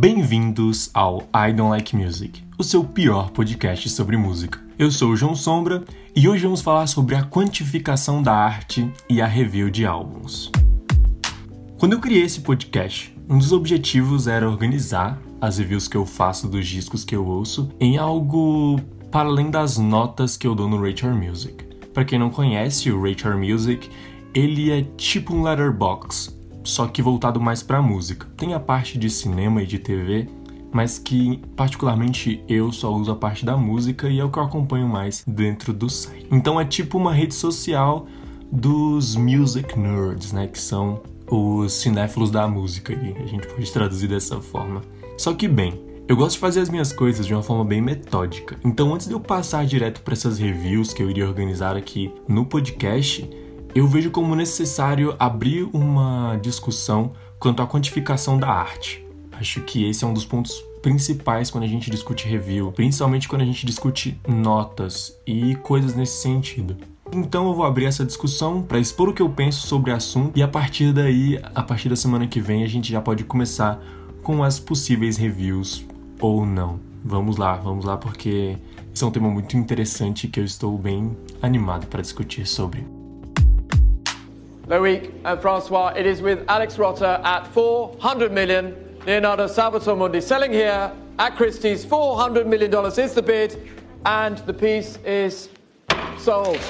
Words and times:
Bem-vindos 0.00 0.88
ao 0.94 1.28
I 1.34 1.52
Don't 1.52 1.72
Like 1.72 1.94
Music, 1.94 2.42
o 2.56 2.64
seu 2.64 2.82
pior 2.82 3.28
podcast 3.32 3.86
sobre 3.90 4.16
música. 4.16 4.58
Eu 4.78 4.90
sou 4.90 5.10
o 5.10 5.16
João 5.16 5.34
Sombra 5.34 5.84
e 6.16 6.26
hoje 6.26 6.44
vamos 6.44 6.62
falar 6.62 6.86
sobre 6.86 7.14
a 7.14 7.22
quantificação 7.22 8.22
da 8.22 8.32
arte 8.32 8.90
e 9.10 9.20
a 9.20 9.26
review 9.26 9.68
de 9.68 9.84
álbuns. 9.84 10.50
Quando 11.78 11.92
eu 11.92 12.00
criei 12.00 12.22
esse 12.22 12.40
podcast, 12.40 13.14
um 13.28 13.36
dos 13.36 13.52
objetivos 13.52 14.26
era 14.26 14.48
organizar 14.48 15.20
as 15.38 15.58
reviews 15.58 15.86
que 15.86 15.98
eu 15.98 16.06
faço 16.06 16.48
dos 16.48 16.66
discos 16.66 17.04
que 17.04 17.14
eu 17.14 17.26
ouço 17.26 17.68
em 17.78 17.98
algo 17.98 18.80
para 19.10 19.28
além 19.28 19.50
das 19.50 19.76
notas 19.76 20.34
que 20.34 20.46
eu 20.46 20.54
dou 20.54 20.66
no 20.66 20.82
Rate 20.82 21.06
Music. 21.08 21.62
Para 21.92 22.06
quem 22.06 22.18
não 22.18 22.30
conhece, 22.30 22.90
o 22.90 23.02
Rate 23.02 23.28
Music, 23.28 23.90
ele 24.32 24.70
é 24.70 24.82
tipo 24.96 25.34
um 25.34 25.42
letterbox, 25.42 26.39
só 26.64 26.86
que 26.86 27.02
voltado 27.02 27.40
mais 27.40 27.62
para 27.62 27.80
música. 27.82 28.26
Tem 28.36 28.54
a 28.54 28.60
parte 28.60 28.98
de 28.98 29.08
cinema 29.10 29.62
e 29.62 29.66
de 29.66 29.78
TV, 29.78 30.28
mas 30.72 30.98
que 30.98 31.40
particularmente 31.56 32.42
eu 32.48 32.72
só 32.72 32.92
uso 32.92 33.10
a 33.10 33.16
parte 33.16 33.44
da 33.44 33.56
música 33.56 34.08
e 34.08 34.20
é 34.20 34.24
o 34.24 34.30
que 34.30 34.38
eu 34.38 34.42
acompanho 34.42 34.88
mais 34.88 35.24
dentro 35.26 35.72
do 35.72 35.88
site. 35.88 36.26
Então 36.30 36.60
é 36.60 36.64
tipo 36.64 36.98
uma 36.98 37.12
rede 37.12 37.34
social 37.34 38.06
dos 38.50 39.16
music 39.16 39.78
nerds, 39.78 40.32
né, 40.32 40.46
que 40.46 40.58
são 40.58 41.02
os 41.30 41.72
cinéfilos 41.72 42.30
da 42.30 42.48
música 42.48 42.92
a 42.92 43.26
gente 43.26 43.46
pode 43.46 43.72
traduzir 43.72 44.08
dessa 44.08 44.40
forma. 44.40 44.80
Só 45.16 45.32
que 45.32 45.46
bem, 45.46 45.80
eu 46.08 46.16
gosto 46.16 46.32
de 46.32 46.40
fazer 46.40 46.60
as 46.60 46.68
minhas 46.68 46.92
coisas 46.92 47.24
de 47.24 47.32
uma 47.32 47.42
forma 47.42 47.64
bem 47.64 47.80
metódica. 47.80 48.58
Então 48.64 48.92
antes 48.92 49.06
de 49.06 49.12
eu 49.12 49.20
passar 49.20 49.64
direto 49.64 50.02
para 50.02 50.12
essas 50.12 50.38
reviews 50.38 50.92
que 50.92 51.02
eu 51.02 51.08
iria 51.08 51.26
organizar 51.26 51.76
aqui 51.76 52.12
no 52.26 52.44
podcast, 52.44 53.28
eu 53.74 53.86
vejo 53.86 54.10
como 54.10 54.34
necessário 54.34 55.14
abrir 55.18 55.68
uma 55.72 56.36
discussão 56.42 57.12
quanto 57.38 57.62
à 57.62 57.66
quantificação 57.66 58.38
da 58.38 58.48
arte. 58.48 59.04
Acho 59.32 59.60
que 59.62 59.88
esse 59.88 60.04
é 60.04 60.06
um 60.06 60.12
dos 60.12 60.24
pontos 60.24 60.62
principais 60.82 61.50
quando 61.50 61.64
a 61.64 61.68
gente 61.68 61.90
discute 61.90 62.26
review, 62.26 62.72
principalmente 62.72 63.28
quando 63.28 63.42
a 63.42 63.44
gente 63.44 63.64
discute 63.64 64.18
notas 64.26 65.16
e 65.26 65.54
coisas 65.56 65.94
nesse 65.94 66.20
sentido. 66.20 66.76
Então 67.12 67.48
eu 67.48 67.54
vou 67.54 67.64
abrir 67.64 67.86
essa 67.86 68.04
discussão 68.04 68.62
para 68.62 68.78
expor 68.78 69.08
o 69.08 69.14
que 69.14 69.22
eu 69.22 69.28
penso 69.28 69.66
sobre 69.66 69.90
o 69.90 69.94
assunto 69.94 70.38
e 70.38 70.42
a 70.42 70.48
partir 70.48 70.92
daí, 70.92 71.40
a 71.54 71.62
partir 71.62 71.88
da 71.88 71.96
semana 71.96 72.26
que 72.26 72.40
vem, 72.40 72.62
a 72.62 72.68
gente 72.68 72.90
já 72.90 73.00
pode 73.00 73.24
começar 73.24 73.82
com 74.22 74.44
as 74.44 74.60
possíveis 74.60 75.16
reviews 75.16 75.84
ou 76.20 76.44
não. 76.44 76.78
Vamos 77.04 77.36
lá, 77.36 77.56
vamos 77.56 77.84
lá 77.84 77.96
porque 77.96 78.56
esse 78.94 79.02
é 79.02 79.06
um 79.06 79.10
tema 79.10 79.28
muito 79.28 79.56
interessante 79.56 80.28
que 80.28 80.38
eu 80.38 80.44
estou 80.44 80.76
bem 80.76 81.16
animado 81.42 81.86
para 81.86 82.02
discutir 82.02 82.46
sobre. 82.46 82.99
Loic 84.70 85.12
and 85.24 85.42
Francois, 85.42 85.92
it 85.96 86.06
is 86.06 86.22
with 86.22 86.48
Alex 86.48 86.78
Rotter 86.78 87.20
at 87.24 87.44
400 87.48 88.30
million. 88.30 88.76
Leonardo 89.04 89.48
Salvatore 89.48 89.96
Mundi 89.96 90.20
selling 90.20 90.52
here 90.52 90.92
at 91.18 91.36
Christie's. 91.36 91.84
$400 91.84 92.46
million 92.46 92.72
is 92.86 93.12
the 93.12 93.20
bid, 93.20 93.68
and 94.06 94.38
the 94.38 94.54
piece 94.54 94.96
is 95.04 95.48
sold. 96.18 96.60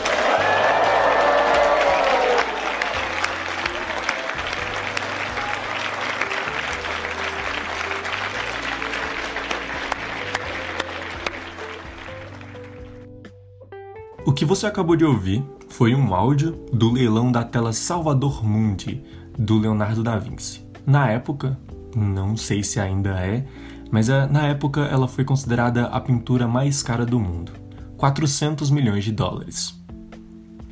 Que 14.41 14.47
você 14.47 14.67
acabou 14.67 14.97
de 14.97 15.05
ouvir 15.05 15.45
foi 15.69 15.95
um 15.95 16.15
áudio 16.15 16.53
do 16.73 16.91
leilão 16.91 17.31
da 17.31 17.45
tela 17.45 17.75
Salvador 17.75 18.43
Mundi, 18.43 19.05
do 19.39 19.59
Leonardo 19.59 20.03
da 20.03 20.17
Vinci. 20.17 20.65
Na 20.87 21.11
época, 21.11 21.59
não 21.95 22.39
sei 22.39 22.65
se 22.65 22.81
ainda 22.81 23.11
é, 23.21 23.45
mas 23.91 24.09
na 24.09 24.47
época 24.47 24.81
ela 24.81 25.07
foi 25.07 25.27
considerada 25.27 25.89
a 25.89 26.01
pintura 26.01 26.49
mais 26.49 26.83
cara 26.83 27.05
do 27.05 27.21
mundo. 27.21 27.53
400 27.99 28.71
milhões 28.71 29.05
de 29.05 29.13
dólares. 29.13 29.79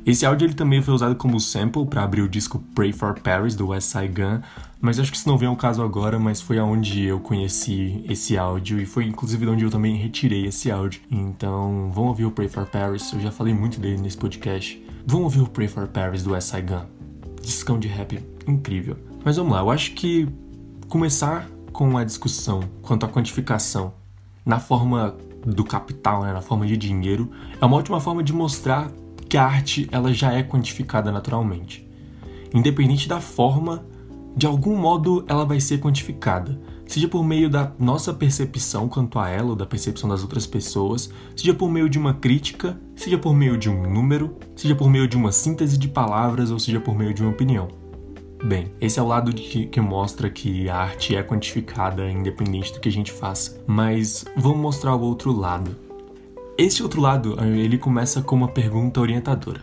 Esse 0.03 0.25
áudio 0.25 0.47
ele 0.47 0.55
também 0.55 0.81
foi 0.81 0.95
usado 0.95 1.15
como 1.15 1.39
sample 1.39 1.85
para 1.85 2.03
abrir 2.03 2.23
o 2.23 2.27
disco 2.27 2.63
Pray 2.73 2.91
for 2.91 3.19
Paris 3.19 3.55
do 3.55 3.67
West 3.67 3.91
Side 3.91 4.07
Gun, 4.07 4.41
mas 4.81 4.99
acho 4.99 5.11
que 5.11 5.17
isso 5.17 5.27
não 5.27 5.37
vem 5.37 5.47
ao 5.47 5.55
caso 5.55 5.81
agora, 5.83 6.17
mas 6.17 6.41
foi 6.41 6.57
aonde 6.57 7.03
eu 7.03 7.19
conheci 7.19 8.03
esse 8.07 8.37
áudio 8.37 8.79
e 8.79 8.85
foi 8.85 9.05
inclusive 9.05 9.47
onde 9.47 9.65
eu 9.65 9.69
também 9.69 9.95
retirei 9.95 10.45
esse 10.45 10.71
áudio. 10.71 11.01
Então, 11.11 11.91
vamos 11.93 12.09
ouvir 12.09 12.25
o 12.25 12.31
Pray 12.31 12.47
for 12.47 12.65
Paris, 12.65 13.11
eu 13.11 13.19
já 13.19 13.31
falei 13.31 13.53
muito 13.53 13.79
dele 13.79 14.01
nesse 14.01 14.17
podcast. 14.17 14.81
Vamos 15.05 15.25
ouvir 15.25 15.41
o 15.41 15.49
Pray 15.49 15.67
for 15.67 15.87
Paris 15.87 16.23
do 16.23 16.39
Side 16.39 16.61
Gun. 16.61 16.85
Discão 17.41 17.77
de 17.77 17.87
rap 17.87 18.23
incrível. 18.47 18.95
Mas 19.23 19.35
vamos 19.35 19.51
lá, 19.51 19.59
eu 19.59 19.69
acho 19.69 19.91
que 19.93 20.27
começar 20.87 21.49
com 21.73 21.97
a 21.97 22.03
discussão 22.03 22.61
quanto 22.81 23.05
à 23.05 23.09
quantificação 23.09 23.93
na 24.45 24.59
forma 24.59 25.15
do 25.45 25.63
capital, 25.63 26.23
né, 26.23 26.33
na 26.33 26.41
forma 26.41 26.65
de 26.65 26.77
dinheiro, 26.77 27.29
é 27.59 27.65
uma 27.65 27.77
ótima 27.77 27.99
forma 27.99 28.23
de 28.23 28.33
mostrar 28.33 28.91
que 29.27 29.37
a 29.37 29.45
arte 29.45 29.87
ela 29.91 30.13
já 30.13 30.33
é 30.33 30.41
quantificada 30.41 31.11
naturalmente. 31.11 31.87
Independente 32.53 33.07
da 33.07 33.21
forma, 33.21 33.85
de 34.35 34.45
algum 34.45 34.75
modo 34.75 35.23
ela 35.27 35.45
vai 35.45 35.59
ser 35.59 35.79
quantificada, 35.79 36.59
seja 36.85 37.07
por 37.07 37.23
meio 37.23 37.49
da 37.49 37.71
nossa 37.77 38.13
percepção 38.13 38.89
quanto 38.89 39.19
a 39.19 39.29
ela 39.29 39.49
ou 39.49 39.55
da 39.55 39.65
percepção 39.65 40.09
das 40.09 40.21
outras 40.21 40.47
pessoas, 40.47 41.11
seja 41.35 41.53
por 41.53 41.69
meio 41.69 41.89
de 41.89 41.99
uma 41.99 42.13
crítica, 42.13 42.79
seja 42.95 43.17
por 43.17 43.33
meio 43.33 43.57
de 43.57 43.69
um 43.69 43.89
número, 43.91 44.35
seja 44.55 44.75
por 44.75 44.89
meio 44.89 45.07
de 45.07 45.15
uma 45.15 45.31
síntese 45.31 45.77
de 45.77 45.87
palavras 45.87 46.51
ou 46.51 46.59
seja 46.59 46.79
por 46.79 46.97
meio 46.97 47.13
de 47.13 47.21
uma 47.21 47.31
opinião. 47.31 47.67
Bem, 48.43 48.71
esse 48.79 48.97
é 48.97 49.01
o 49.01 49.07
lado 49.07 49.33
de, 49.33 49.65
que 49.65 49.81
mostra 49.81 50.29
que 50.29 50.69
a 50.69 50.77
arte 50.77 51.13
é 51.13 51.21
quantificada 51.21 52.09
independente 52.09 52.71
do 52.71 52.79
que 52.79 52.87
a 52.87 52.91
gente 52.91 53.11
faça. 53.11 53.61
Mas 53.67 54.23
vamos 54.35 54.59
mostrar 54.59 54.95
o 54.95 55.01
outro 55.01 55.33
lado. 55.33 55.75
Esse 56.57 56.81
outro 56.81 57.01
lado, 57.01 57.37
ele 57.43 57.77
começa 57.77 58.21
com 58.21 58.35
uma 58.35 58.47
pergunta 58.47 59.01
orientadora. 59.01 59.61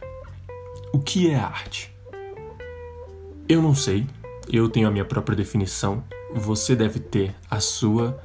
O 0.92 0.98
que 0.98 1.30
é 1.30 1.36
arte? 1.36 1.90
Eu 3.48 3.62
não 3.62 3.74
sei, 3.74 4.06
eu 4.50 4.68
tenho 4.68 4.88
a 4.88 4.90
minha 4.90 5.04
própria 5.04 5.36
definição, 5.36 6.02
você 6.34 6.74
deve 6.76 6.98
ter 7.00 7.34
a 7.50 7.60
sua, 7.60 8.20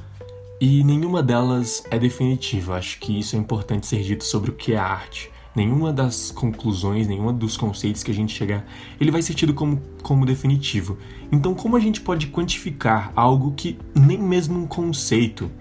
e 0.59 0.84
nenhuma 0.84 1.24
delas 1.24 1.84
é 1.90 1.98
definitiva. 1.98 2.76
Acho 2.76 3.00
que 3.00 3.20
isso 3.20 3.36
é 3.36 3.40
importante 3.40 3.88
ser 3.88 4.04
dito 4.04 4.24
sobre 4.24 4.52
o 4.52 4.54
que 4.54 4.74
é 4.74 4.78
arte. 4.78 5.31
Nenhuma 5.56 5.92
das 5.92 6.31
conclusões, 6.31 7.08
nenhuma 7.08 7.34
dos 7.34 7.58
conceitos 7.58 8.04
que 8.04 8.12
a 8.12 8.14
gente 8.14 8.34
chegar, 8.34 8.66
ele 9.00 9.12
vai 9.12 9.22
ser 9.22 9.34
tido 9.34 9.54
como, 9.54 9.81
como 10.02 10.26
definitivo. 10.26 10.98
Então, 11.31 11.54
como 11.54 11.76
a 11.76 11.80
gente 11.80 12.00
pode 12.00 12.28
quantificar 12.28 13.12
algo 13.16 13.54
que 13.54 13.78
nem 13.94 14.18
mesmo 14.18 14.60
um 14.60 14.68
conceito, 14.68 15.52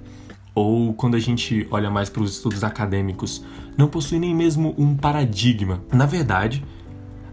ou 0.55 0.93
quando 0.93 1.15
a 1.15 1.19
gente 1.19 1.67
olha 1.71 1.91
mais 1.91 2.11
para 2.11 2.23
os 2.23 2.33
estudos 2.33 2.63
acadêmicos, 2.63 3.43
não 3.77 3.89
possui 3.89 4.19
nem 4.19 4.35
mesmo 4.35 4.75
um 4.77 4.97
paradigma? 4.97 5.83
Na 5.93 6.07
verdade, 6.07 6.63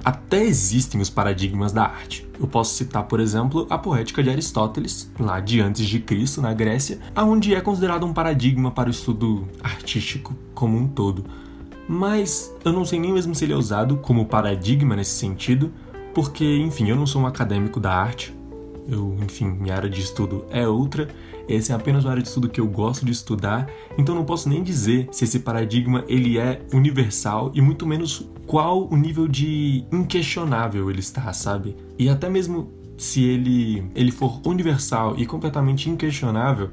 até 0.07 0.41
existem 0.41 1.01
os 1.01 1.09
paradigmas 1.09 1.73
da 1.73 1.83
arte. 1.83 2.25
Eu 2.39 2.47
posso 2.47 2.75
citar, 2.75 3.03
por 3.03 3.19
exemplo, 3.19 3.67
a 3.69 3.77
poética 3.77 4.23
de 4.23 4.29
Aristóteles, 4.29 5.11
lá 5.19 5.41
de 5.41 5.59
antes 5.59 5.85
de 5.85 5.99
Cristo, 5.99 6.41
na 6.41 6.53
Grécia, 6.53 6.99
aonde 7.13 7.53
é 7.53 7.59
considerado 7.59 8.05
um 8.05 8.13
paradigma 8.13 8.71
para 8.71 8.87
o 8.87 8.91
estudo 8.91 9.45
artístico 9.61 10.33
como 10.55 10.77
um 10.77 10.87
todo 10.87 11.25
mas 11.89 12.53
eu 12.65 12.73
não 12.73 12.83
sei 12.83 12.99
nem 12.99 13.13
mesmo 13.13 13.33
se 13.33 13.45
ele 13.45 13.53
é 13.53 13.55
usado 13.55 13.95
como 13.97 14.25
paradigma 14.25 14.93
nesse 14.93 15.11
sentido, 15.11 15.71
porque, 16.13 16.57
enfim, 16.57 16.89
eu 16.89 16.97
não 16.97 17.07
sou 17.07 17.21
um 17.21 17.25
acadêmico 17.25 17.79
da 17.79 17.93
arte, 17.93 18.35
eu, 18.87 19.17
enfim, 19.23 19.45
minha 19.45 19.75
área 19.75 19.89
de 19.89 20.01
estudo 20.01 20.45
é 20.49 20.67
outra, 20.67 21.07
essa 21.47 21.73
é 21.73 21.75
apenas 21.75 22.03
uma 22.03 22.11
área 22.11 22.23
de 22.23 22.29
estudo 22.29 22.49
que 22.49 22.59
eu 22.59 22.67
gosto 22.67 23.05
de 23.05 23.11
estudar, 23.11 23.69
então 23.97 24.15
não 24.15 24.25
posso 24.25 24.49
nem 24.49 24.63
dizer 24.63 25.07
se 25.11 25.23
esse 25.23 25.39
paradigma 25.39 26.03
ele 26.07 26.37
é 26.37 26.61
universal 26.73 27.51
e 27.53 27.61
muito 27.61 27.85
menos 27.85 28.29
qual 28.45 28.87
o 28.87 28.95
nível 28.95 29.27
de 29.27 29.85
inquestionável 29.91 30.89
ele 30.89 30.99
está, 30.99 31.31
sabe? 31.33 31.75
E 31.97 32.09
até 32.09 32.29
mesmo 32.29 32.71
se 32.97 33.23
ele, 33.23 33.89
ele 33.93 34.11
for 34.11 34.41
universal 34.45 35.15
e 35.17 35.25
completamente 35.25 35.89
inquestionável, 35.89 36.71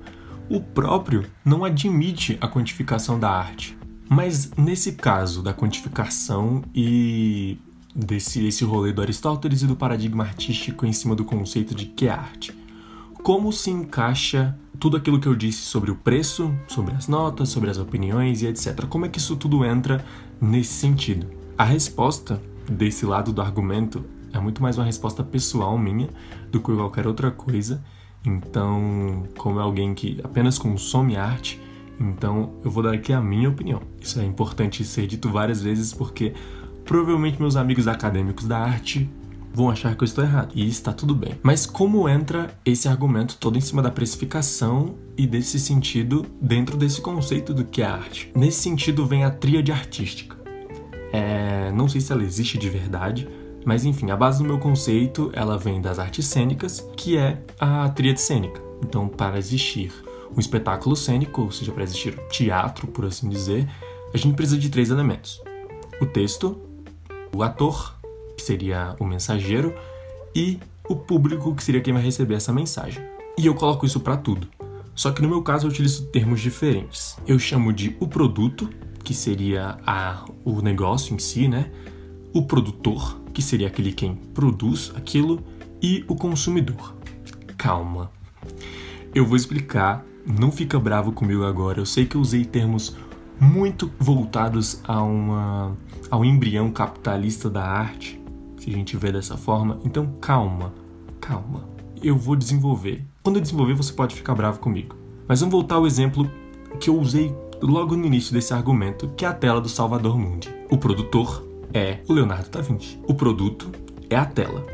o 0.49 0.61
próprio 0.61 1.25
não 1.45 1.65
admite 1.65 2.39
a 2.41 2.49
quantificação 2.49 3.19
da 3.19 3.31
arte. 3.31 3.77
Mas 4.09 4.51
nesse 4.57 4.93
caso 4.93 5.43
da 5.43 5.55
quantificação 5.55 6.63
e 6.75 7.59
desse 7.95 8.45
esse 8.47 8.65
rolê 8.65 8.93
do 8.93 9.01
Aristóteles 9.01 9.63
e 9.63 9.67
do 9.67 9.77
paradigma 9.77 10.25
artístico 10.25 10.85
em 10.85 10.93
cima 10.93 11.15
do 11.15 11.25
conceito 11.25 11.75
de 11.75 11.87
que 11.87 12.07
é 12.07 12.11
arte, 12.11 12.53
como 13.23 13.53
se 13.53 13.71
encaixa 13.71 14.59
tudo 14.79 14.97
aquilo 14.97 15.21
que 15.21 15.29
eu 15.29 15.35
disse 15.35 15.63
sobre 15.63 15.91
o 15.91 15.95
preço, 15.95 16.53
sobre 16.67 16.95
as 16.95 17.07
notas, 17.07 17.49
sobre 17.49 17.71
as 17.71 17.79
opiniões 17.79 18.43
e 18.43 18.47
etc. 18.47 18.87
Como 18.87 19.07
é 19.07 19.09
que 19.09 19.19
isso 19.19 19.37
tudo 19.37 19.65
entra 19.65 20.05
nesse 20.41 20.73
sentido? 20.73 21.27
A 21.57 21.65
resposta 21.65 22.43
desse 22.69 23.07
lado 23.07 23.33
do 23.33 23.41
argumento 23.41 24.05
é 24.33 24.41
muito 24.41 24.61
mais 24.63 24.77
uma 24.77 24.85
resposta 24.85 25.23
pessoal 25.23 25.79
minha 25.79 26.11
do 26.51 26.61
que 26.61 26.75
qualquer 26.75 27.07
outra 27.07 27.31
coisa. 27.31 27.83
Então, 28.27 29.25
como 29.39 29.61
é 29.61 29.63
alguém 29.63 29.95
que 29.95 30.19
apenas 30.25 30.59
consome 30.59 31.17
arte, 31.17 31.61
então, 32.01 32.55
eu 32.65 32.71
vou 32.71 32.83
dar 32.83 32.93
aqui 32.93 33.13
a 33.13 33.21
minha 33.21 33.49
opinião. 33.49 33.81
Isso 34.01 34.19
é 34.21 34.25
importante 34.25 34.85
ser 34.85 35.07
dito 35.07 35.31
várias 35.31 35.63
vezes 35.63 35.93
porque 35.93 36.35
provavelmente 36.85 37.41
meus 37.41 37.57
amigos 37.57 37.89
acadêmicos 37.89 38.47
da 38.47 38.59
arte 38.59 39.09
vão 39.55 39.71
achar 39.71 39.95
que 39.95 40.03
eu 40.03 40.07
estou 40.07 40.25
errado. 40.25 40.53
E 40.55 40.69
está 40.69 40.93
tudo 40.93 41.15
bem. 41.15 41.39
Mas 41.43 41.65
como 41.65 42.09
entra 42.09 42.59
esse 42.65 42.89
argumento 42.89 43.37
todo 43.39 43.57
em 43.57 43.61
cima 43.61 43.81
da 43.81 43.91
precificação 43.91 44.97
e 45.17 45.27
desse 45.27 45.61
sentido 45.61 46.27
dentro 46.41 46.77
desse 46.77 47.01
conceito 47.01 47.55
do 47.55 47.65
que 47.65 47.81
é 47.81 47.87
arte? 47.87 48.33
Nesse 48.35 48.61
sentido 48.61 49.07
vem 49.07 49.25
a 49.25 49.31
tríade 49.31 49.71
artística. 49.71 50.37
É, 51.13 51.71
não 51.71 51.89
sei 51.89 52.01
se 52.01 52.13
ela 52.13 52.25
existe 52.25 52.59
de 52.59 52.69
verdade, 52.69 53.29
mas 53.65 53.85
enfim, 53.85 54.11
a 54.11 54.17
base 54.17 54.39
do 54.39 54.45
meu 54.45 54.59
conceito 54.59 55.31
ela 55.33 55.57
vem 55.57 55.81
das 55.81 56.01
artes 56.01 56.27
cênicas, 56.27 56.87
que 56.97 57.17
é 57.17 57.41
a 57.59 57.89
tríade 57.89 58.21
cênica. 58.21 58.61
Então, 58.83 59.07
para 59.09 59.39
existir 59.39 59.93
um 60.37 60.41
espetáculo 60.41 60.97
cênico, 60.97 61.43
ou 61.43 61.53
seja, 61.53 61.71
para 61.71 61.85
existir 61.85 62.19
teatro, 62.29 62.89
por 62.89 63.05
assim 63.05 63.29
dizer, 63.29 63.69
a 64.13 64.17
gente 64.17 64.35
precisa 64.35 64.59
de 64.59 64.69
três 64.69 64.91
elementos: 64.91 65.41
o 66.01 66.07
texto, 66.07 66.61
o 67.35 67.43
ator, 67.43 67.95
que 68.37 68.43
seria 68.43 68.95
o 68.99 69.05
mensageiro, 69.05 69.75
e 70.35 70.59
o 70.89 70.97
público, 70.97 71.55
que 71.55 71.63
seria 71.63 71.81
quem 71.81 71.93
vai 71.93 72.03
receber 72.03 72.35
essa 72.35 72.53
mensagem. 72.53 73.03
E 73.39 73.47
eu 73.47 73.55
coloco 73.55 73.87
isso 73.87 74.01
para 74.01 74.17
tudo. 74.17 74.49
Só 74.95 75.11
que 75.11 75.21
no 75.23 75.29
meu 75.29 75.43
caso 75.43 75.67
eu 75.67 75.71
utilizo 75.71 76.07
termos 76.07 76.41
diferentes. 76.41 77.17
Eu 77.27 77.39
chamo 77.39 77.73
de 77.73 77.97
o 77.99 78.07
produto, 78.07 78.71
que 79.03 79.13
seria 79.13 79.79
a, 79.87 80.25
o 80.45 80.61
negócio 80.63 81.15
em 81.15 81.19
si, 81.19 81.49
né? 81.49 81.71
O 82.33 82.43
produtor, 82.43 83.21
que 83.33 83.43
seria 83.43 83.67
aquele 83.67 83.93
quem 83.93 84.15
produz 84.15 84.93
aquilo, 84.95 85.43
e 85.83 86.05
o 86.09 86.15
consumidor. 86.15 86.95
Calma. 87.59 88.11
Eu 89.15 89.27
vou 89.27 89.37
explicar, 89.37 90.05
não 90.27 90.51
fica 90.51 90.79
bravo 90.79 91.13
comigo 91.13 91.45
agora. 91.45 91.81
Eu 91.81 91.87
sei 91.87 92.07
que 92.07 92.17
eu 92.17 92.21
usei 92.21 92.45
termos 92.45 92.97
muito 93.39 93.91
voltados 93.99 94.81
a, 94.85 95.03
uma, 95.03 95.77
a 96.11 96.17
um 96.17 96.25
embrião 96.25 96.71
capitalista 96.71 97.49
da 97.51 97.65
arte, 97.65 98.21
se 98.59 98.71
a 98.71 98.73
gente 98.73 98.97
vê 98.97 99.13
dessa 99.13 99.37
forma. 99.37 99.79
Então, 99.85 100.07
calma, 100.21 100.73
calma. 101.21 101.69
Eu 102.03 102.17
vou 102.17 102.37
desenvolver. 102.37 103.05
Quando 103.23 103.37
eu 103.37 103.43
desenvolver, 103.43 103.75
você 103.75 103.93
pode 103.93 104.15
ficar 104.15 104.35
bravo 104.35 104.59
comigo. 104.59 104.97
Mas 105.27 105.41
vamos 105.41 105.53
voltar 105.53 105.77
ao 105.77 105.87
exemplo 105.87 106.31
que 106.79 106.91
eu 106.91 106.99
usei 106.99 107.35
logo 107.63 107.97
no 107.97 108.05
início 108.05 108.33
desse 108.33 108.53
argumento, 108.53 109.09
que 109.17 109.25
é 109.25 109.29
a 109.29 109.33
tela 109.33 109.61
do 109.61 109.69
Salvador 109.69 110.19
Mundi. 110.19 110.55
O 110.71 110.77
produtor 110.77 111.45
é 111.73 112.01
o 112.09 112.13
Leonardo 112.13 112.51
da 112.51 112.61
Vinci. 112.61 112.99
O 113.07 113.15
produto 113.15 113.71
é 114.11 114.17
a 114.17 114.25
tela. 114.25 114.67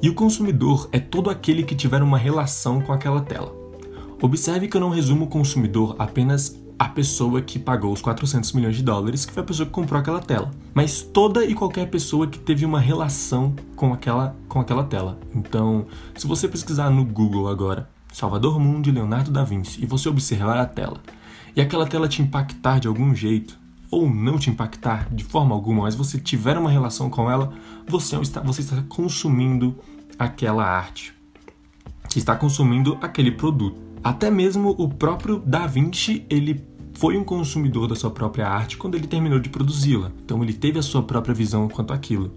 E 0.00 0.08
o 0.08 0.14
consumidor 0.14 0.88
é 0.92 0.98
todo 0.98 1.28
aquele 1.28 1.62
que 1.62 1.74
tiver 1.74 2.02
uma 2.02 2.18
relação 2.18 2.80
com 2.80 2.92
aquela 2.92 3.20
tela. 3.20 3.54
Observe 4.20 4.68
que 4.68 4.76
eu 4.76 4.80
não 4.80 4.90
resumo 4.90 5.26
o 5.26 5.28
consumidor 5.28 5.94
apenas 5.98 6.58
a 6.78 6.88
pessoa 6.88 7.42
que 7.42 7.58
pagou 7.58 7.92
os 7.92 8.00
400 8.00 8.52
milhões 8.52 8.76
de 8.76 8.82
dólares, 8.82 9.26
que 9.26 9.32
foi 9.32 9.42
a 9.42 9.46
pessoa 9.46 9.66
que 9.66 9.72
comprou 9.72 9.98
aquela 9.98 10.20
tela, 10.20 10.50
mas 10.72 11.02
toda 11.02 11.44
e 11.44 11.54
qualquer 11.54 11.90
pessoa 11.90 12.28
que 12.28 12.38
teve 12.38 12.64
uma 12.64 12.78
relação 12.78 13.56
com 13.74 13.92
aquela, 13.92 14.36
com 14.48 14.60
aquela 14.60 14.84
tela. 14.84 15.18
Então, 15.34 15.86
se 16.16 16.26
você 16.26 16.46
pesquisar 16.46 16.88
no 16.88 17.04
Google 17.04 17.48
agora, 17.48 17.90
Salvador 18.12 18.60
Mundi, 18.60 18.92
Leonardo 18.92 19.30
da 19.30 19.42
Vinci, 19.42 19.82
e 19.82 19.86
você 19.86 20.08
observar 20.08 20.56
a 20.56 20.66
tela, 20.66 21.00
e 21.56 21.60
aquela 21.60 21.86
tela 21.86 22.06
te 22.06 22.22
impactar 22.22 22.78
de 22.78 22.86
algum 22.86 23.12
jeito, 23.12 23.58
ou 23.90 24.08
não 24.08 24.38
te 24.38 24.50
impactar 24.50 25.08
de 25.10 25.24
forma 25.24 25.54
alguma, 25.54 25.82
mas 25.82 25.96
você 25.96 26.18
tiver 26.18 26.56
uma 26.56 26.70
relação 26.70 27.10
com 27.10 27.28
ela, 27.30 27.52
você 27.88 28.16
está, 28.16 28.40
você 28.40 28.60
está 28.60 28.82
consumindo 28.88 29.76
aquela 30.18 30.64
arte. 30.64 31.14
Você 32.08 32.18
está 32.18 32.36
consumindo 32.36 32.98
aquele 33.00 33.32
produto. 33.32 33.87
Até 34.02 34.30
mesmo 34.30 34.74
o 34.78 34.88
próprio 34.88 35.38
Da 35.40 35.66
Vinci, 35.66 36.24
ele 36.30 36.64
foi 36.94 37.16
um 37.16 37.24
consumidor 37.24 37.86
da 37.86 37.94
sua 37.94 38.10
própria 38.10 38.48
arte 38.48 38.76
quando 38.76 38.96
ele 38.96 39.06
terminou 39.06 39.38
de 39.38 39.48
produzi-la. 39.48 40.10
Então 40.24 40.42
ele 40.42 40.52
teve 40.52 40.78
a 40.78 40.82
sua 40.82 41.02
própria 41.02 41.34
visão 41.34 41.68
quanto 41.68 41.92
àquilo. 41.92 42.32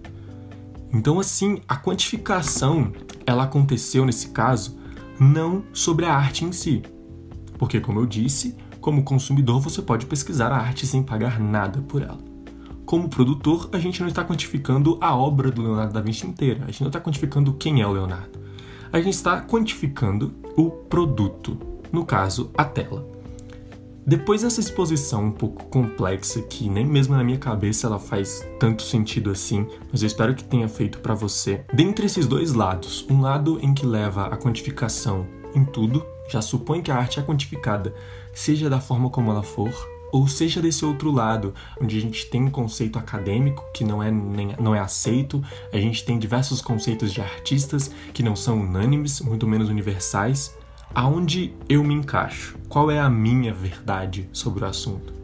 Então 0.92 1.18
assim, 1.18 1.60
a 1.66 1.76
quantificação, 1.76 2.92
ela 3.26 3.44
aconteceu 3.44 4.04
nesse 4.04 4.28
caso 4.28 4.78
não 5.18 5.64
sobre 5.72 6.04
a 6.04 6.14
arte 6.14 6.44
em 6.44 6.52
si. 6.52 6.82
Porque 7.58 7.80
como 7.80 8.00
eu 8.00 8.06
disse, 8.06 8.56
como 8.80 9.02
consumidor 9.02 9.60
você 9.60 9.80
pode 9.80 10.06
pesquisar 10.06 10.52
a 10.52 10.58
arte 10.58 10.86
sem 10.86 11.02
pagar 11.02 11.40
nada 11.40 11.80
por 11.82 12.02
ela. 12.02 12.18
Como 12.84 13.08
produtor, 13.08 13.70
a 13.72 13.78
gente 13.78 14.00
não 14.00 14.08
está 14.08 14.24
quantificando 14.24 14.98
a 15.00 15.16
obra 15.16 15.50
do 15.50 15.62
Leonardo 15.62 15.94
da 15.94 16.00
Vinci 16.00 16.26
inteira, 16.26 16.64
a 16.64 16.66
gente 16.66 16.82
não 16.82 16.88
está 16.88 17.00
quantificando 17.00 17.54
quem 17.54 17.80
é 17.80 17.86
o 17.86 17.92
Leonardo 17.92 18.42
a 18.92 19.00
gente 19.00 19.14
está 19.14 19.40
quantificando 19.40 20.34
o 20.54 20.70
produto, 20.70 21.58
no 21.90 22.04
caso, 22.04 22.50
a 22.56 22.64
tela. 22.64 23.10
Depois 24.04 24.42
dessa 24.42 24.60
exposição 24.60 25.26
um 25.26 25.30
pouco 25.30 25.64
complexa, 25.66 26.42
que 26.42 26.68
nem 26.68 26.84
mesmo 26.84 27.16
na 27.16 27.24
minha 27.24 27.38
cabeça 27.38 27.86
ela 27.86 27.98
faz 27.98 28.46
tanto 28.58 28.82
sentido 28.82 29.30
assim, 29.30 29.66
mas 29.90 30.02
eu 30.02 30.08
espero 30.08 30.34
que 30.34 30.44
tenha 30.44 30.68
feito 30.68 30.98
para 30.98 31.14
você. 31.14 31.64
Dentre 31.72 32.06
esses 32.06 32.26
dois 32.26 32.52
lados, 32.52 33.06
um 33.08 33.20
lado 33.20 33.58
em 33.62 33.72
que 33.72 33.86
leva 33.86 34.26
a 34.26 34.36
quantificação 34.36 35.26
em 35.54 35.64
tudo, 35.64 36.04
já 36.28 36.42
supõe 36.42 36.82
que 36.82 36.90
a 36.90 36.96
arte 36.96 37.20
é 37.20 37.22
quantificada, 37.22 37.94
seja 38.34 38.68
da 38.68 38.80
forma 38.80 39.08
como 39.08 39.30
ela 39.30 39.42
for, 39.42 39.70
ou 40.12 40.28
seja 40.28 40.60
desse 40.60 40.84
outro 40.84 41.10
lado, 41.10 41.54
onde 41.80 41.96
a 41.96 42.00
gente 42.00 42.26
tem 42.26 42.42
um 42.42 42.50
conceito 42.50 42.98
acadêmico 42.98 43.64
que 43.72 43.82
não 43.82 44.02
é, 44.02 44.10
nem, 44.10 44.54
não 44.60 44.74
é 44.74 44.78
aceito, 44.78 45.42
a 45.72 45.78
gente 45.78 46.04
tem 46.04 46.18
diversos 46.18 46.60
conceitos 46.60 47.12
de 47.12 47.20
artistas 47.20 47.90
que 48.12 48.22
não 48.22 48.36
são 48.36 48.60
unânimes, 48.60 49.20
muito 49.22 49.48
menos 49.48 49.70
universais. 49.70 50.54
Aonde 50.94 51.54
eu 51.68 51.82
me 51.82 51.94
encaixo? 51.94 52.58
Qual 52.68 52.90
é 52.90 53.00
a 53.00 53.08
minha 53.08 53.54
verdade 53.54 54.28
sobre 54.30 54.62
o 54.62 54.66
assunto? 54.66 55.22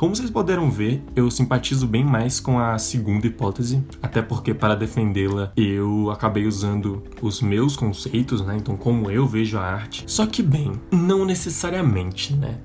Como 0.00 0.16
vocês 0.16 0.30
puderam 0.30 0.70
ver, 0.70 1.02
eu 1.14 1.30
simpatizo 1.30 1.86
bem 1.86 2.02
mais 2.02 2.40
com 2.40 2.58
a 2.58 2.78
segunda 2.78 3.26
hipótese, 3.26 3.84
até 4.02 4.22
porque 4.22 4.54
para 4.54 4.74
defendê-la 4.74 5.52
eu 5.54 6.10
acabei 6.10 6.46
usando 6.46 7.02
os 7.20 7.42
meus 7.42 7.76
conceitos, 7.76 8.40
né? 8.40 8.56
Então, 8.56 8.78
como 8.78 9.10
eu 9.10 9.26
vejo 9.26 9.58
a 9.58 9.62
arte. 9.62 10.04
Só 10.06 10.26
que, 10.26 10.42
bem, 10.42 10.72
não 10.90 11.26
necessariamente, 11.26 12.34
né? 12.34 12.58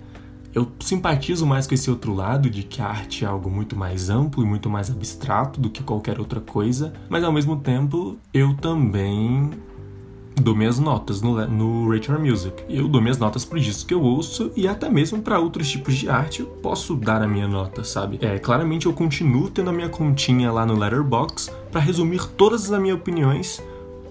Eu 0.55 0.71
simpatizo 0.79 1.45
mais 1.45 1.67
com 1.67 1.73
esse 1.73 1.91
outro 1.91 2.13
lado 2.13 2.49
de 2.49 2.63
que 2.63 2.81
a 2.81 2.87
arte 2.87 3.25
é 3.25 3.27
algo 3.27 3.51
muito 3.51 3.75
mais 3.75 4.09
amplo 4.09 4.41
e 4.41 4.47
muito 4.47 4.69
mais 4.69 4.89
abstrato 4.89 5.59
do 5.59 5.69
que 5.69 5.83
qualquer 5.83 6.17
outra 6.17 6.39
coisa, 6.39 6.93
mas 7.09 7.25
ao 7.25 7.31
mesmo 7.33 7.57
tempo 7.57 8.17
eu 8.33 8.55
também 8.55 9.51
dou 10.41 10.55
minhas 10.55 10.79
notas 10.79 11.21
no, 11.21 11.45
no 11.47 11.89
Rachel 11.89 12.19
Music. 12.19 12.63
Eu 12.69 12.87
dou 12.87 13.01
minhas 13.01 13.17
notas 13.17 13.43
para 13.43 13.59
discos 13.59 13.83
que 13.83 13.93
eu 13.93 14.01
ouço 14.01 14.51
e 14.55 14.65
até 14.65 14.89
mesmo 14.89 15.21
para 15.21 15.39
outros 15.39 15.69
tipos 15.69 15.93
de 15.95 16.09
arte 16.09 16.39
eu 16.39 16.47
posso 16.47 16.95
dar 16.95 17.21
a 17.21 17.27
minha 17.27 17.47
nota, 17.47 17.83
sabe? 17.83 18.17
É, 18.21 18.39
claramente 18.39 18.85
eu 18.85 18.93
continuo 18.93 19.49
tendo 19.49 19.69
a 19.69 19.73
minha 19.73 19.89
continha 19.89 20.53
lá 20.53 20.65
no 20.65 20.77
Letterboxd 20.77 21.51
para 21.69 21.81
resumir 21.81 22.25
todas 22.29 22.71
as 22.71 22.79
minhas 22.79 22.97
opiniões 22.97 23.61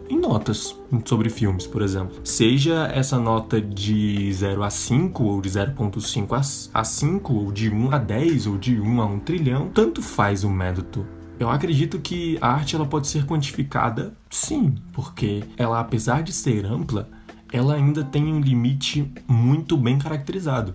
em 0.09 0.19
notas 0.19 0.77
sobre 1.05 1.31
filmes, 1.31 1.67
por 1.67 1.82
exemplo. 1.82 2.15
Seja 2.25 2.87
essa 2.94 3.19
nota 3.19 3.61
de 3.61 4.32
0 4.32 4.63
a 4.63 4.70
5, 4.70 5.23
ou 5.25 5.41
de 5.41 5.49
0.5 5.49 6.70
a 6.73 6.84
5, 6.84 7.32
ou 7.32 7.53
de 7.53 7.70
1 7.70 7.93
a 7.93 7.99
10, 7.99 8.46
ou 8.46 8.58
de 8.58 8.81
1 8.81 9.01
a 9.01 9.06
1 9.06 9.19
trilhão, 9.20 9.69
tanto 9.69 10.03
faz 10.03 10.44
o 10.44 10.51
método. 10.51 11.06
Eu 11.39 11.51
acredito 11.51 11.99
que 11.99 12.39
a 12.41 12.49
arte 12.49 12.77
ela 12.77 12.87
pode 12.87 13.08
ser 13.08 13.27
quantificada, 13.27 14.15
sim, 14.31 14.75
porque 14.93 15.43
ela, 15.56 15.81
apesar 15.81 16.23
de 16.23 16.32
ser 16.32 16.65
ampla, 16.65 17.08
ela 17.53 17.75
ainda 17.75 18.05
tem 18.05 18.32
um 18.32 18.41
limite 18.41 19.13
muito 19.27 19.77
bem 19.77 19.99
caracterizado 19.99 20.75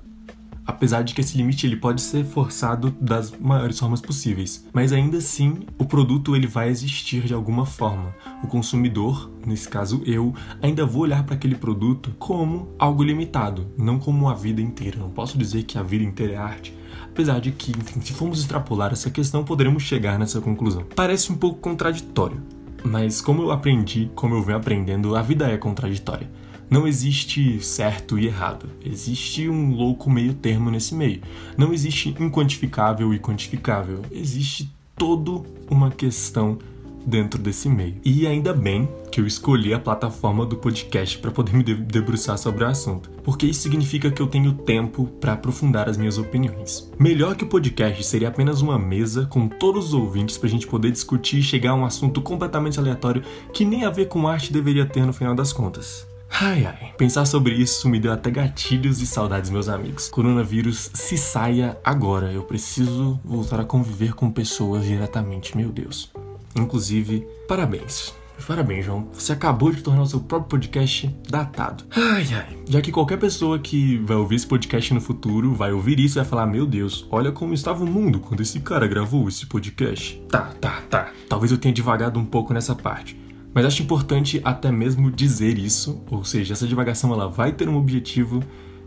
apesar 0.69 1.01
de 1.01 1.15
que 1.15 1.21
esse 1.21 1.35
limite 1.35 1.65
ele 1.65 1.75
pode 1.75 1.99
ser 2.01 2.23
forçado 2.23 2.95
das 3.01 3.31
maiores 3.31 3.79
formas 3.79 4.01
possíveis. 4.01 4.65
Mas 4.71 4.93
ainda 4.93 5.17
assim, 5.17 5.61
o 5.79 5.85
produto 5.85 6.35
ele 6.35 6.45
vai 6.45 6.69
existir 6.69 7.23
de 7.23 7.33
alguma 7.33 7.65
forma. 7.65 8.13
O 8.43 8.47
consumidor, 8.47 9.31
nesse 9.45 9.67
caso 9.67 10.03
eu, 10.05 10.33
ainda 10.61 10.85
vou 10.85 11.01
olhar 11.01 11.23
para 11.23 11.35
aquele 11.35 11.55
produto 11.55 12.13
como 12.19 12.69
algo 12.77 13.03
limitado, 13.03 13.67
não 13.75 13.97
como 13.97 14.29
a 14.29 14.35
vida 14.35 14.61
inteira. 14.61 14.99
Não 14.99 15.09
posso 15.09 15.38
dizer 15.38 15.63
que 15.63 15.77
a 15.77 15.83
vida 15.83 16.03
inteira 16.03 16.33
é 16.33 16.38
arte, 16.38 16.77
apesar 17.03 17.39
de 17.39 17.51
que, 17.51 17.71
enfim, 17.71 17.99
se 18.01 18.13
formos 18.13 18.39
extrapolar 18.39 18.91
essa 18.91 19.09
questão, 19.09 19.43
poderemos 19.43 19.81
chegar 19.81 20.19
nessa 20.19 20.39
conclusão. 20.39 20.83
Parece 20.95 21.31
um 21.31 21.35
pouco 21.35 21.59
contraditório, 21.59 22.41
mas 22.83 23.21
como 23.21 23.41
eu 23.41 23.51
aprendi, 23.51 24.11
como 24.13 24.35
eu 24.35 24.43
venho 24.43 24.59
aprendendo, 24.59 25.15
a 25.15 25.21
vida 25.21 25.49
é 25.49 25.57
contraditória. 25.57 26.29
Não 26.69 26.88
existe 26.88 27.59
certo 27.63 28.17
e 28.19 28.27
errado. 28.27 28.69
Existe 28.85 29.49
um 29.49 29.73
louco 29.73 30.09
meio 30.09 30.33
termo 30.33 30.69
nesse 30.69 30.93
meio. 30.93 31.21
Não 31.57 31.73
existe 31.73 32.15
inquantificável 32.19 33.13
e 33.13 33.19
quantificável. 33.19 34.01
Existe 34.11 34.71
toda 34.95 35.41
uma 35.69 35.89
questão 35.89 36.59
dentro 37.05 37.41
desse 37.41 37.67
meio. 37.67 37.95
E 38.03 38.27
ainda 38.27 38.53
bem 38.53 38.88
que 39.11 39.19
eu 39.19 39.25
escolhi 39.25 39.73
a 39.73 39.79
plataforma 39.79 40.45
do 40.45 40.55
podcast 40.55 41.17
para 41.17 41.31
poder 41.31 41.53
me 41.53 41.63
debruçar 41.63 42.38
sobre 42.38 42.63
o 42.63 42.67
assunto, 42.67 43.09
porque 43.23 43.47
isso 43.47 43.61
significa 43.61 44.11
que 44.11 44.21
eu 44.21 44.27
tenho 44.27 44.53
tempo 44.53 45.07
para 45.19 45.33
aprofundar 45.33 45.89
as 45.89 45.97
minhas 45.97 46.17
opiniões. 46.17 46.91
Melhor 46.99 47.35
que 47.35 47.43
o 47.43 47.47
podcast 47.47 48.03
seria 48.03 48.27
apenas 48.27 48.61
uma 48.61 48.77
mesa 48.77 49.25
com 49.25 49.47
todos 49.47 49.88
os 49.88 49.93
ouvintes 49.93 50.38
para 50.38 50.47
a 50.47 50.51
gente 50.51 50.67
poder 50.67 50.91
discutir 50.91 51.39
e 51.39 51.43
chegar 51.43 51.71
a 51.71 51.75
um 51.75 51.85
assunto 51.85 52.21
completamente 52.21 52.79
aleatório 52.79 53.23
que 53.51 53.65
nem 53.65 53.85
a 53.85 53.89
ver 53.89 54.07
com 54.07 54.27
arte 54.27 54.53
deveria 54.53 54.85
ter 54.85 55.05
no 55.05 55.13
final 55.13 55.33
das 55.33 55.51
contas. 55.51 56.07
Ai 56.31 56.65
ai, 56.65 56.93
pensar 56.98 57.25
sobre 57.25 57.55
isso 57.55 57.89
me 57.89 58.00
deu 58.00 58.12
até 58.12 58.29
gatilhos 58.29 59.01
e 59.01 59.07
saudades, 59.07 59.50
meus 59.50 59.67
amigos. 59.67 60.07
Coronavírus, 60.09 60.89
se 60.93 61.17
saia 61.17 61.77
agora. 61.83 62.31
Eu 62.31 62.43
preciso 62.43 63.19
voltar 63.24 63.59
a 63.59 63.65
conviver 63.65 64.13
com 64.13 64.31
pessoas 64.31 64.86
diretamente, 64.86 65.57
meu 65.57 65.69
Deus. 65.69 66.12
Inclusive, 66.55 67.27
parabéns. 67.48 68.13
Parabéns, 68.48 68.86
João. 68.86 69.07
Você 69.13 69.33
acabou 69.33 69.71
de 69.71 69.81
tornar 69.81 70.03
o 70.03 70.07
seu 70.07 70.19
próprio 70.19 70.50
podcast 70.50 71.13
datado. 71.29 71.83
Ai, 71.91 72.25
ai. 72.33 72.57
Já 72.67 72.81
que 72.81 72.91
qualquer 72.91 73.17
pessoa 73.17 73.59
que 73.59 73.98
vai 73.98 74.17
ouvir 74.17 74.36
esse 74.36 74.48
podcast 74.48 74.93
no 74.93 75.01
futuro 75.01 75.53
vai 75.53 75.71
ouvir 75.74 76.00
isso 76.00 76.17
e 76.17 76.21
vai 76.21 76.29
falar: 76.29 76.45
Meu 76.45 76.65
Deus, 76.65 77.05
olha 77.12 77.31
como 77.31 77.53
estava 77.53 77.83
o 77.83 77.88
mundo 77.88 78.19
quando 78.19 78.41
esse 78.41 78.59
cara 78.62 78.88
gravou 78.88 79.27
esse 79.27 79.45
podcast. 79.45 80.21
Tá, 80.29 80.51
tá, 80.59 80.81
tá. 80.89 81.12
Talvez 81.27 81.51
eu 81.51 81.57
tenha 81.57 81.74
divagado 81.74 82.19
um 82.19 82.25
pouco 82.25 82.53
nessa 82.53 82.74
parte. 82.74 83.19
Mas 83.59 83.65
acho 83.65 83.83
importante 83.83 84.39
até 84.41 84.71
mesmo 84.71 85.11
dizer 85.11 85.57
isso, 85.57 86.01
ou 86.09 86.23
seja, 86.23 86.53
essa 86.53 86.65
divagação 86.65 87.11
ela 87.11 87.27
vai 87.27 87.51
ter 87.51 87.67
um 87.67 87.75
objetivo 87.75 88.41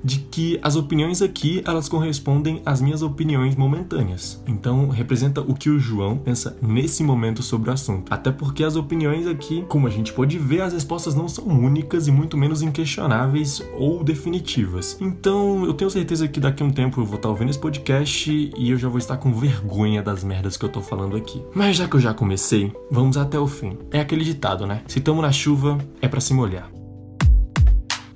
de 0.05 0.19
que 0.19 0.59
as 0.63 0.77
opiniões 0.77 1.23
aqui 1.23 1.63
elas 1.67 1.89
correspondem 1.89 2.63
às 2.65 2.81
minhas 2.81 3.03
opiniões 3.03 3.57
momentâneas. 3.57 4.43
Então 4.47 4.89
representa 4.89 5.41
o 5.41 5.55
que 5.55 5.71
o 5.71 5.79
João 5.79 6.17
pensa 6.17 6.57
nesse 6.61 7.03
momento 7.03 7.43
sobre 7.43 7.71
o 7.71 7.73
assunto. 7.73 8.13
Até 8.13 8.31
porque 8.31 8.65
as 8.65 8.77
opiniões 8.77 9.27
aqui, 9.27 9.65
como 9.69 9.87
a 9.87 9.91
gente 9.91 10.13
pode 10.13 10.39
ver, 10.39 10.63
as 10.63 10.73
respostas 10.73 11.15
não 11.15 11.29
são 11.29 11.45
únicas 11.47 12.09
e 12.09 12.13
muito 12.13 12.37
menos 12.37 12.63
inquestionáveis 12.63 13.63
ou 13.79 14.03
definitivas. 14.03 14.97
Então 15.01 15.65
eu 15.65 15.75
tenho 15.75 15.91
certeza 15.91 16.29
que 16.29 16.41
daqui 16.41 16.63
a 16.63 16.67
um 16.67 16.71
tempo 16.71 17.01
eu 17.01 17.05
vou 17.05 17.17
estar 17.17 17.29
ouvindo 17.29 17.51
esse 17.51 17.59
podcast 17.59 18.31
e 18.57 18.71
eu 18.71 18.77
já 18.77 18.89
vou 18.89 18.99
estar 18.99 19.17
com 19.17 19.33
vergonha 19.33 20.03
das 20.03 20.25
merdas 20.25 20.57
que 20.57 20.65
eu 20.65 20.69
tô 20.69 20.81
falando 20.81 21.17
aqui. 21.17 21.43
Mas 21.55 21.77
já 21.77 21.89
que 21.89 21.97
eu 21.97 22.01
já 22.01 22.15
comecei, 22.15 22.73
vamos 22.91 23.17
até 23.17 23.39
o 23.39 23.47
fim. 23.47 23.79
É 23.91 24.01
aquele 24.01 24.25
ditado, 24.25 24.67
né? 24.67 24.83
Se 24.87 25.01
tamo 25.01 25.23
na 25.23 25.33
chuva, 25.33 25.79
é 26.01 26.09
para 26.09 26.21
se 26.21 26.35
molhar. 26.35 26.71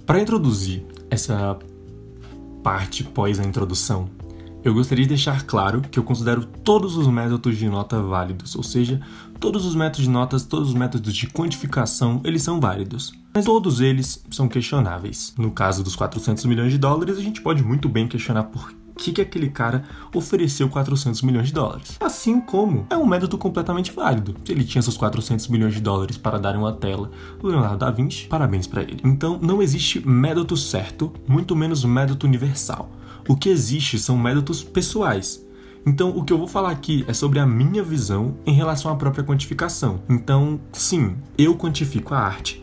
Para 0.04 0.20
introduzir 0.20 0.84
essa 1.10 1.58
parte 2.66 3.04
pós 3.04 3.38
a 3.38 3.44
introdução, 3.44 4.10
eu 4.64 4.74
gostaria 4.74 5.04
de 5.04 5.10
deixar 5.10 5.44
claro 5.44 5.82
que 5.82 6.00
eu 6.00 6.02
considero 6.02 6.44
todos 6.44 6.96
os 6.96 7.06
métodos 7.06 7.56
de 7.56 7.68
nota 7.68 8.02
válidos, 8.02 8.56
ou 8.56 8.62
seja, 8.64 9.00
todos 9.38 9.64
os 9.64 9.76
métodos 9.76 10.02
de 10.02 10.10
notas, 10.10 10.42
todos 10.42 10.70
os 10.70 10.74
métodos 10.74 11.14
de 11.14 11.28
quantificação, 11.28 12.20
eles 12.24 12.42
são 12.42 12.58
válidos. 12.58 13.12
Mas 13.32 13.44
todos 13.44 13.80
eles 13.80 14.20
são 14.32 14.48
questionáveis. 14.48 15.32
No 15.38 15.52
caso 15.52 15.84
dos 15.84 15.94
400 15.94 16.44
milhões 16.46 16.72
de 16.72 16.78
dólares, 16.78 17.16
a 17.16 17.22
gente 17.22 17.40
pode 17.40 17.62
muito 17.62 17.88
bem 17.88 18.08
questionar 18.08 18.42
por 18.42 18.74
que, 18.96 19.12
que 19.12 19.20
aquele 19.20 19.48
cara 19.48 19.84
ofereceu 20.14 20.68
400 20.68 21.22
milhões 21.22 21.48
de 21.48 21.54
dólares. 21.54 21.96
Assim 22.00 22.40
como 22.40 22.86
é 22.90 22.96
um 22.96 23.06
método 23.06 23.38
completamente 23.38 23.92
válido. 23.92 24.34
Se 24.44 24.52
ele 24.52 24.64
tinha 24.64 24.82
seus 24.82 24.96
400 24.96 25.48
milhões 25.48 25.74
de 25.74 25.80
dólares 25.80 26.16
para 26.16 26.38
dar 26.38 26.56
uma 26.56 26.72
tela 26.72 27.10
do 27.40 27.48
Leonardo 27.48 27.78
da 27.78 27.90
Vinci, 27.90 28.26
parabéns 28.26 28.66
para 28.66 28.82
ele. 28.82 29.00
Então 29.04 29.38
não 29.40 29.62
existe 29.62 30.06
método 30.06 30.56
certo, 30.56 31.12
muito 31.28 31.54
menos 31.54 31.84
método 31.84 32.26
universal. 32.26 32.90
O 33.28 33.36
que 33.36 33.48
existe 33.48 33.98
são 33.98 34.16
métodos 34.16 34.62
pessoais. 34.62 35.44
Então, 35.84 36.10
o 36.10 36.24
que 36.24 36.32
eu 36.32 36.38
vou 36.38 36.48
falar 36.48 36.70
aqui 36.70 37.04
é 37.06 37.12
sobre 37.12 37.38
a 37.38 37.46
minha 37.46 37.80
visão 37.80 38.36
em 38.44 38.52
relação 38.52 38.90
à 38.90 38.96
própria 38.96 39.22
quantificação. 39.22 40.00
Então, 40.08 40.60
sim, 40.72 41.16
eu 41.38 41.56
quantifico 41.56 42.12
a 42.12 42.18
arte, 42.18 42.60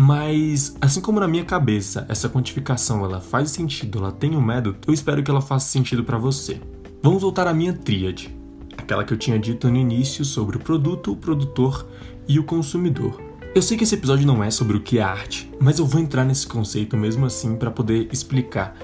mas, 0.00 0.76
assim 0.80 1.00
como 1.00 1.18
na 1.18 1.26
minha 1.26 1.44
cabeça 1.44 2.06
essa 2.08 2.28
quantificação 2.28 3.04
ela 3.04 3.20
faz 3.20 3.50
sentido, 3.50 3.98
ela 3.98 4.12
tem 4.12 4.36
um 4.36 4.40
método, 4.40 4.78
eu 4.86 4.94
espero 4.94 5.24
que 5.24 5.28
ela 5.28 5.40
faça 5.40 5.68
sentido 5.68 6.04
para 6.04 6.16
você. 6.16 6.60
Vamos 7.02 7.20
voltar 7.20 7.48
à 7.48 7.52
minha 7.52 7.72
tríade, 7.72 8.32
aquela 8.76 9.02
que 9.02 9.12
eu 9.12 9.18
tinha 9.18 9.36
dito 9.40 9.68
no 9.68 9.76
início 9.76 10.24
sobre 10.24 10.56
o 10.56 10.60
produto, 10.60 11.10
o 11.10 11.16
produtor 11.16 11.84
e 12.28 12.38
o 12.38 12.44
consumidor. 12.44 13.20
Eu 13.52 13.60
sei 13.60 13.76
que 13.76 13.82
esse 13.82 13.96
episódio 13.96 14.24
não 14.24 14.44
é 14.44 14.52
sobre 14.52 14.76
o 14.76 14.80
que 14.80 15.00
é 15.00 15.02
arte, 15.02 15.50
mas 15.60 15.80
eu 15.80 15.84
vou 15.84 16.00
entrar 16.00 16.24
nesse 16.24 16.46
conceito 16.46 16.96
mesmo 16.96 17.26
assim 17.26 17.56
para 17.56 17.72
poder 17.72 18.08
explicar. 18.12 18.76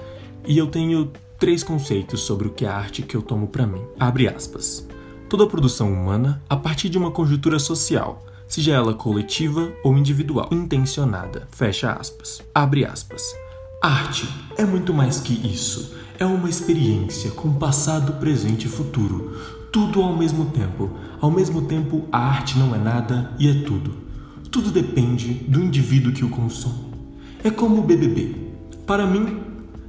E 0.45 0.57
eu 0.57 0.67
tenho 0.67 1.13
três 1.39 1.63
conceitos 1.63 2.19
sobre 2.23 2.49
o 2.49 2.51
que 2.51 2.65
é 2.65 2.67
arte 2.67 3.03
que 3.03 3.15
eu 3.15 3.21
tomo 3.21 3.47
para 3.47 3.65
mim. 3.65 3.81
Abre 3.97 4.27
aspas. 4.27 4.85
Toda 5.29 5.47
produção 5.47 5.93
humana 5.93 6.43
a 6.49 6.57
partir 6.57 6.89
de 6.89 6.97
uma 6.97 7.09
conjuntura 7.09 7.57
social 7.57 8.21
seja 8.47 8.73
ela 8.73 8.93
coletiva 8.93 9.71
ou 9.83 9.97
individual, 9.97 10.49
intencionada. 10.51 11.47
Fecha 11.51 11.91
aspas. 11.91 12.41
Abre 12.53 12.85
aspas. 12.85 13.35
Arte 13.81 14.27
é 14.57 14.65
muito 14.65 14.93
mais 14.93 15.19
que 15.19 15.33
isso. 15.33 15.95
É 16.17 16.25
uma 16.25 16.49
experiência 16.49 17.31
com 17.31 17.53
passado, 17.53 18.13
presente 18.13 18.65
e 18.65 18.69
futuro. 18.69 19.37
Tudo 19.71 20.01
ao 20.01 20.15
mesmo 20.15 20.45
tempo. 20.45 20.89
Ao 21.19 21.29
mesmo 21.29 21.63
tempo, 21.63 22.07
a 22.11 22.17
arte 22.17 22.57
não 22.57 22.73
é 22.73 22.77
nada 22.77 23.31
e 23.37 23.49
é 23.49 23.53
tudo. 23.63 24.05
Tudo 24.49 24.71
depende 24.71 25.33
do 25.33 25.61
indivíduo 25.61 26.13
que 26.13 26.23
o 26.23 26.29
consome. 26.29 26.93
É 27.43 27.51
como 27.51 27.81
o 27.81 27.83
BBB. 27.83 28.35
Para 28.87 29.05
mim, 29.05 29.41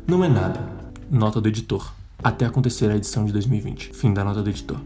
não 0.07 0.25
é 0.25 0.29
nada. 0.29 0.69
Nota 1.11 1.41
do 1.41 1.49
editor. 1.49 1.93
Até 2.23 2.45
acontecer 2.45 2.91
a 2.91 2.97
edição 2.97 3.25
de 3.25 3.33
2020. 3.33 3.93
Fim 3.95 4.13
da 4.13 4.25
nota 4.25 4.43
do 4.43 4.51
editor. 4.51 4.81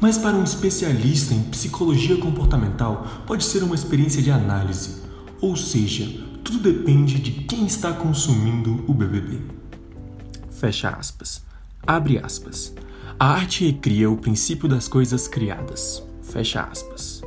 Mas 0.00 0.16
para 0.16 0.36
um 0.36 0.44
especialista 0.44 1.34
em 1.34 1.42
psicologia 1.42 2.16
comportamental, 2.16 3.06
pode 3.26 3.44
ser 3.44 3.62
uma 3.62 3.74
experiência 3.74 4.22
de 4.22 4.30
análise, 4.30 5.02
ou 5.40 5.54
seja, 5.56 6.06
tudo 6.42 6.58
depende 6.58 7.18
de 7.18 7.32
quem 7.44 7.66
está 7.66 7.92
consumindo 7.92 8.82
o 8.88 8.94
BBB. 8.94 9.40
Fecha 10.50 10.88
aspas. 10.88 11.44
Abre 11.86 12.18
aspas. 12.18 12.74
A 13.18 13.32
arte 13.32 13.66
recria 13.66 14.10
o 14.10 14.16
princípio 14.16 14.66
das 14.66 14.88
coisas 14.88 15.28
criadas. 15.28 16.02
Fecha 16.22 16.62
aspas. 16.62 17.22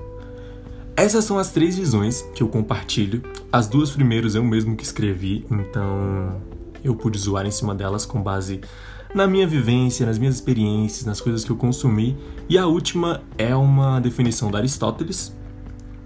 Essas 0.96 1.26
são 1.26 1.38
as 1.38 1.52
três 1.52 1.78
visões 1.78 2.22
que 2.36 2.42
eu 2.42 2.48
compartilho. 2.48 3.22
As 3.52 3.68
duas 3.68 3.92
primeiras 3.92 4.36
eu 4.36 4.44
mesmo 4.44 4.76
que 4.76 4.84
escrevi, 4.84 5.46
então 5.50 6.42
eu 6.84 6.96
pude 6.96 7.18
zoar 7.18 7.46
em 7.46 7.52
cima 7.52 7.74
delas 7.74 8.06
com 8.06 8.22
base 8.22 8.62
na 9.14 9.28
minha 9.28 9.48
vivência, 9.48 10.06
nas 10.06 10.18
minhas 10.18 10.36
experiências, 10.36 11.06
nas 11.06 11.22
coisas 11.22 11.44
que 11.44 11.52
eu 11.52 11.56
consumi. 11.56 12.18
E 12.50 12.58
a 12.58 12.66
última 12.66 13.22
é 13.38 13.56
uma 13.56 14.00
definição 14.00 14.50
da 14.50 14.58
Aristóteles, 14.58 15.36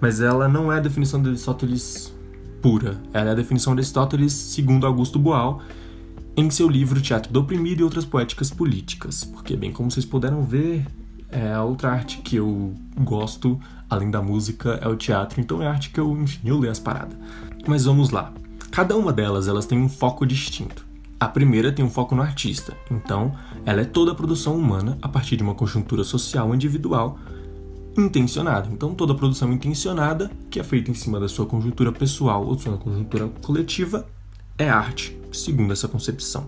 mas 0.00 0.20
ela 0.20 0.48
não 0.48 0.72
é 0.72 0.76
a 0.76 0.80
definição 0.80 1.20
de 1.22 1.28
Aristóteles 1.28 2.14
pura. 2.60 3.00
Ela 3.12 3.30
é 3.30 3.32
a 3.32 3.36
definição 3.36 3.74
de 3.74 3.80
Aristóteles 3.80 4.32
segundo 4.32 4.86
Augusto 4.86 5.18
Boal 5.18 5.60
em 6.36 6.48
seu 6.50 6.68
livro 6.68 7.00
Teatro 7.00 7.32
do 7.32 7.40
Oprimido 7.40 7.80
e 7.80 7.84
Outras 7.84 8.04
Poéticas 8.04 8.50
Políticas. 8.50 9.24
Porque, 9.24 9.56
bem, 9.56 9.72
como 9.72 9.90
vocês 9.90 10.06
puderam 10.06 10.44
ver, 10.44 10.86
é 11.30 11.52
a 11.52 11.64
outra 11.64 11.90
arte 11.90 12.18
que 12.18 12.36
eu 12.36 12.74
gosto, 13.00 13.58
além 13.90 14.10
da 14.10 14.22
música, 14.22 14.78
é 14.82 14.86
o 14.86 14.96
teatro. 14.96 15.40
Então 15.40 15.62
é 15.62 15.66
arte 15.66 15.90
que 15.90 15.98
eu, 15.98 16.16
enfim, 16.16 16.48
eu 16.48 16.58
leio 16.58 16.70
as 16.70 16.78
paradas. 16.78 17.16
Mas 17.66 17.84
vamos 17.84 18.10
lá. 18.10 18.32
Cada 18.70 18.96
uma 18.96 19.12
delas, 19.12 19.48
elas 19.48 19.66
tem 19.66 19.78
um 19.78 19.88
foco 19.88 20.24
distinto. 20.24 20.87
A 21.20 21.26
primeira 21.26 21.72
tem 21.72 21.84
um 21.84 21.90
foco 21.90 22.14
no 22.14 22.22
artista, 22.22 22.76
então 22.88 23.32
ela 23.66 23.80
é 23.80 23.84
toda 23.84 24.12
a 24.12 24.14
produção 24.14 24.56
humana 24.56 24.96
a 25.02 25.08
partir 25.08 25.36
de 25.36 25.42
uma 25.42 25.54
conjuntura 25.54 26.04
social 26.04 26.54
individual 26.54 27.18
intencionada. 27.96 28.68
Então 28.72 28.94
toda 28.94 29.12
a 29.12 29.16
produção 29.16 29.52
intencionada, 29.52 30.30
que 30.48 30.60
é 30.60 30.64
feita 30.64 30.92
em 30.92 30.94
cima 30.94 31.18
da 31.18 31.28
sua 31.28 31.44
conjuntura 31.44 31.90
pessoal 31.90 32.46
ou 32.46 32.56
sua 32.56 32.76
conjuntura 32.76 33.26
coletiva, 33.42 34.06
é 34.56 34.68
arte, 34.68 35.18
segundo 35.32 35.72
essa 35.72 35.88
concepção. 35.88 36.46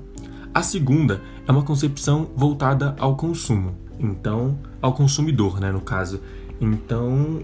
A 0.55 0.63
segunda 0.63 1.21
é 1.49 1.51
uma 1.51 1.65
concepção 1.65 2.31
voltada 2.37 2.95
ao 2.99 3.17
consumo, 3.17 3.75
então 3.99 4.57
ao 4.81 4.93
consumidor, 4.93 5.61
né, 5.61 5.73
no 5.73 5.81
caso. 5.81 6.21
Então 6.61 7.41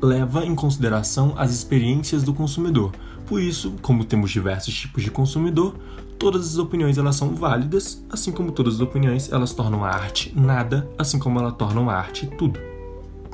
leva 0.00 0.44
em 0.44 0.54
consideração 0.54 1.34
as 1.36 1.52
experiências 1.52 2.22
do 2.22 2.32
consumidor. 2.32 2.92
Por 3.26 3.42
isso, 3.42 3.74
como 3.82 4.04
temos 4.04 4.30
diversos 4.30 4.72
tipos 4.72 5.02
de 5.02 5.10
consumidor, 5.10 5.74
todas 6.18 6.46
as 6.46 6.58
opiniões 6.58 6.98
elas 6.98 7.16
são 7.16 7.34
válidas, 7.34 8.04
assim 8.10 8.32
como 8.32 8.52
todas 8.52 8.76
as 8.76 8.80
opiniões 8.80 9.30
elas 9.30 9.52
tornam 9.52 9.84
a 9.84 9.88
arte 9.88 10.32
nada, 10.36 10.88
assim 10.98 11.18
como 11.18 11.38
ela 11.38 11.52
tornam 11.52 11.88
a 11.88 11.94
arte 11.94 12.26
tudo. 12.38 12.58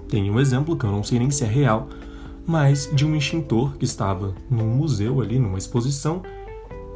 Tem 0.08 0.30
um 0.30 0.38
exemplo 0.38 0.76
que 0.76 0.84
eu 0.84 0.92
não 0.92 1.02
sei 1.02 1.18
nem 1.18 1.30
se 1.30 1.44
é 1.44 1.46
real, 1.46 1.88
mas 2.46 2.90
de 2.92 3.06
um 3.06 3.16
extintor 3.16 3.76
que 3.76 3.84
estava 3.84 4.34
num 4.50 4.68
museu 4.68 5.20
ali, 5.20 5.38
numa 5.38 5.58
exposição, 5.58 6.22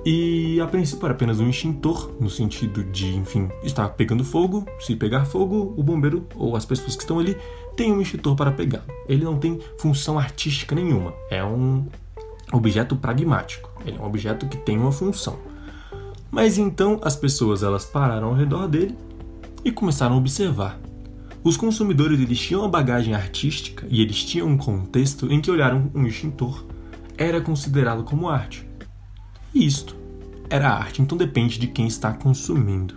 e 0.08 0.60
a 0.60 0.66
princípio 0.68 1.04
era 1.04 1.14
apenas 1.14 1.40
um 1.40 1.50
extintor, 1.50 2.12
no 2.20 2.30
sentido 2.30 2.84
de, 2.84 3.16
enfim, 3.16 3.50
estar 3.64 3.88
pegando 3.88 4.22
fogo. 4.22 4.64
Se 4.78 4.94
pegar 4.94 5.24
fogo, 5.24 5.74
o 5.76 5.82
bombeiro 5.82 6.24
ou 6.36 6.54
as 6.54 6.64
pessoas 6.64 6.94
que 6.94 7.02
estão 7.02 7.18
ali 7.18 7.36
têm 7.74 7.92
um 7.92 8.00
extintor 8.00 8.36
para 8.36 8.52
pegar. 8.52 8.84
Ele 9.08 9.24
não 9.24 9.36
tem 9.36 9.58
função 9.78 10.16
artística 10.16 10.76
nenhuma. 10.76 11.12
É 11.28 11.42
um 11.42 11.86
objeto 12.52 12.94
pragmático. 12.94 13.68
Ele 13.84 13.96
é 13.96 14.00
um 14.00 14.04
objeto 14.04 14.46
que 14.46 14.56
tem 14.56 14.78
uma 14.78 14.92
função. 14.92 15.36
Mas 16.36 16.58
então 16.58 17.00
as 17.02 17.16
pessoas 17.16 17.62
elas 17.62 17.86
pararam 17.86 18.28
ao 18.28 18.34
redor 18.34 18.68
dele 18.68 18.94
e 19.64 19.72
começaram 19.72 20.16
a 20.16 20.18
observar. 20.18 20.78
Os 21.42 21.56
consumidores 21.56 22.20
eles 22.20 22.38
tinham 22.38 22.60
uma 22.60 22.68
bagagem 22.68 23.14
artística 23.14 23.86
e 23.88 24.02
eles 24.02 24.22
tinham 24.22 24.46
um 24.46 24.58
contexto 24.58 25.32
em 25.32 25.40
que 25.40 25.50
olharam 25.50 25.90
um 25.94 26.06
extintor 26.06 26.62
era 27.16 27.40
considerado 27.40 28.04
como 28.04 28.28
arte. 28.28 28.68
E 29.54 29.64
isto 29.64 29.96
era 30.50 30.68
arte, 30.68 31.00
então 31.00 31.16
depende 31.16 31.58
de 31.58 31.68
quem 31.68 31.86
está 31.86 32.12
consumindo. 32.12 32.96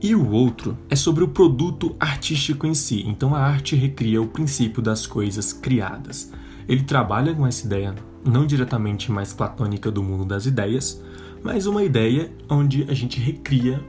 E 0.00 0.14
o 0.14 0.30
outro 0.30 0.78
é 0.88 0.96
sobre 0.96 1.22
o 1.22 1.28
produto 1.28 1.94
artístico 2.00 2.66
em 2.66 2.72
si. 2.72 3.04
Então 3.06 3.34
a 3.34 3.40
arte 3.40 3.76
recria 3.76 4.22
o 4.22 4.28
princípio 4.28 4.80
das 4.80 5.06
coisas 5.06 5.52
criadas. 5.52 6.32
Ele 6.66 6.84
trabalha 6.84 7.34
com 7.34 7.46
essa 7.46 7.66
ideia 7.66 7.94
não 8.24 8.46
diretamente 8.46 9.12
mais 9.12 9.34
platônica 9.34 9.90
do 9.90 10.02
mundo 10.02 10.24
das 10.24 10.46
ideias, 10.46 11.02
mas 11.42 11.66
uma 11.66 11.82
ideia 11.82 12.30
onde 12.48 12.86
a 12.88 12.94
gente 12.94 13.18
recria 13.20 13.82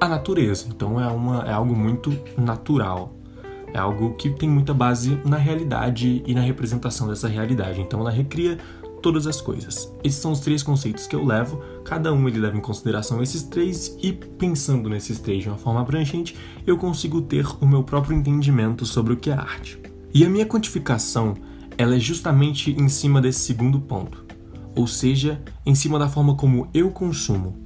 a 0.00 0.08
natureza. 0.08 0.66
Então 0.68 1.00
é, 1.00 1.06
uma, 1.06 1.42
é 1.42 1.52
algo 1.52 1.74
muito 1.74 2.16
natural. 2.36 3.14
É 3.72 3.78
algo 3.78 4.14
que 4.14 4.30
tem 4.30 4.48
muita 4.48 4.74
base 4.74 5.18
na 5.24 5.36
realidade 5.36 6.22
e 6.26 6.34
na 6.34 6.40
representação 6.42 7.08
dessa 7.08 7.28
realidade. 7.28 7.80
Então 7.80 8.00
ela 8.00 8.10
recria 8.10 8.58
todas 9.02 9.26
as 9.26 9.40
coisas. 9.40 9.92
Esses 10.02 10.20
são 10.20 10.32
os 10.32 10.40
três 10.40 10.62
conceitos 10.62 11.06
que 11.06 11.16
eu 11.16 11.24
levo, 11.24 11.60
cada 11.84 12.12
um 12.12 12.28
ele 12.28 12.38
leva 12.38 12.56
em 12.56 12.60
consideração 12.60 13.22
esses 13.22 13.42
três 13.42 13.96
e 14.00 14.12
pensando 14.12 14.88
nesses 14.88 15.18
três 15.18 15.42
de 15.42 15.48
uma 15.48 15.58
forma 15.58 15.80
abrangente, 15.80 16.36
eu 16.66 16.78
consigo 16.78 17.20
ter 17.20 17.44
o 17.60 17.66
meu 17.66 17.82
próprio 17.82 18.16
entendimento 18.16 18.86
sobre 18.86 19.12
o 19.12 19.16
que 19.16 19.30
é 19.30 19.34
arte. 19.34 19.78
E 20.14 20.24
a 20.24 20.30
minha 20.30 20.46
quantificação, 20.46 21.34
ela 21.76 21.96
é 21.96 21.98
justamente 21.98 22.70
em 22.70 22.88
cima 22.88 23.20
desse 23.20 23.40
segundo 23.40 23.80
ponto, 23.80 24.21
ou 24.74 24.86
seja, 24.86 25.42
em 25.64 25.74
cima 25.74 25.98
da 25.98 26.08
forma 26.08 26.34
como 26.34 26.68
eu 26.72 26.90
consumo 26.90 27.56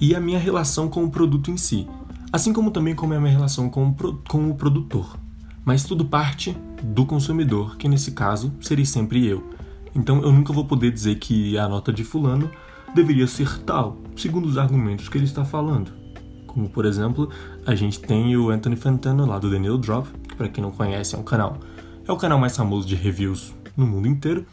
e 0.00 0.14
a 0.14 0.20
minha 0.20 0.38
relação 0.38 0.88
com 0.88 1.04
o 1.04 1.10
produto 1.10 1.50
em 1.50 1.56
si, 1.56 1.86
assim 2.32 2.52
como 2.52 2.70
também 2.70 2.94
como 2.94 3.14
é 3.14 3.16
a 3.16 3.20
minha 3.20 3.32
relação 3.32 3.68
com 3.68 3.88
o, 3.88 3.94
com 4.28 4.50
o 4.50 4.54
produtor. 4.54 5.18
Mas 5.64 5.84
tudo 5.84 6.04
parte 6.04 6.56
do 6.82 7.04
consumidor, 7.04 7.76
que 7.76 7.88
nesse 7.88 8.12
caso 8.12 8.52
seria 8.60 8.84
sempre 8.84 9.26
eu. 9.26 9.50
Então 9.94 10.22
eu 10.22 10.32
nunca 10.32 10.52
vou 10.52 10.64
poder 10.64 10.92
dizer 10.92 11.16
que 11.16 11.58
a 11.58 11.68
nota 11.68 11.92
de 11.92 12.04
fulano 12.04 12.50
deveria 12.94 13.26
ser 13.26 13.58
tal, 13.60 13.96
segundo 14.16 14.46
os 14.46 14.58
argumentos 14.58 15.08
que 15.08 15.18
ele 15.18 15.24
está 15.24 15.44
falando. 15.44 15.92
Como 16.46 16.68
por 16.68 16.84
exemplo, 16.84 17.30
a 17.66 17.74
gente 17.74 18.00
tem 18.00 18.36
o 18.36 18.50
Anthony 18.50 18.76
Fantano 18.76 19.26
lá 19.26 19.38
do 19.38 19.50
Neil 19.58 19.78
Drop, 19.78 20.08
que 20.28 20.36
para 20.36 20.48
quem 20.48 20.62
não 20.62 20.70
conhece 20.70 21.14
é 21.14 21.18
um 21.18 21.22
canal, 21.22 21.58
é 22.06 22.12
o 22.12 22.16
canal 22.16 22.38
mais 22.38 22.56
famoso 22.56 22.86
de 22.86 22.94
reviews 22.94 23.54
no 23.76 23.86
mundo 23.86 24.06
inteiro. 24.06 24.46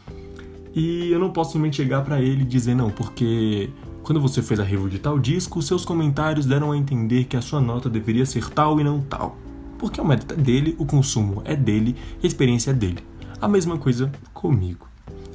E 0.74 1.10
eu 1.10 1.18
não 1.18 1.30
posso 1.30 1.52
simplesmente 1.52 1.76
chegar 1.76 2.02
para 2.02 2.20
ele 2.20 2.42
e 2.42 2.46
dizer 2.46 2.74
não, 2.74 2.90
porque 2.90 3.70
quando 4.02 4.20
você 4.20 4.42
fez 4.42 4.58
a 4.58 4.64
review 4.64 4.88
de 4.88 4.98
tal 4.98 5.18
disco, 5.18 5.62
seus 5.62 5.84
comentários 5.84 6.44
deram 6.44 6.72
a 6.72 6.76
entender 6.76 7.24
que 7.24 7.36
a 7.36 7.40
sua 7.40 7.60
nota 7.60 7.88
deveria 7.88 8.26
ser 8.26 8.50
tal 8.50 8.80
e 8.80 8.84
não 8.84 9.00
tal. 9.00 9.36
Porque 9.78 10.00
o 10.00 10.04
mérito 10.04 10.34
é 10.34 10.36
dele, 10.36 10.74
o 10.78 10.84
consumo 10.84 11.42
é 11.44 11.54
dele, 11.54 11.94
a 12.22 12.26
experiência 12.26 12.70
é 12.70 12.74
dele. 12.74 12.98
A 13.40 13.46
mesma 13.46 13.78
coisa 13.78 14.10
comigo. 14.32 14.88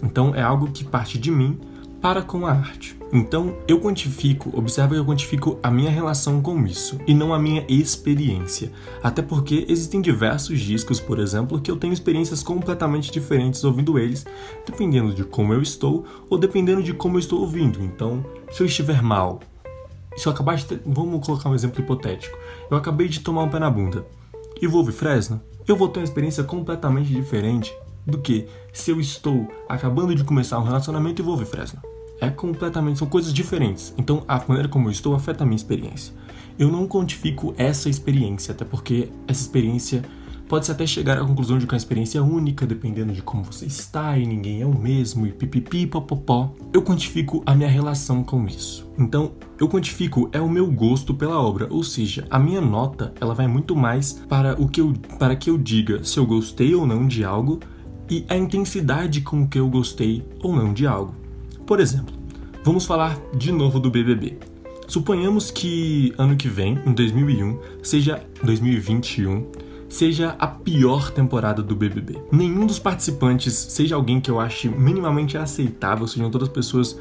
Então 0.04 0.36
é 0.36 0.42
algo 0.42 0.72
que 0.72 0.84
parte 0.84 1.18
de 1.18 1.32
mim 1.32 1.58
para 2.02 2.22
com 2.22 2.46
a 2.46 2.52
arte. 2.52 2.98
Então 3.12 3.58
eu 3.68 3.80
quantifico, 3.80 4.52
observa 4.58 4.94
que 4.94 5.00
eu 5.00 5.06
quantifico 5.06 5.58
a 5.64 5.72
minha 5.72 5.90
relação 5.90 6.42
com 6.42 6.66
isso 6.66 7.00
e 7.08 7.14
não 7.14 7.34
a 7.34 7.40
minha 7.40 7.66
experiência. 7.68 8.72
Até 9.02 9.22
porque 9.22 9.66
existem 9.68 10.00
diversos 10.00 10.60
discos, 10.60 11.00
por 11.00 11.20
exemplo, 11.20 11.60
que 11.60 11.72
eu 11.72 11.78
tenho 11.78 11.94
experiências 11.94 12.44
completamente 12.44 13.12
diferentes 13.12 13.64
ouvindo 13.64 13.98
eles, 13.98 14.26
dependendo 14.66 15.14
de 15.14 15.24
como 15.24 15.54
eu 15.54 15.62
estou 15.62 16.06
ou 16.30 16.38
dependendo 16.38 16.84
de 16.84 16.94
como 16.94 17.16
eu 17.16 17.20
estou 17.20 17.42
ouvindo. 17.42 17.84
Então, 17.84 18.24
se 18.52 18.62
eu 18.62 18.68
estiver 18.68 19.02
mal, 19.02 19.40
se 20.16 20.28
eu 20.28 20.32
acabar 20.32 20.56
de 20.56 20.66
ter, 20.66 20.82
vamos 20.86 21.26
colocar 21.26 21.50
um 21.50 21.56
exemplo 21.56 21.82
hipotético. 21.82 22.38
Eu 22.70 22.78
acabei 22.78 23.08
de 23.08 23.22
tomar 23.22 23.44
um 23.44 23.50
pé 23.50 23.60
na 23.60 23.70
bunda 23.70 24.06
e 24.62 24.68
vou 24.68 24.82
ouvir 24.82 24.92
Fresno, 24.92 25.42
eu 25.68 25.76
vou 25.76 25.88
ter 25.88 26.00
uma 26.00 26.06
experiência 26.06 26.44
completamente 26.44 27.14
diferente 27.14 27.74
do 28.10 28.18
que 28.18 28.48
se 28.74 28.92
eu 28.92 29.00
estou 29.00 29.48
acabando 29.68 30.14
de 30.16 30.24
começar 30.24 30.60
um 30.60 30.64
relacionamento 30.64 31.22
e 31.22 31.24
vou 31.24 31.34
ouvir 31.34 31.46
Fresno. 31.46 31.82
É 32.20 32.30
completamente, 32.30 33.00
são 33.00 33.08
coisas 33.08 33.34
diferentes. 33.34 33.94
Então 33.98 34.24
a 34.28 34.44
maneira 34.48 34.68
como 34.68 34.88
eu 34.88 34.92
estou 34.92 35.16
afeta 35.16 35.44
a 35.44 35.48
minha 35.48 35.56
experiência. 35.56 36.14
Eu 36.58 36.70
não 36.70 36.88
quantifico 36.88 37.54
essa 37.58 37.88
experiência, 37.88 38.52
até 38.52 38.66
porque 38.66 39.10
essa 39.28 39.42
experiência 39.42 40.04
pode-se 40.50 40.72
até 40.72 40.86
chegar 40.86 41.18
à 41.18 41.24
conclusão 41.24 41.60
de 41.60 41.68
que 41.68 41.74
é 41.74 41.76
uma 41.76 41.78
experiência 41.78 42.24
única, 42.24 42.66
dependendo 42.66 43.14
de 43.14 43.22
como 43.22 43.44
você 43.44 43.68
está 43.68 44.18
e 44.18 44.26
ninguém 44.26 44.62
é 44.62 44.66
o 44.66 44.78
mesmo 44.78 45.28
e 45.28 45.32
pipipi 45.32 45.86
popopó. 45.86 46.52
Eu 46.74 46.82
quantifico 46.82 47.44
a 47.46 47.54
minha 47.54 47.70
relação 47.70 48.24
com 48.24 48.46
isso. 48.46 48.90
Então, 48.98 49.34
eu 49.60 49.70
quantifico 49.70 50.28
é 50.34 50.42
o 50.42 50.50
meu 50.50 50.70
gosto 50.70 51.14
pela 51.14 51.40
obra, 51.40 51.68
ou 51.70 51.84
seja, 51.84 52.28
a 52.32 52.40
minha 52.40 52.60
nota, 52.60 53.14
ela 53.22 53.36
vai 53.36 53.48
muito 53.48 53.76
mais 53.76 54.14
para 54.28 54.60
o 54.60 54.68
que 54.68 54.82
eu 54.82 54.94
para 55.20 55.36
que 55.36 55.52
eu 55.52 55.58
diga 55.58 56.04
se 56.04 56.18
eu 56.18 56.26
gostei 56.26 56.74
ou 56.74 56.86
não 56.86 57.08
de 57.08 57.24
algo 57.24 57.60
e 58.10 58.26
a 58.28 58.36
intensidade 58.36 59.22
com 59.22 59.48
que 59.48 59.60
eu 59.60 59.70
gostei 59.70 60.26
ou 60.42 60.56
não 60.56 60.74
de 60.74 60.88
algo. 60.88 61.14
Por 61.66 61.80
exemplo, 61.80 62.16
vamos 62.64 62.86
falar 62.86 63.20
de 63.38 63.52
novo 63.52 63.80
do 63.80 63.92
BBB. 63.92 64.38
Suponhamos 64.88 65.52
que 65.52 66.14
ano 66.18 66.36
que 66.36 66.48
vem, 66.48 66.80
em 66.86 66.94
2001, 66.94 67.60
seja 67.84 68.24
2021, 68.42 69.46
seja 69.88 70.36
a 70.40 70.48
pior 70.48 71.12
temporada 71.12 71.62
do 71.62 71.76
BBB. 71.76 72.18
Nenhum 72.32 72.66
dos 72.66 72.80
participantes 72.80 73.54
seja 73.54 73.96
alguém 73.96 74.20
que 74.20 74.32
eu 74.32 74.40
ache 74.40 74.68
minimamente 74.68 75.38
aceitável, 75.38 76.08
sejam 76.08 76.32
todas 76.32 76.50
pessoas 76.50 77.00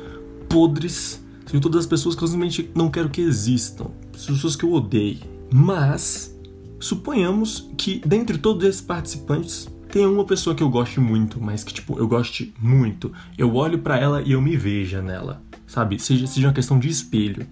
podres, 0.51 1.25
sejam 1.47 1.61
todas 1.61 1.81
as 1.81 1.87
pessoas 1.87 2.15
que 2.15 2.23
eu 2.23 2.29
simplesmente 2.29 2.71
não 2.75 2.91
quero 2.91 3.09
que 3.09 3.23
existam, 3.23 3.87
pessoas 4.13 4.55
que 4.55 4.65
eu 4.65 4.73
odeio. 4.73 5.21
Mas 5.51 6.39
suponhamos 6.79 7.71
que 7.77 8.03
dentre 8.05 8.37
todos 8.37 8.69
esses 8.69 8.83
participantes 8.83 9.69
tem 9.91 10.07
uma 10.07 10.25
pessoa 10.25 10.55
que 10.55 10.63
eu 10.63 10.69
gosto 10.69 11.01
muito, 11.01 11.41
mas 11.41 11.65
que, 11.65 11.73
tipo, 11.73 11.99
eu 11.99 12.07
goste 12.07 12.53
muito. 12.61 13.13
Eu 13.37 13.55
olho 13.55 13.79
para 13.79 13.99
ela 13.99 14.23
e 14.23 14.33
eu 14.33 14.41
me 14.41 14.57
veja 14.57 15.01
nela, 15.01 15.43
sabe? 15.67 15.99
Seja, 15.99 16.27
seja 16.27 16.49
uma 16.49 16.53
questão 16.53 16.79
de 16.79 16.89
espelho. 16.89 17.47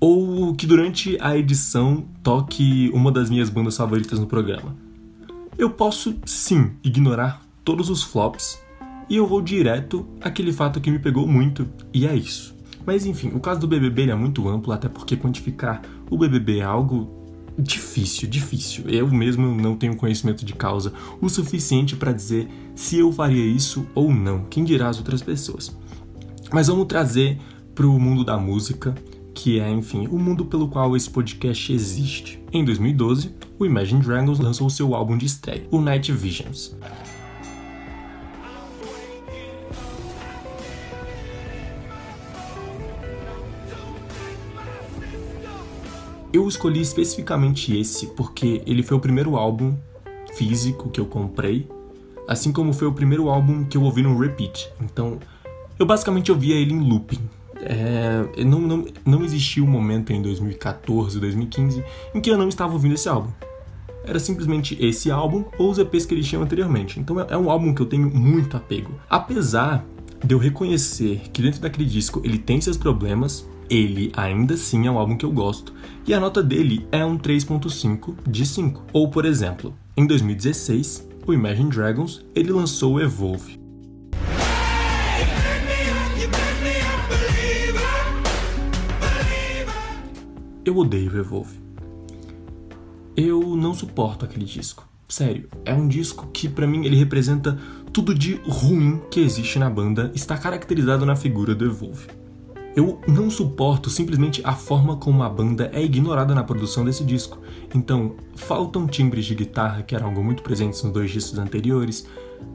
Ou 0.00 0.54
que 0.54 0.66
durante 0.66 1.16
a 1.20 1.36
edição 1.36 2.04
toque 2.22 2.90
uma 2.92 3.12
das 3.12 3.30
minhas 3.30 3.48
bandas 3.50 3.76
favoritas 3.76 4.18
no 4.18 4.26
programa. 4.26 4.74
Eu 5.56 5.70
posso, 5.70 6.16
sim, 6.24 6.72
ignorar 6.82 7.42
todos 7.64 7.88
os 7.88 8.02
flops 8.02 8.58
e 9.08 9.16
eu 9.16 9.26
vou 9.26 9.40
direto 9.40 10.06
àquele 10.20 10.52
fato 10.52 10.80
que 10.80 10.90
me 10.90 10.98
pegou 10.98 11.26
muito, 11.26 11.68
e 11.92 12.06
é 12.06 12.14
isso. 12.14 12.54
Mas 12.86 13.06
enfim, 13.06 13.28
o 13.34 13.40
caso 13.40 13.60
do 13.60 13.68
BBB 13.68 14.10
é 14.10 14.14
muito 14.14 14.48
amplo, 14.48 14.72
até 14.72 14.88
porque 14.88 15.16
quantificar 15.16 15.80
o 16.10 16.18
BBB 16.18 16.58
é 16.58 16.64
algo 16.64 17.23
difícil, 17.58 18.28
difícil. 18.28 18.88
Eu 18.88 19.08
mesmo 19.08 19.54
não 19.54 19.76
tenho 19.76 19.96
conhecimento 19.96 20.44
de 20.44 20.52
causa 20.52 20.92
o 21.20 21.28
suficiente 21.28 21.96
para 21.96 22.12
dizer 22.12 22.48
se 22.74 22.98
eu 22.98 23.12
faria 23.12 23.44
isso 23.44 23.86
ou 23.94 24.12
não. 24.12 24.44
Quem 24.44 24.64
dirá 24.64 24.88
as 24.88 24.98
outras 24.98 25.22
pessoas? 25.22 25.76
Mas 26.52 26.66
vamos 26.66 26.86
trazer 26.86 27.38
para 27.74 27.86
o 27.86 27.98
mundo 27.98 28.24
da 28.24 28.38
música, 28.38 28.94
que 29.34 29.58
é, 29.58 29.70
enfim, 29.70 30.06
o 30.06 30.18
mundo 30.18 30.44
pelo 30.44 30.68
qual 30.68 30.96
esse 30.96 31.10
podcast 31.10 31.72
existe. 31.72 32.42
Em 32.52 32.64
2012, 32.64 33.34
o 33.58 33.66
Imagine 33.66 34.00
Dragons 34.00 34.38
lançou 34.38 34.70
seu 34.70 34.94
álbum 34.94 35.16
de 35.16 35.26
estreia, 35.26 35.66
o 35.70 35.80
Night 35.80 36.12
Visions. 36.12 36.76
Eu 46.34 46.48
escolhi 46.48 46.80
especificamente 46.80 47.78
esse 47.78 48.08
porque 48.08 48.60
ele 48.66 48.82
foi 48.82 48.96
o 48.96 49.00
primeiro 49.00 49.36
álbum 49.36 49.76
físico 50.34 50.90
que 50.90 50.98
eu 50.98 51.06
comprei, 51.06 51.68
assim 52.26 52.50
como 52.50 52.72
foi 52.72 52.88
o 52.88 52.92
primeiro 52.92 53.28
álbum 53.28 53.64
que 53.64 53.76
eu 53.76 53.82
ouvi 53.84 54.02
no 54.02 54.18
repeat. 54.18 54.68
Então, 54.80 55.20
eu 55.78 55.86
basicamente 55.86 56.32
ouvia 56.32 56.56
ele 56.56 56.74
em 56.74 56.80
looping. 56.80 57.20
É, 57.60 58.42
não, 58.44 58.60
não, 58.60 58.84
não 59.06 59.24
existia 59.24 59.62
um 59.62 59.68
momento 59.68 60.12
em 60.12 60.20
2014, 60.20 61.20
2015 61.20 61.84
em 62.12 62.20
que 62.20 62.30
eu 62.30 62.36
não 62.36 62.48
estava 62.48 62.72
ouvindo 62.72 62.96
esse 62.96 63.08
álbum. 63.08 63.30
Era 64.04 64.18
simplesmente 64.18 64.76
esse 64.84 65.12
álbum 65.12 65.44
ou 65.56 65.70
os 65.70 65.78
EPs 65.78 66.04
que 66.04 66.14
eles 66.14 66.26
tinham 66.26 66.42
anteriormente. 66.42 66.98
Então 66.98 67.20
é, 67.20 67.26
é 67.30 67.38
um 67.38 67.48
álbum 67.48 67.72
que 67.72 67.80
eu 67.80 67.86
tenho 67.86 68.10
muito 68.10 68.56
apego. 68.56 68.90
Apesar 69.08 69.86
de 70.24 70.34
eu 70.34 70.38
reconhecer 70.38 71.30
que 71.32 71.40
dentro 71.40 71.60
daquele 71.60 71.88
disco 71.88 72.20
ele 72.24 72.38
tem 72.38 72.60
seus 72.60 72.76
problemas, 72.76 73.46
ele 73.70 74.12
ainda 74.16 74.54
assim 74.54 74.86
é 74.86 74.90
um 74.90 74.98
álbum 74.98 75.16
que 75.16 75.24
eu 75.24 75.32
gosto, 75.32 75.72
e 76.06 76.12
a 76.12 76.20
nota 76.20 76.42
dele 76.42 76.86
é 76.92 77.04
um 77.04 77.18
3.5 77.18 78.14
de 78.28 78.44
5. 78.44 78.84
Ou, 78.92 79.08
por 79.08 79.24
exemplo, 79.24 79.74
em 79.96 80.06
2016, 80.06 81.08
o 81.26 81.32
Imagine 81.32 81.70
Dragons, 81.70 82.24
ele 82.34 82.52
lançou 82.52 82.94
o 82.94 83.00
Evolve. 83.00 83.58
Eu 90.64 90.76
odeio 90.78 91.12
o 91.12 91.18
Evolve. 91.18 91.58
Eu 93.16 93.56
não 93.56 93.74
suporto 93.74 94.24
aquele 94.24 94.44
disco. 94.44 94.88
Sério, 95.08 95.48
é 95.64 95.72
um 95.74 95.86
disco 95.86 96.26
que 96.32 96.48
para 96.48 96.66
mim 96.66 96.84
ele 96.84 96.96
representa 96.96 97.58
tudo 97.92 98.14
de 98.14 98.40
ruim 98.46 99.00
que 99.10 99.20
existe 99.20 99.58
na 99.58 99.70
banda, 99.70 100.10
está 100.14 100.36
caracterizado 100.36 101.06
na 101.06 101.14
figura 101.14 101.54
do 101.54 101.64
Evolve. 101.64 102.08
Eu 102.76 103.00
não 103.06 103.30
suporto 103.30 103.88
simplesmente 103.88 104.40
a 104.44 104.52
forma 104.52 104.96
como 104.96 105.22
a 105.22 105.28
banda 105.28 105.70
é 105.72 105.82
ignorada 105.82 106.34
na 106.34 106.42
produção 106.42 106.84
desse 106.84 107.04
disco. 107.04 107.38
Então, 107.72 108.16
faltam 108.34 108.86
timbres 108.86 109.26
de 109.26 109.34
guitarra 109.34 109.82
que 109.82 109.94
eram 109.94 110.08
algo 110.08 110.24
muito 110.24 110.42
presentes 110.42 110.82
nos 110.82 110.92
dois 110.92 111.10
discos 111.10 111.38
anteriores. 111.38 112.04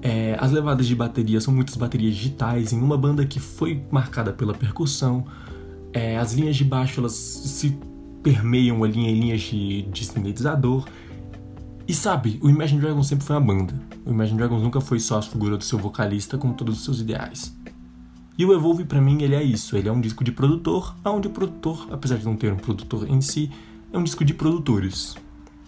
É, 0.01 0.35
as 0.37 0.51
levadas 0.51 0.87
de 0.87 0.95
bateria 0.95 1.39
são 1.39 1.53
muitas 1.53 1.75
baterias 1.75 2.15
digitais 2.15 2.73
em 2.73 2.81
uma 2.81 2.97
banda 2.97 3.25
que 3.25 3.39
foi 3.39 3.81
marcada 3.89 4.33
pela 4.33 4.53
percussão. 4.53 5.25
É, 5.93 6.17
as 6.17 6.33
linhas 6.33 6.57
de 6.57 6.65
baixo 6.65 6.99
elas 6.99 7.13
se 7.13 7.77
permeiam 8.21 8.83
ali 8.83 8.99
em 8.99 9.19
linhas 9.19 9.41
de, 9.41 9.83
de 9.83 10.05
sintetizador. 10.05 10.85
E 11.87 11.93
sabe, 11.93 12.37
o 12.43 12.49
Imagine 12.49 12.81
Dragons 12.81 13.07
sempre 13.07 13.25
foi 13.25 13.37
uma 13.37 13.53
banda. 13.53 13.73
O 14.05 14.11
Imagine 14.11 14.37
Dragons 14.37 14.61
nunca 14.61 14.81
foi 14.81 14.99
só 14.99 15.17
a 15.17 15.21
figura 15.21 15.57
do 15.57 15.63
seu 15.63 15.79
vocalista 15.79 16.37
com 16.37 16.51
todos 16.51 16.77
os 16.77 16.83
seus 16.83 16.99
ideais. 16.99 17.57
E 18.39 18.45
o 18.45 18.53
Evolve 18.53 18.85
para 18.85 19.01
mim 19.01 19.21
ele 19.21 19.35
é 19.35 19.43
isso, 19.43 19.75
ele 19.75 19.89
é 19.89 19.91
um 19.91 19.99
disco 19.99 20.23
de 20.23 20.31
produtor, 20.31 20.95
onde 21.03 21.27
o 21.27 21.29
produtor, 21.29 21.89
apesar 21.91 22.15
de 22.15 22.23
não 22.23 22.37
ter 22.37 22.53
um 22.53 22.55
produtor 22.55 23.05
em 23.09 23.19
si, 23.19 23.51
é 23.91 23.97
um 23.97 24.03
disco 24.05 24.23
de 24.23 24.33
produtores. 24.33 25.17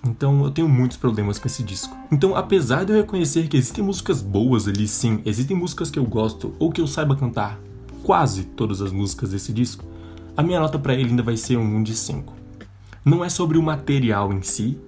Então 0.07 0.45
eu 0.45 0.51
tenho 0.51 0.69
muitos 0.69 0.95
problemas 0.95 1.37
com 1.37 1.49
esse 1.49 1.63
disco. 1.63 1.93
Então, 2.09 2.33
apesar 2.33 2.85
de 2.85 2.93
eu 2.93 2.95
reconhecer 2.95 3.49
que 3.49 3.57
existem 3.57 3.83
músicas 3.83 4.21
boas 4.21 4.69
ali 4.69 4.87
sim, 4.87 5.21
existem 5.25 5.55
músicas 5.55 5.91
que 5.91 5.99
eu 5.99 6.05
gosto 6.05 6.55
ou 6.59 6.71
que 6.71 6.79
eu 6.79 6.87
saiba 6.87 7.13
cantar 7.13 7.59
quase 8.03 8.45
todas 8.45 8.81
as 8.81 8.93
músicas 8.93 9.31
desse 9.31 9.51
disco, 9.51 9.83
a 10.37 10.41
minha 10.41 10.61
nota 10.61 10.79
para 10.79 10.93
ele 10.93 11.09
ainda 11.09 11.23
vai 11.23 11.35
ser 11.35 11.57
um 11.57 11.75
1 11.79 11.83
de 11.83 11.93
5. 11.93 12.33
Não 13.03 13.21
é 13.21 13.27
sobre 13.27 13.57
o 13.57 13.61
material 13.61 14.31
em 14.31 14.41
si 14.41 14.79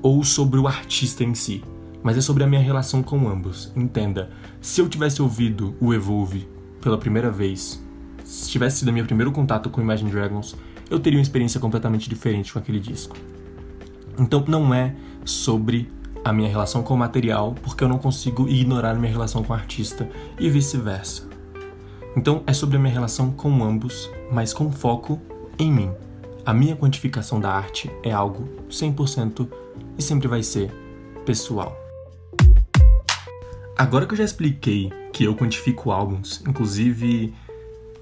ou 0.00 0.24
sobre 0.24 0.58
o 0.58 0.66
artista 0.66 1.22
em 1.22 1.34
si, 1.34 1.62
mas 2.02 2.16
é 2.16 2.22
sobre 2.22 2.44
a 2.44 2.46
minha 2.46 2.62
relação 2.62 3.02
com 3.02 3.28
ambos. 3.28 3.70
Entenda, 3.76 4.30
se 4.58 4.80
eu 4.80 4.88
tivesse 4.88 5.20
ouvido 5.20 5.74
o 5.78 5.92
Evolve 5.92 6.53
pela 6.84 6.98
primeira 6.98 7.30
vez, 7.30 7.82
se 8.24 8.50
tivesse 8.50 8.80
sido 8.80 8.92
meu 8.92 9.06
primeiro 9.06 9.32
contato 9.32 9.70
com 9.70 9.80
Imagine 9.80 10.10
Dragons, 10.10 10.54
eu 10.90 11.00
teria 11.00 11.18
uma 11.18 11.22
experiência 11.22 11.58
completamente 11.58 12.10
diferente 12.10 12.52
com 12.52 12.58
aquele 12.58 12.78
disco. 12.78 13.16
Então 14.18 14.44
não 14.46 14.72
é 14.72 14.94
sobre 15.24 15.90
a 16.22 16.30
minha 16.30 16.48
relação 16.48 16.82
com 16.82 16.92
o 16.92 16.96
material, 16.96 17.54
porque 17.62 17.82
eu 17.82 17.88
não 17.88 17.98
consigo 17.98 18.46
ignorar 18.48 18.94
minha 18.94 19.10
relação 19.10 19.42
com 19.42 19.54
o 19.54 19.56
artista 19.56 20.08
e 20.38 20.50
vice-versa. 20.50 21.26
Então 22.14 22.42
é 22.46 22.52
sobre 22.52 22.76
a 22.76 22.78
minha 22.78 22.92
relação 22.92 23.30
com 23.32 23.64
ambos, 23.64 24.10
mas 24.30 24.52
com 24.52 24.70
foco 24.70 25.18
em 25.58 25.72
mim. 25.72 25.90
A 26.44 26.52
minha 26.52 26.76
quantificação 26.76 27.40
da 27.40 27.50
arte 27.50 27.90
é 28.02 28.12
algo 28.12 28.46
100% 28.68 29.48
e 29.96 30.02
sempre 30.02 30.28
vai 30.28 30.42
ser 30.42 30.70
pessoal. 31.24 31.83
Agora 33.76 34.06
que 34.06 34.12
eu 34.12 34.18
já 34.18 34.24
expliquei 34.24 34.92
que 35.12 35.24
eu 35.24 35.34
quantifico 35.34 35.90
álbuns, 35.90 36.40
inclusive 36.46 37.34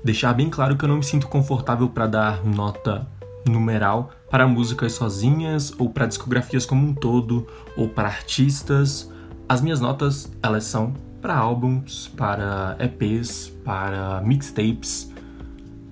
deixar 0.04 0.34
bem 0.34 0.50
claro 0.50 0.76
que 0.76 0.84
eu 0.84 0.88
não 0.88 0.96
me 0.96 1.04
sinto 1.04 1.28
confortável 1.28 1.88
para 1.88 2.06
dar 2.06 2.44
nota 2.44 3.08
numeral 3.48 4.10
para 4.30 4.46
músicas 4.46 4.92
sozinhas 4.92 5.72
ou 5.78 5.88
para 5.88 6.06
discografias 6.06 6.66
como 6.66 6.86
um 6.86 6.94
todo 6.94 7.46
ou 7.76 7.88
para 7.88 8.08
artistas. 8.08 9.10
As 9.48 9.60
minhas 9.60 9.80
notas, 9.80 10.30
elas 10.42 10.64
são 10.64 10.94
para 11.20 11.36
álbuns, 11.36 12.08
para 12.16 12.76
EPs, 12.78 13.52
para 13.64 14.20
mixtapes, 14.22 15.10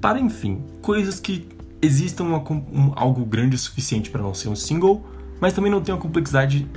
para 0.00 0.18
enfim, 0.18 0.62
coisas 0.82 1.20
que 1.20 1.48
existam 1.80 2.24
uma, 2.24 2.38
um, 2.50 2.92
algo 2.96 3.24
grande 3.24 3.56
o 3.56 3.58
suficiente 3.58 4.10
para 4.10 4.22
não 4.22 4.34
ser 4.34 4.48
um 4.48 4.56
single, 4.56 5.06
mas 5.40 5.52
também 5.52 5.70
não 5.70 5.80
tem 5.80 5.94
uma 5.94 6.00
complexidade 6.00 6.68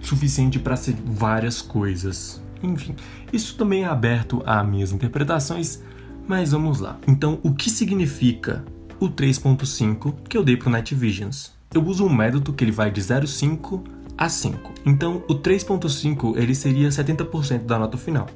suficiente 0.00 0.58
para 0.58 0.76
ser 0.76 0.96
várias 1.04 1.60
coisas. 1.60 2.42
Enfim, 2.62 2.94
isso 3.32 3.56
também 3.56 3.84
é 3.84 3.86
aberto 3.86 4.42
a 4.44 4.62
minhas 4.64 4.92
interpretações, 4.92 5.82
mas 6.26 6.52
vamos 6.52 6.80
lá. 6.80 6.98
Então, 7.06 7.38
o 7.42 7.54
que 7.54 7.70
significa 7.70 8.64
o 9.00 9.08
3.5 9.08 10.14
que 10.28 10.36
eu 10.36 10.44
dei 10.44 10.56
para 10.56 10.68
o 10.68 10.72
Night 10.72 10.94
Visions? 10.94 11.52
Eu 11.72 11.84
uso 11.84 12.04
um 12.04 12.14
método 12.14 12.52
que 12.52 12.64
ele 12.64 12.72
vai 12.72 12.90
de 12.90 13.00
0,5 13.00 13.82
a 14.16 14.28
5. 14.28 14.72
Então, 14.84 15.22
o 15.28 15.34
3.5 15.34 16.36
ele 16.36 16.54
seria 16.54 16.88
70% 16.88 17.64
da 17.64 17.78
nota 17.78 17.96
final. 17.96 18.26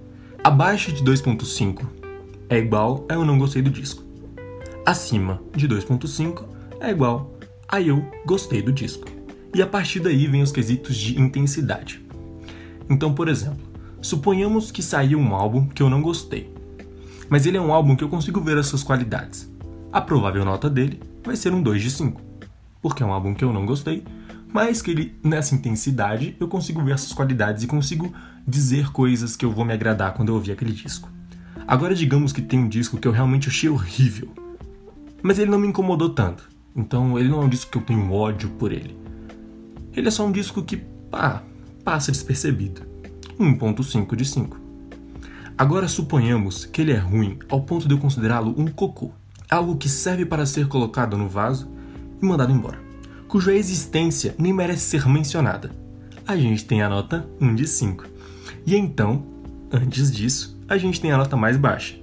Abaixo 0.45 0.93
de 0.93 1.03
2.5 1.03 1.87
é 2.49 2.59
igual 2.59 3.07
a 3.09 3.15
eu 3.15 3.25
não 3.25 3.39
gostei 3.39 3.63
do 3.63 3.71
disco. 3.71 4.03
Acima 4.85 5.41
de 5.57 5.69
2.5 5.69 6.45
é 6.81 6.91
igual 6.91 7.35
a 7.69 7.81
eu 7.81 8.05
gostei 8.27 8.61
do 8.61 8.73
disco. 8.73 9.07
E 9.55 9.63
a 9.63 9.67
partir 9.67 10.01
daí 10.01 10.27
vem 10.27 10.43
os 10.43 10.53
quesitos 10.53 10.97
de 10.97 11.21
intensidade. 11.21 12.05
Então, 12.89 13.15
por 13.15 13.29
exemplo, 13.29 13.72
suponhamos 14.03 14.73
que 14.73 14.83
saiu 14.83 15.19
um 15.19 15.35
álbum 15.35 15.67
que 15.69 15.83
eu 15.83 15.89
não 15.89 16.03
gostei, 16.03 16.53
mas 17.31 17.47
ele 17.47 17.57
é 17.57 17.61
um 17.61 17.73
álbum 17.73 17.97
que 17.97 18.03
eu 18.03 18.09
consigo 18.09 18.41
ver 18.41 18.59
as 18.59 18.67
suas 18.67 18.83
qualidades. 18.83 19.51
A 19.93 20.01
provável 20.01 20.45
nota 20.45 20.69
dele 20.69 21.01
vai 21.25 21.37
ser 21.37 21.55
um 21.55 21.63
2 21.63 21.81
de 21.81 21.91
5, 21.91 22.21
porque 22.83 23.03
é 23.03 23.07
um 23.07 23.13
álbum 23.13 23.33
que 23.33 23.45
eu 23.45 23.53
não 23.53 23.65
gostei, 23.65 24.05
mas 24.53 24.83
que 24.83 24.91
ele, 24.91 25.17
nessa 25.23 25.55
intensidade, 25.55 26.37
eu 26.39 26.49
consigo 26.49 26.83
ver 26.85 26.93
essas 26.93 27.13
qualidades 27.13 27.63
e 27.63 27.67
consigo 27.67 28.13
dizer 28.47 28.91
coisas 28.91 29.37
que 29.37 29.45
eu 29.45 29.53
vou 29.53 29.65
me 29.65 29.73
agradar 29.73 30.13
quando 30.13 30.29
eu 30.29 30.35
ouvir 30.35 30.53
aquele 30.53 30.73
disco. 30.73 31.09
Agora, 31.67 31.95
digamos 31.95 32.33
que 32.33 32.43
tem 32.43 32.59
um 32.59 32.69
disco 32.69 32.99
que 32.99 33.07
eu 33.07 33.13
realmente 33.13 33.49
achei 33.49 33.71
horrível, 33.71 34.29
mas 35.23 35.39
ele 35.39 35.51
não 35.51 35.59
me 35.59 35.69
incomodou 35.69 36.11
tanto, 36.11 36.51
então 36.75 37.19
ele 37.19 37.29
não 37.29 37.41
é 37.41 37.45
um 37.45 37.49
disco 37.49 37.71
que 37.71 37.79
eu 37.79 37.83
tenho 37.83 38.13
ódio 38.13 38.51
por 38.51 38.73
ele. 38.73 38.97
Ele 39.95 40.09
é 40.09 40.11
só 40.11 40.27
um 40.27 40.33
disco 40.33 40.63
que, 40.63 40.77
pá, 40.77 41.43
passa 41.85 42.11
despercebido. 42.11 42.92
1.5 43.39 44.17
de 44.17 44.25
5. 44.25 44.61
Agora 45.57 45.89
suponhamos 45.89 46.65
que 46.65 46.81
ele 46.81 46.93
é 46.93 46.99
ruim 46.99 47.39
ao 47.49 47.61
ponto 47.61 47.87
de 47.87 47.95
eu 47.95 47.99
considerá-lo 47.99 48.55
um 48.57 48.67
cocô, 48.67 49.13
algo 49.51 49.77
que 49.77 49.89
serve 49.89 50.25
para 50.25 50.47
ser 50.47 50.67
colocado 50.69 51.17
no 51.17 51.29
vaso 51.29 51.69
e 52.21 52.25
mandado 52.25 52.53
embora 52.53 52.93
cuja 53.33 53.55
existência 53.55 54.35
nem 54.39 54.53
merece 54.53 54.83
ser 54.83 55.09
mencionada. 55.09 55.71
A 56.27 56.37
gente 56.37 56.67
tem 56.67 56.83
a 56.83 56.89
nota 56.91 57.27
1 57.41 57.55
de 57.55 57.67
5. 57.67 58.05
E 58.67 58.77
então, 58.77 59.25
antes 59.73 60.13
disso, 60.13 60.61
a 60.69 60.77
gente 60.77 61.01
tem 61.01 61.11
a 61.11 61.17
nota 61.17 61.35
mais 61.35 61.57
baixa. 61.57 61.97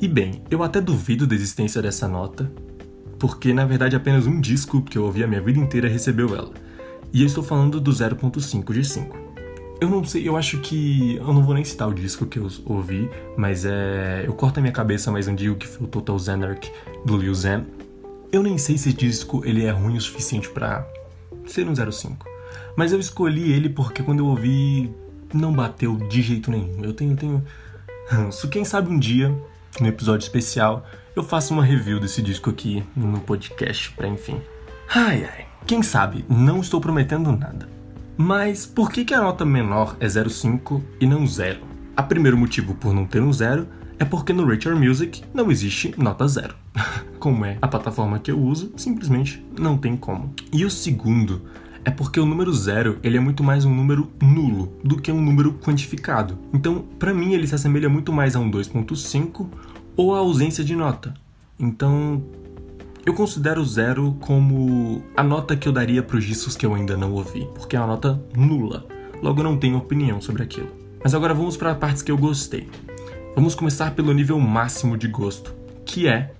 E 0.00 0.08
bem, 0.08 0.42
eu 0.50 0.64
até 0.64 0.80
duvido 0.80 1.28
da 1.28 1.34
existência 1.36 1.80
dessa 1.80 2.08
nota, 2.08 2.50
porque 3.20 3.52
na 3.52 3.64
verdade 3.64 3.94
apenas 3.94 4.26
um 4.26 4.40
disco 4.40 4.82
que 4.82 4.98
eu 4.98 5.04
ouvi 5.04 5.22
a 5.22 5.28
minha 5.28 5.40
vida 5.40 5.60
inteira 5.60 5.88
recebeu 5.88 6.34
ela. 6.34 6.50
E 7.12 7.20
eu 7.20 7.26
estou 7.28 7.44
falando 7.44 7.80
do 7.80 7.92
0.5 7.92 8.72
de 8.72 8.84
5. 8.84 9.27
Eu 9.80 9.88
não 9.88 10.04
sei, 10.04 10.28
eu 10.28 10.36
acho 10.36 10.58
que. 10.58 11.16
Eu 11.16 11.32
não 11.32 11.42
vou 11.42 11.54
nem 11.54 11.64
citar 11.64 11.88
o 11.88 11.94
disco 11.94 12.26
que 12.26 12.38
eu 12.38 12.48
ouvi, 12.66 13.08
mas 13.36 13.64
é. 13.64 14.24
Eu 14.26 14.32
corto 14.32 14.58
a 14.58 14.62
minha 14.62 14.72
cabeça, 14.72 15.10
mas 15.12 15.26
não 15.26 15.34
digo 15.34 15.54
que 15.54 15.66
foi 15.66 15.86
o 15.86 15.88
Total 15.88 16.18
Zanarch 16.18 16.72
do 17.04 17.16
Lil 17.16 17.34
Xan. 17.34 17.64
Eu 18.32 18.42
nem 18.42 18.58
sei 18.58 18.76
se 18.76 18.88
esse 18.88 18.98
disco 18.98 19.42
ele 19.44 19.64
é 19.64 19.70
ruim 19.70 19.96
o 19.96 20.00
suficiente 20.00 20.48
para 20.50 20.86
ser 21.46 21.66
um 21.68 21.74
05. 21.74 22.26
Mas 22.76 22.92
eu 22.92 22.98
escolhi 22.98 23.52
ele 23.52 23.68
porque 23.68 24.02
quando 24.02 24.18
eu 24.18 24.26
ouvi 24.26 24.92
não 25.32 25.52
bateu 25.52 25.96
de 25.96 26.22
jeito 26.22 26.50
nenhum. 26.50 26.84
Eu 26.84 26.92
tenho 26.92 27.16
tenho 27.16 27.44
ranço. 28.10 28.48
Quem 28.48 28.64
sabe 28.64 28.90
um 28.90 28.98
dia, 28.98 29.32
no 29.80 29.86
episódio 29.86 30.24
especial, 30.24 30.84
eu 31.14 31.22
faço 31.22 31.54
uma 31.54 31.64
review 31.64 32.00
desse 32.00 32.20
disco 32.20 32.50
aqui 32.50 32.82
no 32.96 33.20
podcast, 33.20 33.92
para 33.92 34.08
enfim. 34.08 34.40
Ai 34.92 35.24
ai. 35.24 35.46
Quem 35.66 35.82
sabe, 35.82 36.24
não 36.28 36.60
estou 36.60 36.80
prometendo 36.80 37.30
nada. 37.30 37.77
Mas 38.20 38.66
por 38.66 38.90
que, 38.90 39.04
que 39.04 39.14
a 39.14 39.20
nota 39.20 39.44
menor 39.44 39.96
é 40.00 40.06
0,5 40.06 40.82
e 41.00 41.06
não 41.06 41.24
0? 41.24 41.60
A 41.96 42.02
primeiro 42.02 42.36
motivo 42.36 42.74
por 42.74 42.92
não 42.92 43.06
ter 43.06 43.22
um 43.22 43.32
0 43.32 43.66
é 43.96 44.04
porque 44.04 44.32
no 44.32 44.44
Rate 44.44 44.68
Your 44.68 44.76
Music 44.76 45.22
não 45.32 45.50
existe 45.50 45.94
nota 45.96 46.26
zero. 46.26 46.54
como 47.18 47.44
é 47.44 47.58
a 47.60 47.68
plataforma 47.68 48.18
que 48.18 48.30
eu 48.30 48.40
uso, 48.40 48.72
simplesmente 48.76 49.44
não 49.58 49.78
tem 49.78 49.96
como. 49.96 50.34
E 50.52 50.64
o 50.64 50.70
segundo 50.70 51.42
é 51.84 51.90
porque 51.90 52.20
o 52.20 52.26
número 52.26 52.52
zero 52.52 52.98
ele 53.02 53.16
é 53.16 53.20
muito 53.20 53.42
mais 53.42 53.64
um 53.64 53.74
número 53.74 54.10
nulo 54.20 54.76
do 54.84 55.00
que 55.00 55.12
um 55.12 55.20
número 55.20 55.54
quantificado. 55.54 56.38
Então, 56.52 56.84
para 56.98 57.14
mim, 57.14 57.34
ele 57.34 57.46
se 57.46 57.54
assemelha 57.54 57.88
muito 57.88 58.12
mais 58.12 58.34
a 58.34 58.40
um 58.40 58.50
2.5 58.50 59.46
ou 59.96 60.14
a 60.14 60.18
ausência 60.18 60.64
de 60.64 60.74
nota. 60.74 61.14
Então, 61.58 62.22
eu 63.06 63.14
considero 63.14 63.64
zero 63.64 64.16
como 64.20 65.02
a 65.16 65.22
nota 65.22 65.56
que 65.56 65.68
eu 65.68 65.72
daria 65.72 66.02
para 66.02 66.16
os 66.16 66.24
discos 66.24 66.56
que 66.56 66.66
eu 66.66 66.74
ainda 66.74 66.96
não 66.96 67.12
ouvi, 67.12 67.48
porque 67.54 67.76
é 67.76 67.80
uma 67.80 67.88
nota 67.88 68.22
nula. 68.36 68.86
Logo, 69.22 69.42
não 69.42 69.56
tenho 69.56 69.78
opinião 69.78 70.20
sobre 70.20 70.42
aquilo. 70.42 70.70
Mas 71.02 71.14
agora 71.14 71.34
vamos 71.34 71.56
para 71.56 71.74
partes 71.74 72.02
que 72.02 72.10
eu 72.10 72.18
gostei. 72.18 72.68
Vamos 73.34 73.54
começar 73.54 73.92
pelo 73.92 74.12
nível 74.12 74.38
máximo 74.40 74.96
de 74.96 75.08
gosto, 75.08 75.54
que 75.84 76.08
é 76.08 76.32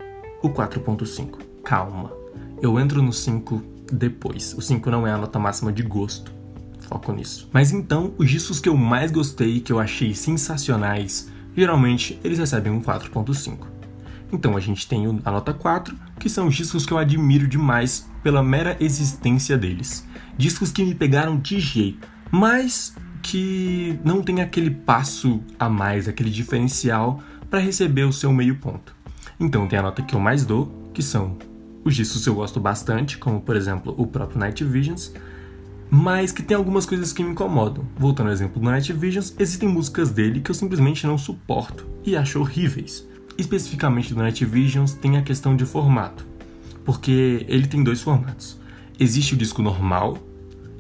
o 0.42 0.49
4.5. 0.49 1.38
Calma, 1.64 2.12
eu 2.61 2.79
entro 2.79 3.03
no 3.03 3.12
5 3.12 3.62
depois. 3.92 4.55
O 4.55 4.61
5 4.61 4.90
não 4.90 5.07
é 5.07 5.12
a 5.12 5.18
nota 5.18 5.38
máxima 5.38 5.73
de 5.73 5.83
gosto. 5.83 6.33
Foco 6.81 7.12
nisso. 7.12 7.49
Mas 7.53 7.73
então, 7.73 8.14
os 8.18 8.31
discos 8.31 8.61
que 8.61 8.68
eu 8.68 8.77
mais 8.77 9.11
gostei, 9.11 9.61
que 9.61 9.73
eu 9.73 9.79
achei 9.79 10.14
sensacionais, 10.14 11.31
geralmente 11.57 12.18
eles 12.25 12.38
recebem 12.38 12.73
um 12.73 12.81
4.5. 12.81 13.77
Então 14.32 14.56
a 14.56 14.60
gente 14.60 14.86
tem 14.86 15.06
a 15.24 15.30
nota 15.30 15.54
4, 15.54 15.96
que 16.18 16.28
são 16.28 16.48
os 16.48 16.54
discos 16.54 16.84
que 16.84 16.92
eu 16.92 16.98
admiro 16.98 17.48
demais 17.48 18.10
pela 18.22 18.42
mera 18.42 18.76
existência 18.78 19.56
deles. 19.56 20.06
Discos 20.36 20.70
que 20.70 20.84
me 20.84 20.94
pegaram 20.94 21.38
de 21.38 21.58
jeito, 21.58 22.06
mas 22.30 22.94
que 23.22 23.98
não 24.04 24.22
tem 24.22 24.40
aquele 24.40 24.70
passo 24.70 25.42
a 25.58 25.68
mais, 25.68 26.08
aquele 26.08 26.30
diferencial 26.30 27.22
para 27.50 27.58
receber 27.58 28.04
o 28.04 28.12
seu 28.12 28.32
meio 28.32 28.56
ponto. 28.56 28.94
Então 29.40 29.66
tem 29.66 29.78
a 29.78 29.82
nota 29.82 30.02
que 30.02 30.14
eu 30.14 30.20
mais 30.20 30.44
dou, 30.44 30.90
que 30.92 31.02
são 31.02 31.36
os 31.84 31.94
discos 31.94 32.22
que 32.22 32.28
eu 32.28 32.34
gosto 32.34 32.60
bastante, 32.60 33.18
como 33.18 33.40
por 33.40 33.56
exemplo 33.56 33.94
o 33.96 34.06
próprio 34.06 34.38
Night 34.38 34.62
Visions, 34.64 35.12
mas 35.90 36.32
que 36.32 36.42
tem 36.42 36.56
algumas 36.56 36.84
coisas 36.84 37.12
que 37.12 37.22
me 37.22 37.30
incomodam. 37.30 37.84
Voltando 37.96 38.26
ao 38.26 38.32
exemplo 38.32 38.60
do 38.60 38.68
Night 38.68 38.92
Visions, 38.92 39.34
existem 39.38 39.68
músicas 39.68 40.10
dele 40.10 40.40
que 40.40 40.50
eu 40.50 40.54
simplesmente 40.54 41.06
não 41.06 41.16
suporto 41.16 41.86
e 42.04 42.16
acho 42.16 42.40
horríveis. 42.40 43.06
Especificamente 43.38 44.12
do 44.12 44.20
Night 44.20 44.44
Visions 44.44 44.94
tem 44.94 45.16
a 45.16 45.22
questão 45.22 45.55
de 45.55 45.64
formato, 45.64 46.27
porque 46.85 47.46
ele 47.48 47.68
tem 47.68 47.85
dois 47.85 48.03
formatos. 48.03 48.59
Existe 48.98 49.35
o 49.35 49.37
disco 49.37 49.62
normal 49.62 50.18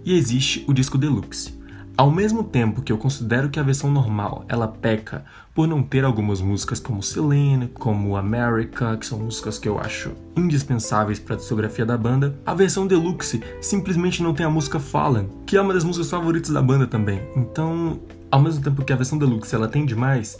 e 0.04 0.12
existe 0.12 0.64
o 0.66 0.74
disco 0.74 0.98
deluxe. 0.98 1.56
Ao 1.96 2.10
mesmo 2.10 2.42
tempo 2.42 2.82
que 2.82 2.92
eu 2.92 2.98
considero 2.98 3.48
que 3.48 3.60
a 3.60 3.62
versão 3.62 3.92
normal 3.92 4.44
ela 4.48 4.66
peca 4.66 5.24
por 5.54 5.68
não 5.68 5.84
ter 5.84 6.04
algumas 6.04 6.40
músicas 6.40 6.80
como 6.80 7.02
Selene, 7.02 7.68
como 7.68 8.16
America, 8.16 8.96
que 8.96 9.06
são 9.06 9.20
músicas 9.20 9.56
que 9.56 9.68
eu 9.68 9.78
acho 9.78 10.12
indispensáveis 10.36 11.20
para 11.20 11.34
a 11.34 11.38
discografia 11.38 11.86
da 11.86 11.96
banda, 11.96 12.36
a 12.44 12.54
versão 12.54 12.88
deluxe 12.88 13.40
simplesmente 13.60 14.20
não 14.20 14.34
tem 14.34 14.46
a 14.46 14.50
música 14.50 14.80
Fallen, 14.80 15.28
que 15.46 15.56
é 15.56 15.60
uma 15.60 15.74
das 15.74 15.84
músicas 15.84 16.10
favoritas 16.10 16.50
da 16.50 16.62
banda 16.62 16.88
também. 16.88 17.20
Então, 17.36 18.00
ao 18.30 18.40
mesmo 18.40 18.62
tempo 18.62 18.84
que 18.84 18.92
a 18.92 18.96
versão 18.96 19.16
deluxe 19.16 19.54
ela 19.54 19.68
tem 19.68 19.86
demais, 19.86 20.38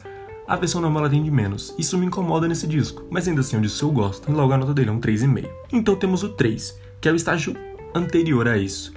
a 0.48 0.56
versão 0.56 0.80
normal 0.80 1.02
ela 1.02 1.10
tem 1.10 1.22
de 1.22 1.30
menos. 1.30 1.74
Isso 1.78 1.98
me 1.98 2.06
incomoda 2.06 2.48
nesse 2.48 2.66
disco, 2.66 3.04
mas 3.10 3.28
ainda 3.28 3.42
assim 3.42 3.56
é 3.56 3.58
um 3.58 3.62
disco 3.62 3.78
que 3.78 3.84
eu 3.84 3.92
gosto, 3.92 4.28
e 4.28 4.32
logo 4.32 4.52
a 4.52 4.56
nota 4.56 4.74
dele 4.74 4.88
é 4.88 4.92
um 4.92 5.00
3,5. 5.00 5.48
Então 5.72 5.94
temos 5.94 6.22
o 6.22 6.30
3, 6.30 6.80
que 7.00 7.08
é 7.08 7.12
o 7.12 7.16
estágio 7.16 7.54
anterior 7.94 8.48
a 8.48 8.56
isso 8.56 8.92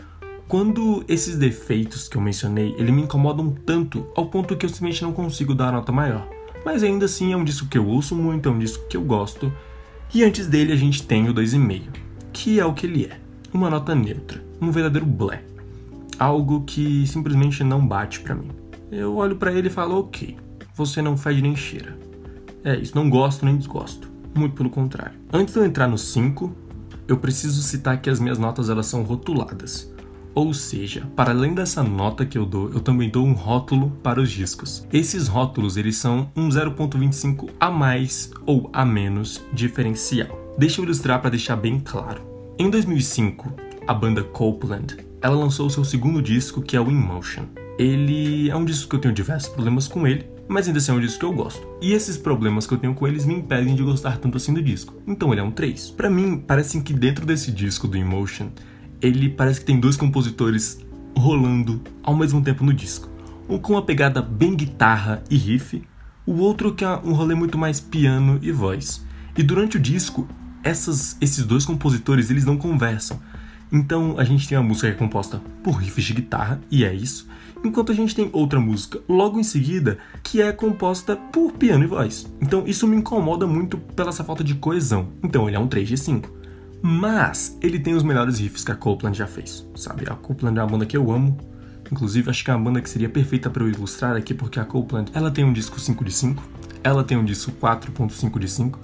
quando 0.52 1.02
esses 1.08 1.38
defeitos 1.38 2.10
que 2.10 2.18
eu 2.18 2.22
mencionei, 2.22 2.76
ele 2.78 2.92
me 2.92 3.04
incomodam 3.04 3.56
tanto 3.66 4.06
ao 4.14 4.26
ponto 4.26 4.54
que 4.58 4.66
eu 4.66 4.70
simplesmente 4.70 5.02
não 5.02 5.14
consigo 5.14 5.56
dar 5.56 5.70
a 5.70 5.72
nota 5.72 5.94
maior. 5.94 6.28
Mas 6.66 6.84
ainda 6.84 7.06
assim 7.06 7.32
é 7.32 7.38
um 7.38 7.44
disco 7.46 7.70
que 7.70 7.78
eu 7.78 7.88
ouço 7.88 8.18
muito, 8.18 8.50
é 8.50 8.52
um 8.52 8.60
disco 8.60 8.86
que 8.90 8.98
eu 8.98 9.02
gosto. 9.02 9.50
E 10.14 10.26
antes 10.26 10.48
dele 10.48 10.74
a 10.74 10.76
gente 10.76 11.08
tem 11.08 11.30
o 11.30 11.34
2,5, 11.34 11.84
que 12.34 12.60
é 12.60 12.66
o 12.66 12.74
que 12.74 12.86
ele 12.86 13.06
é. 13.06 13.18
Uma 13.54 13.70
nota 13.70 13.96
neutra, 13.96 14.44
um 14.60 14.72
verdadeiro 14.72 15.06
blé. 15.06 15.42
Algo 16.20 16.66
que 16.66 17.08
simplesmente 17.08 17.64
não 17.64 17.88
bate 17.88 18.20
para 18.20 18.36
mim. 18.36 18.52
Eu 18.92 19.16
olho 19.16 19.38
para 19.38 19.54
ele 19.54 19.70
e 19.70 19.72
falo, 19.72 20.00
ok, 20.02 20.36
você 20.74 21.02
não 21.02 21.18
fede 21.18 21.42
nem 21.42 21.56
cheira. 21.56 21.98
É 22.64 22.76
isso, 22.76 22.96
não 22.96 23.10
gosto 23.10 23.46
nem 23.46 23.58
desgosto. 23.58 24.10
Muito 24.34 24.56
pelo 24.56 24.70
contrário. 24.70 25.20
Antes 25.32 25.54
de 25.54 25.60
eu 25.60 25.66
entrar 25.66 25.88
no 25.88 25.98
5, 25.98 26.56
eu 27.08 27.18
preciso 27.18 27.62
citar 27.62 28.00
que 28.02 28.10
as 28.10 28.20
minhas 28.20 28.38
notas 28.38 28.70
elas 28.70 28.86
são 28.86 29.04
rotuladas. 29.04 29.92
Ou 30.34 30.54
seja, 30.54 31.06
para 31.16 31.32
além 31.32 31.54
dessa 31.54 31.84
nota 31.84 32.26
que 32.26 32.38
eu 32.38 32.46
dou, 32.46 32.72
eu 32.72 32.80
também 32.80 33.10
dou 33.10 33.26
um 33.26 33.34
rótulo 33.34 33.92
para 34.02 34.22
os 34.22 34.32
discos. 34.32 34.88
Esses 34.92 35.28
rótulos 35.28 35.76
eles 35.76 35.98
são 35.98 36.32
um 36.36 36.48
0.25 36.48 37.50
a 37.60 37.70
mais 37.70 38.32
ou 38.46 38.70
a 38.72 38.86
menos 38.86 39.44
diferencial. 39.52 40.40
Deixa 40.58 40.80
eu 40.80 40.86
ilustrar 40.86 41.20
para 41.20 41.32
deixar 41.32 41.58
bem 41.58 41.80
claro. 41.80 42.22
Em 42.58 42.70
2005, 42.70 43.52
a 43.86 43.94
banda 43.94 44.24
Copeland, 44.24 44.98
ela 45.22 45.36
lançou 45.36 45.70
seu 45.70 45.84
segundo 45.84 46.22
disco, 46.22 46.62
que 46.62 46.78
é 46.78 46.82
o 46.82 46.90
In 46.90 46.96
Motion. 46.96 47.46
Ele 47.78 48.50
é 48.50 48.56
um 48.56 48.64
disco 48.64 48.90
que 48.90 48.96
eu 48.96 49.02
tenho 49.02 49.14
diversos 49.14 49.50
problemas 49.50 49.88
com 49.88 50.08
ele, 50.08 50.26
mas 50.52 50.68
ainda 50.68 50.80
assim 50.80 50.92
é 50.92 50.96
um 50.96 51.00
disco 51.00 51.20
que 51.20 51.26
eu 51.26 51.32
gosto. 51.32 51.66
E 51.82 51.94
esses 51.94 52.18
problemas 52.18 52.68
que 52.68 52.74
eu 52.74 52.78
tenho 52.78 52.94
com 52.94 53.08
eles 53.08 53.26
me 53.26 53.34
impedem 53.36 53.74
de 53.74 53.82
gostar 53.82 54.18
tanto 54.18 54.36
assim 54.36 54.54
do 54.54 54.62
disco. 54.62 55.02
Então 55.08 55.32
ele 55.32 55.40
é 55.40 55.44
um 55.44 55.50
3. 55.50 55.92
Para 55.92 56.10
mim, 56.10 56.44
parece 56.46 56.82
que 56.82 56.92
dentro 56.92 57.26
desse 57.26 57.54
disco 57.54 57.88
do 57.88 57.96
Emotion, 57.98 58.50
ele 59.02 59.30
parece 59.30 59.62
que 59.62 59.66
tem 59.66 59.80
dois 59.80 59.96
compositores 59.96 60.86
rolando 61.18 61.82
ao 62.04 62.14
mesmo 62.14 62.44
tempo 62.44 62.66
no 62.66 62.74
disco. 62.74 63.10
Um 63.48 63.58
com 63.58 63.74
uma 63.74 63.82
pegada 63.82 64.22
bem 64.22 64.54
guitarra 64.54 65.24
e 65.30 65.38
riff, 65.38 65.82
o 66.26 66.34
outro 66.34 66.76
que 66.76 66.84
é 66.84 66.90
um 66.98 67.14
rolê 67.14 67.34
muito 67.34 67.58
mais 67.58 67.80
piano 67.80 68.38
e 68.42 68.52
voz. 68.52 69.06
E 69.38 69.44
durante 69.44 69.78
o 69.78 69.80
disco, 69.80 70.28
essas, 70.64 71.16
esses 71.22 71.46
dois 71.46 71.64
compositores 71.64 72.30
eles 72.30 72.44
não 72.44 72.58
conversam. 72.58 73.22
Então 73.72 74.16
a 74.18 74.24
gente 74.24 74.48
tem 74.48 74.58
a 74.58 74.62
música 74.62 74.90
que 74.90 74.96
é 74.96 74.98
composta 74.98 75.42
por 75.64 75.76
riffs 75.76 76.04
de 76.04 76.14
guitarra, 76.14 76.60
e 76.70 76.84
é 76.84 76.94
isso, 76.94 77.28
enquanto 77.64 77.92
a 77.92 77.96
gente 77.96 78.16
tem 78.16 78.30
outra 78.34 78.60
música 78.60 79.00
logo 79.08 79.40
em 79.40 79.44
seguida 79.44 79.98
que 80.22 80.42
é 80.42 80.52
composta 80.52 81.16
por 81.16 81.54
piano 81.54 81.84
e 81.84 81.88
voz. 81.88 82.32
Então 82.42 82.64
isso 82.68 82.88
me 82.88 82.98
incomoda 82.98 83.48
muito 83.48 83.78
pela 83.78 84.10
essa 84.10 84.24
falta 84.24 84.44
de 84.44 84.56
coesão. 84.56 85.10
Então 85.24 85.48
ele 85.48 85.56
é 85.56 85.60
um 85.60 85.68
3 85.68 85.88
de 85.88 85.98
5. 85.98 86.42
Mas 86.82 87.58
ele 87.62 87.80
tem 87.80 87.94
os 87.94 88.02
melhores 88.02 88.40
riffs 88.40 88.64
que 88.64 88.72
a 88.72 88.76
Copeland 88.76 89.16
já 89.16 89.28
fez, 89.28 89.68
sabe? 89.76 90.06
A 90.10 90.16
Copeland 90.16 90.60
é 90.60 90.64
uma 90.64 90.70
banda 90.70 90.86
que 90.86 90.98
eu 90.98 91.12
amo. 91.12 91.38
Inclusive, 91.92 92.30
acho 92.30 92.44
que 92.44 92.50
é 92.50 92.56
uma 92.56 92.64
banda 92.64 92.82
que 92.82 92.90
seria 92.90 93.10
perfeita 93.10 93.50
para 93.50 93.64
eu 93.64 93.68
ilustrar 93.68 94.16
aqui, 94.16 94.34
porque 94.34 94.60
a 94.60 94.66
Copeland, 94.66 95.12
ela 95.14 95.30
tem 95.30 95.44
um 95.44 95.54
disco 95.54 95.80
5 95.80 96.04
de 96.06 96.12
5, 96.12 96.44
ela 96.84 97.04
tem 97.04 97.18
um 97.18 97.26
disco 97.26 97.52
4.5 97.52 98.40
de 98.40 98.48
5, 98.48 98.80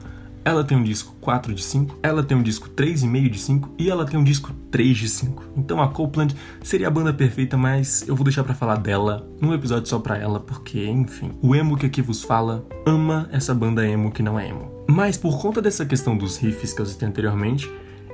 ela 0.47 0.63
tem 0.63 0.77
um 0.77 0.83
disco 0.83 1.13
4 1.19 1.53
de 1.53 1.62
5, 1.62 1.99
ela 2.01 2.23
tem 2.23 2.38
um 2.38 2.41
disco 2.41 2.69
3,5 2.69 3.29
de 3.29 3.38
5 3.38 3.71
e 3.77 3.89
ela 3.89 4.05
tem 4.05 4.17
um 4.17 4.23
disco 4.23 4.53
3 4.71 4.97
de 4.97 5.10
5. 5.10 5.43
Então 5.57 5.81
a 5.81 5.89
Copeland 5.89 6.33
seria 6.63 6.88
a 6.88 6.89
banda 6.89 7.13
perfeita, 7.13 7.57
mas 7.57 8.07
eu 8.07 8.15
vou 8.15 8.23
deixar 8.23 8.45
para 8.45 8.55
falar 8.55 8.77
dela 8.77 9.27
num 9.41 9.53
episódio 9.53 9.89
só 9.89 9.99
pra 9.99 10.17
ela, 10.17 10.39
porque, 10.39 10.86
enfim, 10.86 11.31
o 11.41 11.53
emo 11.53 11.75
que 11.75 11.86
aqui 11.86 12.01
vos 12.01 12.23
fala 12.23 12.65
ama 12.86 13.27
essa 13.29 13.53
banda 13.53 13.86
emo 13.86 14.10
que 14.10 14.23
não 14.23 14.39
é 14.39 14.47
emo. 14.47 14.71
Mas 14.89 15.17
por 15.17 15.38
conta 15.38 15.62
dessa 15.62 15.86
questão 15.86 16.17
dos 16.17 16.38
riffs 16.38 16.71
que 16.71 16.81
eu 16.81 16.86
citei 16.86 17.10
anteriormente, 17.10 17.69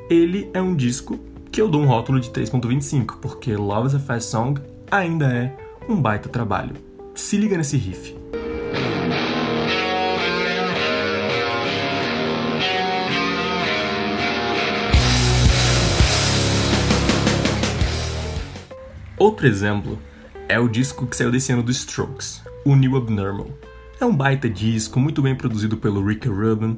ele 0.10 0.50
é 0.56 0.62
um 0.62 0.76
disco 0.76 1.20
que 1.52 1.62
eu 1.62 1.70
dou 1.70 1.84
um 1.84 1.86
rótulo 1.86 2.20
de 2.20 2.32
3.25, 2.32 3.18
porque 3.22 3.56
Love 3.56 3.90
is 3.90 3.94
a 3.94 4.00
Fast 4.00 4.32
Song 4.32 4.60
ainda 4.90 5.32
é 5.32 5.56
um 5.88 6.02
baita 6.02 6.30
trabalho. 6.30 6.76
Se 7.14 7.38
liga 7.38 7.56
nesse 7.56 7.78
riff. 7.78 8.16
Outro 19.24 19.48
exemplo 19.48 19.98
é 20.50 20.60
o 20.60 20.68
disco 20.68 21.08
que 21.08 21.16
saiu 21.16 21.32
desse 21.32 21.54
ano 21.54 21.64
do 21.64 21.72
Strokes, 21.72 22.42
o 22.66 22.76
New 22.76 22.98
Abnormal. 22.98 23.58
É 23.98 24.04
um 24.04 24.14
baita 24.14 24.50
disco, 24.50 25.00
muito 25.00 25.22
bem 25.22 25.34
produzido 25.34 25.78
pelo 25.78 26.06
Rick 26.06 26.28
Rubin, 26.28 26.76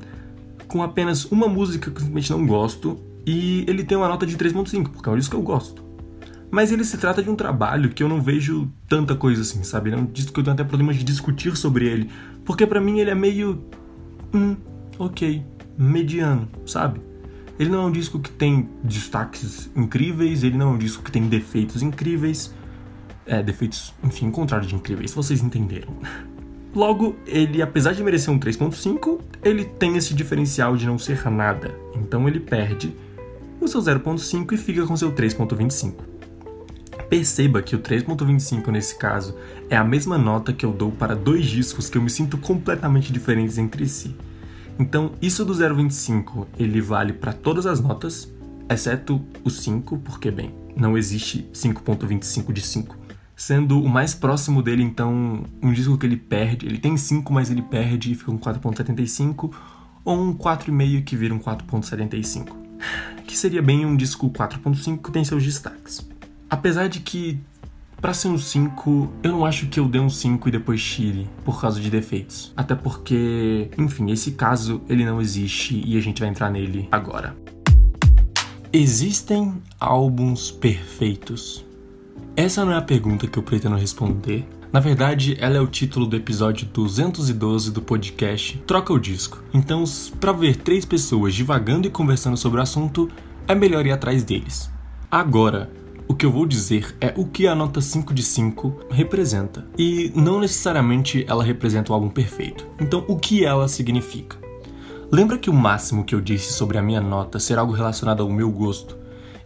com 0.67 0.83
apenas 0.83 1.25
uma 1.25 1.47
música 1.47 1.89
que 1.89 1.97
eu 1.97 2.01
simplesmente 2.01 2.31
não 2.31 2.45
gosto 2.45 2.99
e 3.25 3.65
ele 3.67 3.83
tem 3.83 3.97
uma 3.97 4.07
nota 4.07 4.27
de 4.27 4.37
3.5, 4.37 4.89
porque 4.89 5.09
é 5.09 5.11
um 5.11 5.17
disco 5.17 5.35
que 5.35 5.41
eu 5.41 5.43
gosto. 5.43 5.83
Mas 6.51 6.71
ele 6.71 6.83
se 6.83 6.99
trata 6.99 7.23
de 7.23 7.31
um 7.31 7.35
trabalho 7.35 7.89
que 7.89 8.03
eu 8.03 8.07
não 8.07 8.21
vejo 8.21 8.71
tanta 8.87 9.15
coisa 9.15 9.41
assim, 9.41 9.63
sabe? 9.63 9.89
é 9.89 9.97
um 9.97 10.05
disco 10.05 10.31
que 10.31 10.39
eu 10.39 10.43
tenho 10.43 10.53
até 10.53 10.63
problemas 10.63 10.97
de 10.97 11.03
discutir 11.03 11.57
sobre 11.57 11.87
ele, 11.87 12.11
porque 12.45 12.67
para 12.67 12.79
mim 12.79 12.99
ele 12.99 13.09
é 13.09 13.15
meio. 13.15 13.65
Hum, 14.31 14.55
ok, 14.99 15.43
mediano, 15.75 16.47
sabe? 16.63 17.01
Ele 17.59 17.69
não 17.69 17.83
é 17.83 17.85
um 17.85 17.91
disco 17.91 18.19
que 18.19 18.29
tem 18.29 18.69
destaques 18.83 19.69
incríveis, 19.75 20.43
ele 20.43 20.57
não 20.57 20.71
é 20.71 20.71
um 20.73 20.77
disco 20.77 21.03
que 21.03 21.11
tem 21.11 21.27
defeitos 21.27 21.81
incríveis. 21.81 22.53
É, 23.25 23.41
defeitos, 23.41 23.93
enfim, 24.03 24.29
contrário 24.29 24.67
de 24.67 24.75
incríveis, 24.75 25.13
vocês 25.13 25.41
entenderam. 25.41 25.93
Logo, 26.75 27.15
ele, 27.25 27.61
apesar 27.61 27.93
de 27.93 28.03
merecer 28.03 28.33
um 28.33 28.37
3.5, 28.37 29.21
ele 29.41 29.63
tem 29.63 29.95
esse 29.95 30.13
diferencial 30.13 30.75
de 30.75 30.85
não 30.85 30.99
ser 30.99 31.29
nada. 31.31 31.73
Então 31.95 32.27
ele 32.27 32.39
perde 32.39 32.93
o 33.61 33.67
seu 33.67 33.81
0.5 33.81 34.51
e 34.51 34.57
fica 34.57 34.85
com 34.85 34.97
seu 34.97 35.13
3.25. 35.13 35.93
Perceba 37.09 37.61
que 37.61 37.75
o 37.75 37.79
3.25 37.79 38.67
nesse 38.67 38.97
caso 38.97 39.37
é 39.69 39.77
a 39.77 39.83
mesma 39.83 40.17
nota 40.17 40.51
que 40.51 40.65
eu 40.65 40.73
dou 40.73 40.91
para 40.91 41.15
dois 41.15 41.45
discos 41.45 41.89
que 41.89 41.97
eu 41.97 42.01
me 42.01 42.09
sinto 42.09 42.37
completamente 42.37 43.13
diferentes 43.13 43.57
entre 43.57 43.87
si. 43.87 44.13
Então, 44.77 45.13
isso 45.21 45.45
do 45.45 45.53
0.25 45.53 46.47
ele 46.57 46.81
vale 46.81 47.13
para 47.13 47.31
todas 47.31 47.65
as 47.65 47.79
notas, 47.79 48.31
exceto 48.69 49.21
o 49.43 49.49
5, 49.49 49.99
porque 49.99 50.29
bem, 50.29 50.53
não 50.75 50.97
existe 50.97 51.49
5.25 51.53 52.51
de 52.51 52.61
5. 52.61 52.97
Sendo 53.35 53.81
o 53.81 53.89
mais 53.89 54.13
próximo 54.13 54.61
dele, 54.61 54.83
então, 54.83 55.43
um 55.61 55.73
disco 55.73 55.97
que 55.97 56.05
ele 56.05 56.17
perde, 56.17 56.65
ele 56.65 56.77
tem 56.77 56.95
5, 56.95 57.33
mas 57.33 57.49
ele 57.49 57.61
perde 57.61 58.11
e 58.11 58.15
fica 58.15 58.31
um 58.31 58.37
4.75, 58.37 59.53
ou 60.03 60.21
um 60.21 60.33
4,5 60.33 61.03
que 61.03 61.15
vira 61.15 61.33
um 61.33 61.39
4.75 61.39 62.55
que 63.25 63.37
seria 63.37 63.61
bem 63.61 63.85
um 63.85 63.95
disco 63.95 64.29
4.5 64.29 65.01
que 65.01 65.11
tem 65.11 65.23
seus 65.23 65.43
destaques. 65.43 66.07
Apesar 66.49 66.87
de 66.87 66.99
que, 66.99 67.39
para 68.05 68.13
ser 68.13 68.27
um 68.27 68.37
5, 68.37 69.13
eu 69.23 69.31
não 69.31 69.43
acho 69.43 69.65
que 69.65 69.79
eu 69.79 69.87
dê 69.87 69.99
um 69.99 70.11
5 70.11 70.47
e 70.47 70.51
depois 70.51 70.79
tire 70.79 71.27
por 71.43 71.59
causa 71.59 71.81
de 71.81 71.89
defeitos. 71.89 72.53
Até 72.55 72.75
porque, 72.75 73.71
enfim, 73.79 74.11
esse 74.11 74.33
caso 74.33 74.79
ele 74.87 75.03
não 75.03 75.19
existe 75.19 75.81
e 75.83 75.97
a 75.97 76.01
gente 76.01 76.19
vai 76.19 76.29
entrar 76.29 76.51
nele 76.51 76.87
agora. 76.91 77.35
Existem 78.71 79.55
álbuns 79.79 80.51
perfeitos? 80.51 81.65
Essa 82.37 82.63
não 82.63 82.73
é 82.73 82.77
a 82.77 82.81
pergunta 82.83 83.25
que 83.25 83.39
eu 83.39 83.41
pretendo 83.41 83.75
responder, 83.75 84.47
na 84.71 84.79
verdade, 84.79 85.35
ela 85.39 85.57
é 85.57 85.59
o 85.59 85.65
título 85.65 86.05
do 86.05 86.15
episódio 86.15 86.67
212 86.67 87.71
do 87.71 87.81
podcast 87.81 88.55
Troca 88.67 88.93
o 88.93 88.99
Disco. 88.99 89.43
Então, 89.51 89.83
para 90.19 90.31
ver 90.31 90.57
três 90.57 90.85
pessoas 90.85 91.33
divagando 91.33 91.87
e 91.87 91.89
conversando 91.89 92.37
sobre 92.37 92.59
o 92.59 92.61
assunto, 92.61 93.09
é 93.47 93.55
melhor 93.55 93.83
ir 93.83 93.91
atrás 93.91 94.23
deles. 94.23 94.69
Agora, 95.09 95.71
o 96.07 96.13
que 96.13 96.25
eu 96.25 96.31
vou 96.31 96.45
dizer 96.45 96.95
é 97.01 97.13
o 97.17 97.25
que 97.25 97.47
a 97.47 97.55
nota 97.55 97.81
5 97.81 98.13
de 98.13 98.23
5 98.23 98.85
representa. 98.89 99.65
E 99.77 100.11
não 100.15 100.39
necessariamente 100.39 101.25
ela 101.27 101.43
representa 101.43 101.91
o 101.91 101.95
álbum 101.95 102.09
perfeito. 102.09 102.67
Então, 102.79 103.03
o 103.07 103.17
que 103.17 103.43
ela 103.43 103.67
significa? 103.67 104.37
Lembra 105.11 105.37
que 105.37 105.49
o 105.49 105.53
máximo 105.53 106.03
que 106.03 106.13
eu 106.13 106.21
disse 106.21 106.53
sobre 106.53 106.77
a 106.77 106.81
minha 106.81 107.01
nota 107.01 107.39
ser 107.39 107.57
algo 107.57 107.73
relacionado 107.73 108.21
ao 108.21 108.29
meu 108.29 108.51
gosto? 108.51 108.97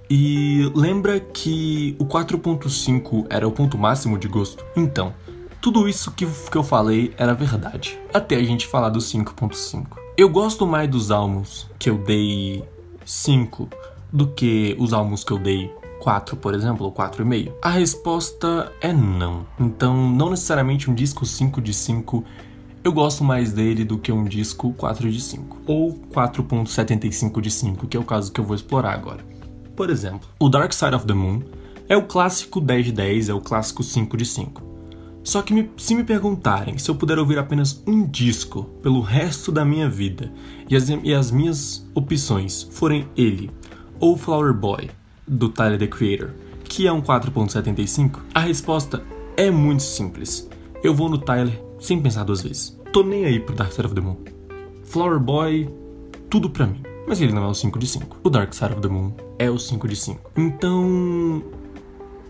E 0.10 0.72
lembra 0.74 1.20
que 1.20 1.96
o 2.00 2.06
4.5 2.06 3.28
era 3.30 3.48
o 3.48 3.52
ponto 3.52 3.78
máximo 3.78 4.18
de 4.18 4.28
gosto? 4.28 4.66
Então, 4.76 5.14
tudo 5.62 5.88
isso 5.88 6.12
que, 6.12 6.26
que 6.26 6.58
eu 6.58 6.64
falei 6.64 7.14
era 7.18 7.34
verdade, 7.34 8.00
até 8.14 8.36
a 8.36 8.44
gente 8.44 8.66
falar 8.66 8.90
do 8.90 9.00
5.5. 9.00 9.86
Eu 10.18 10.28
gosto 10.28 10.66
mais 10.66 10.90
dos 10.90 11.12
álbuns 11.12 11.68
que 11.78 11.90
eu 11.90 11.98
dei 11.98 12.64
5 13.06 13.70
do 14.12 14.28
que 14.28 14.76
os 14.80 14.94
álbuns 14.94 15.24
que 15.24 15.32
eu 15.32 15.38
dei 15.38 15.72
4, 16.00 16.38
por 16.38 16.54
exemplo, 16.54 16.86
ou 16.86 16.92
4,5? 16.92 17.54
A 17.62 17.70
resposta 17.70 18.72
é 18.82 18.92
não. 18.92 19.46
Então, 19.60 20.10
não 20.10 20.30
necessariamente 20.30 20.90
um 20.90 20.94
disco 20.94 21.26
5 21.26 21.62
de 21.62 21.74
5 21.74 22.24
eu 22.82 22.94
gosto 22.94 23.26
mais 23.26 23.52
dele 23.52 23.84
do 23.84 23.98
que 23.98 24.12
um 24.12 24.24
disco 24.24 24.74
4 24.74 25.12
de 25.12 25.20
5 25.20 25.64
ou 25.68 26.00
4.75 26.14 27.42
de 27.42 27.52
5, 27.52 27.88
que 27.88 27.98
é 27.98 28.00
o 28.00 28.06
caso 28.06 28.32
que 28.32 28.40
eu 28.40 28.46
vou 28.46 28.56
explorar 28.56 28.94
agora. 28.94 29.24
Por 29.76 29.90
exemplo, 29.90 30.30
o 30.40 30.48
Dark 30.48 30.72
Side 30.72 30.96
of 30.96 31.06
the 31.06 31.14
Moon 31.14 31.42
é 31.90 31.98
o 31.98 32.08
clássico 32.08 32.62
10 32.62 32.86
de 32.86 32.92
10, 32.94 33.30
é 33.30 33.34
o 33.34 33.42
clássico 33.42 33.84
5 33.84 34.16
de 34.16 34.26
5. 34.26 34.64
Só 35.24 35.42
que 35.42 35.54
me, 35.54 35.70
se 35.76 35.94
me 35.94 36.04
perguntarem 36.06 36.78
se 36.78 36.90
eu 36.90 36.96
puder 36.96 37.20
ouvir 37.20 37.38
apenas 37.38 37.84
um 37.86 38.08
disco 38.08 38.64
pelo 38.82 39.02
resto 39.02 39.52
da 39.52 39.66
minha 39.66 39.90
vida 39.90 40.32
e 40.70 40.76
as, 40.76 40.88
e 40.90 41.14
as 41.14 41.30
minhas 41.32 41.86
opções 41.94 42.64
forem 42.72 43.08
ele 43.18 43.52
ou 44.00 44.16
Flower 44.16 44.54
Boy, 44.54 44.90
do 45.30 45.50
Tyler 45.50 45.78
the 45.78 45.88
Creator, 45.88 46.32
que 46.64 46.88
é 46.88 46.92
um 46.92 47.02
4.75, 47.02 48.20
a 48.34 48.40
resposta 48.40 49.04
é 49.38 49.52
muito 49.52 49.84
simples. 49.84 50.50
Eu 50.84 50.94
vou 50.94 51.08
no 51.08 51.18
Tyler 51.18 51.62
sem 51.80 52.02
pensar 52.02 52.24
duas 52.24 52.42
vezes. 52.42 52.78
Tô 52.92 53.04
nem 53.04 53.26
aí 53.26 53.40
pro 53.40 53.56
Dark 53.56 53.72
Side 53.72 53.86
of 53.86 53.96
the 53.96 54.02
Moon. 54.02 54.18
Flower 54.84 55.20
Boy, 55.20 55.70
tudo 56.30 56.50
pra 56.50 56.66
mim. 56.66 56.82
Mas 57.08 57.22
ele 57.22 57.32
não 57.32 57.44
é 57.44 57.48
o 57.48 57.54
5 57.54 57.78
de 57.80 57.88
5. 57.88 58.20
O 58.24 58.30
Dark 58.30 58.54
Side 58.54 58.74
of 58.74 58.82
the 58.82 58.88
Moon 58.88 59.14
é 59.38 59.50
o 59.50 59.58
5 59.58 59.88
de 59.88 59.96
5. 59.96 60.32
Então. 60.36 61.44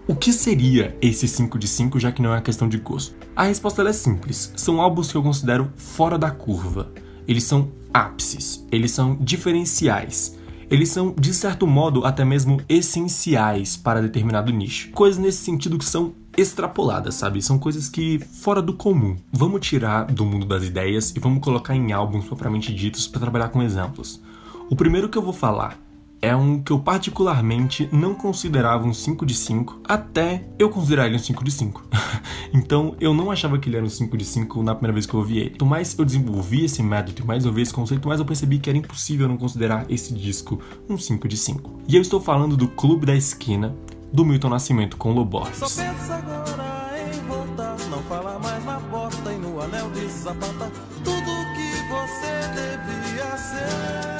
O 0.07 0.15
que 0.15 0.33
seria 0.33 0.97
esse 1.01 1.27
5 1.27 1.59
de 1.59 1.67
5, 1.67 1.99
já 1.99 2.11
que 2.11 2.21
não 2.21 2.31
é 2.31 2.35
uma 2.35 2.41
questão 2.41 2.67
de 2.67 2.77
gosto? 2.77 3.15
A 3.35 3.43
resposta 3.43 3.81
é 3.83 3.93
simples. 3.93 4.51
São 4.55 4.81
álbuns 4.81 5.11
que 5.11 5.17
eu 5.17 5.23
considero 5.23 5.71
fora 5.75 6.17
da 6.17 6.31
curva. 6.31 6.91
Eles 7.27 7.43
são 7.43 7.69
ápices, 7.93 8.65
eles 8.71 8.91
são 8.91 9.15
diferenciais. 9.15 10.38
Eles 10.69 10.89
são, 10.89 11.15
de 11.19 11.33
certo 11.33 11.65
modo, 11.65 12.05
até 12.05 12.23
mesmo 12.23 12.61
essenciais 12.69 13.75
para 13.75 14.01
determinado 14.01 14.51
nicho. 14.51 14.91
Coisas 14.91 15.19
nesse 15.19 15.39
sentido 15.39 15.79
que 15.79 15.85
são 15.85 16.13
extrapoladas, 16.37 17.15
sabe? 17.15 17.41
São 17.41 17.57
coisas 17.57 17.89
que 17.89 18.19
fora 18.19 18.61
do 18.61 18.73
comum. 18.73 19.17
Vamos 19.31 19.65
tirar 19.67 20.05
do 20.05 20.23
mundo 20.23 20.45
das 20.45 20.63
ideias 20.63 21.09
e 21.15 21.19
vamos 21.19 21.43
colocar 21.43 21.75
em 21.75 21.91
álbuns 21.91 22.25
propriamente 22.25 22.71
ditos 22.71 23.07
para 23.07 23.21
trabalhar 23.21 23.49
com 23.49 23.63
exemplos. 23.63 24.21
O 24.69 24.75
primeiro 24.75 25.09
que 25.09 25.17
eu 25.17 25.23
vou 25.23 25.33
falar 25.33 25.79
é 26.21 26.35
um 26.35 26.61
que 26.61 26.71
eu 26.71 26.79
particularmente 26.79 27.87
não 27.91 28.13
considerava 28.13 28.85
um 28.85 28.93
5 28.93 29.25
de 29.25 29.33
5, 29.33 29.81
até 29.85 30.45
eu 30.57 30.69
considerar 30.69 31.07
ele 31.07 31.15
um 31.15 31.19
5 31.19 31.43
de 31.43 31.51
5. 31.51 31.83
então 32.53 32.95
eu 32.99 33.13
não 33.13 33.31
achava 33.31 33.57
que 33.57 33.69
ele 33.69 33.77
era 33.77 33.85
um 33.85 33.89
5 33.89 34.17
de 34.17 34.25
5 34.25 34.63
na 34.63 34.75
primeira 34.75 34.93
vez 34.93 35.05
que 35.05 35.13
eu 35.13 35.19
ouvi 35.19 35.39
ele. 35.39 35.49
Quanto 35.51 35.65
mais 35.65 35.97
eu 35.97 36.05
desenvolvi 36.05 36.65
esse 36.65 36.83
método 36.83 37.25
mais 37.25 37.45
eu 37.45 37.53
vi 37.53 37.61
esse 37.61 37.73
conceito, 37.73 38.07
mais 38.07 38.19
eu 38.19 38.25
percebi 38.25 38.59
que 38.59 38.69
era 38.69 38.77
impossível 38.77 39.27
não 39.27 39.37
considerar 39.37 39.85
esse 39.89 40.13
disco 40.13 40.59
um 40.89 40.97
5 40.97 41.27
de 41.27 41.37
5. 41.37 41.79
E 41.87 41.95
eu 41.95 42.01
estou 42.01 42.19
falando 42.19 42.57
do 42.57 42.67
Clube 42.67 43.05
da 43.05 43.15
Esquina, 43.15 43.75
do 44.11 44.25
Milton 44.25 44.49
Nascimento 44.49 44.97
com 44.97 45.13
Loborges. 45.13 45.57
Só 45.57 45.65
pensa 45.65 46.15
agora 46.15 46.91
em 47.13 47.27
voltar, 47.27 47.77
não 47.89 47.99
fala 48.03 48.39
mais 48.39 48.65
na 48.65 48.79
porta 48.79 49.31
e 49.31 49.37
no 49.37 49.61
anel 49.61 49.89
de 49.91 50.09
sapata, 50.09 50.71
tudo 51.03 51.31
que 51.55 51.69
você 51.89 52.39
devia 52.55 53.37
ser. 53.37 54.18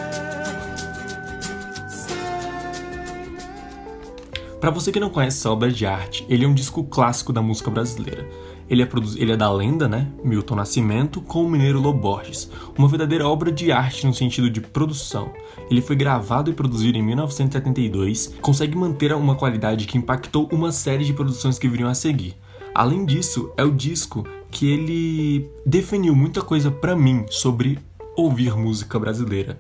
Para 4.60 4.72
você 4.72 4.92
que 4.92 5.00
não 5.00 5.10
conhece 5.10 5.38
essa 5.38 5.50
obra 5.50 5.72
de 5.72 5.86
arte, 5.86 6.26
ele 6.28 6.44
é 6.44 6.48
um 6.48 6.54
disco 6.54 6.84
clássico 6.84 7.32
da 7.32 7.42
música 7.42 7.72
brasileira. 7.72 8.28
Ele 8.70 8.84
é, 8.84 8.90
ele 9.16 9.32
é 9.32 9.38
da 9.38 9.50
lenda, 9.50 9.88
né? 9.88 10.12
Milton 10.22 10.56
Nascimento 10.56 11.22
com 11.22 11.46
o 11.46 11.50
mineiro 11.50 11.80
Loborges, 11.80 12.52
uma 12.78 12.90
verdadeira 12.90 13.26
obra 13.26 13.54
de 13.54 13.72
arte 13.72 14.06
no 14.06 14.14
sentido 14.14 14.50
de 14.50 14.60
produção. 14.60 15.32
Ele 15.72 15.82
foi 15.82 15.96
gravado 15.96 16.52
e 16.52 16.54
produzido 16.54 16.98
em 16.98 17.02
1972, 17.02 18.36
consegue 18.42 18.78
manter 18.78 19.14
uma 19.14 19.34
qualidade 19.34 19.88
que 19.88 19.98
impactou 19.98 20.50
uma 20.52 20.74
série 20.74 21.06
de 21.06 21.14
produções 21.14 21.58
que 21.58 21.70
viriam 21.70 21.90
a 21.90 21.96
seguir. 21.96 22.36
Além 22.76 23.06
disso, 23.06 23.52
é 23.56 23.64
o 23.64 23.72
disco 23.72 24.28
que 24.52 24.70
ele 24.70 25.50
definiu 25.66 26.14
muita 26.14 26.42
coisa 26.42 26.70
para 26.70 26.98
mim 26.98 27.26
sobre 27.30 27.80
ouvir 28.16 28.56
música 28.58 29.00
brasileira. 29.00 29.58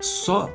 Só 0.00 0.48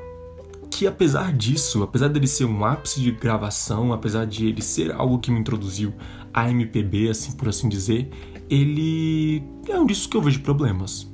que 0.78 0.88
apesar 0.88 1.34
disso, 1.34 1.84
apesar 1.84 2.08
dele 2.10 2.28
ser 2.28 2.46
um 2.46 2.66
ápice 2.66 3.02
de 3.02 3.12
gravação, 3.12 3.94
apesar 3.94 4.26
de 4.26 4.48
ele 4.48 4.62
ser 4.62 4.92
algo 4.92 5.20
que 5.20 5.32
me 5.32 5.40
introduziu 5.40 5.94
a 6.34 6.50
MPB, 6.50 7.10
assim 7.10 7.32
por 7.34 7.50
assim 7.50 7.70
dizer, 7.70 8.10
ele 8.50 9.44
é 9.68 9.80
um 9.80 9.86
disco 9.86 10.12
que 10.12 10.18
eu 10.18 10.22
vejo 10.22 10.42
problemas. 10.42 11.12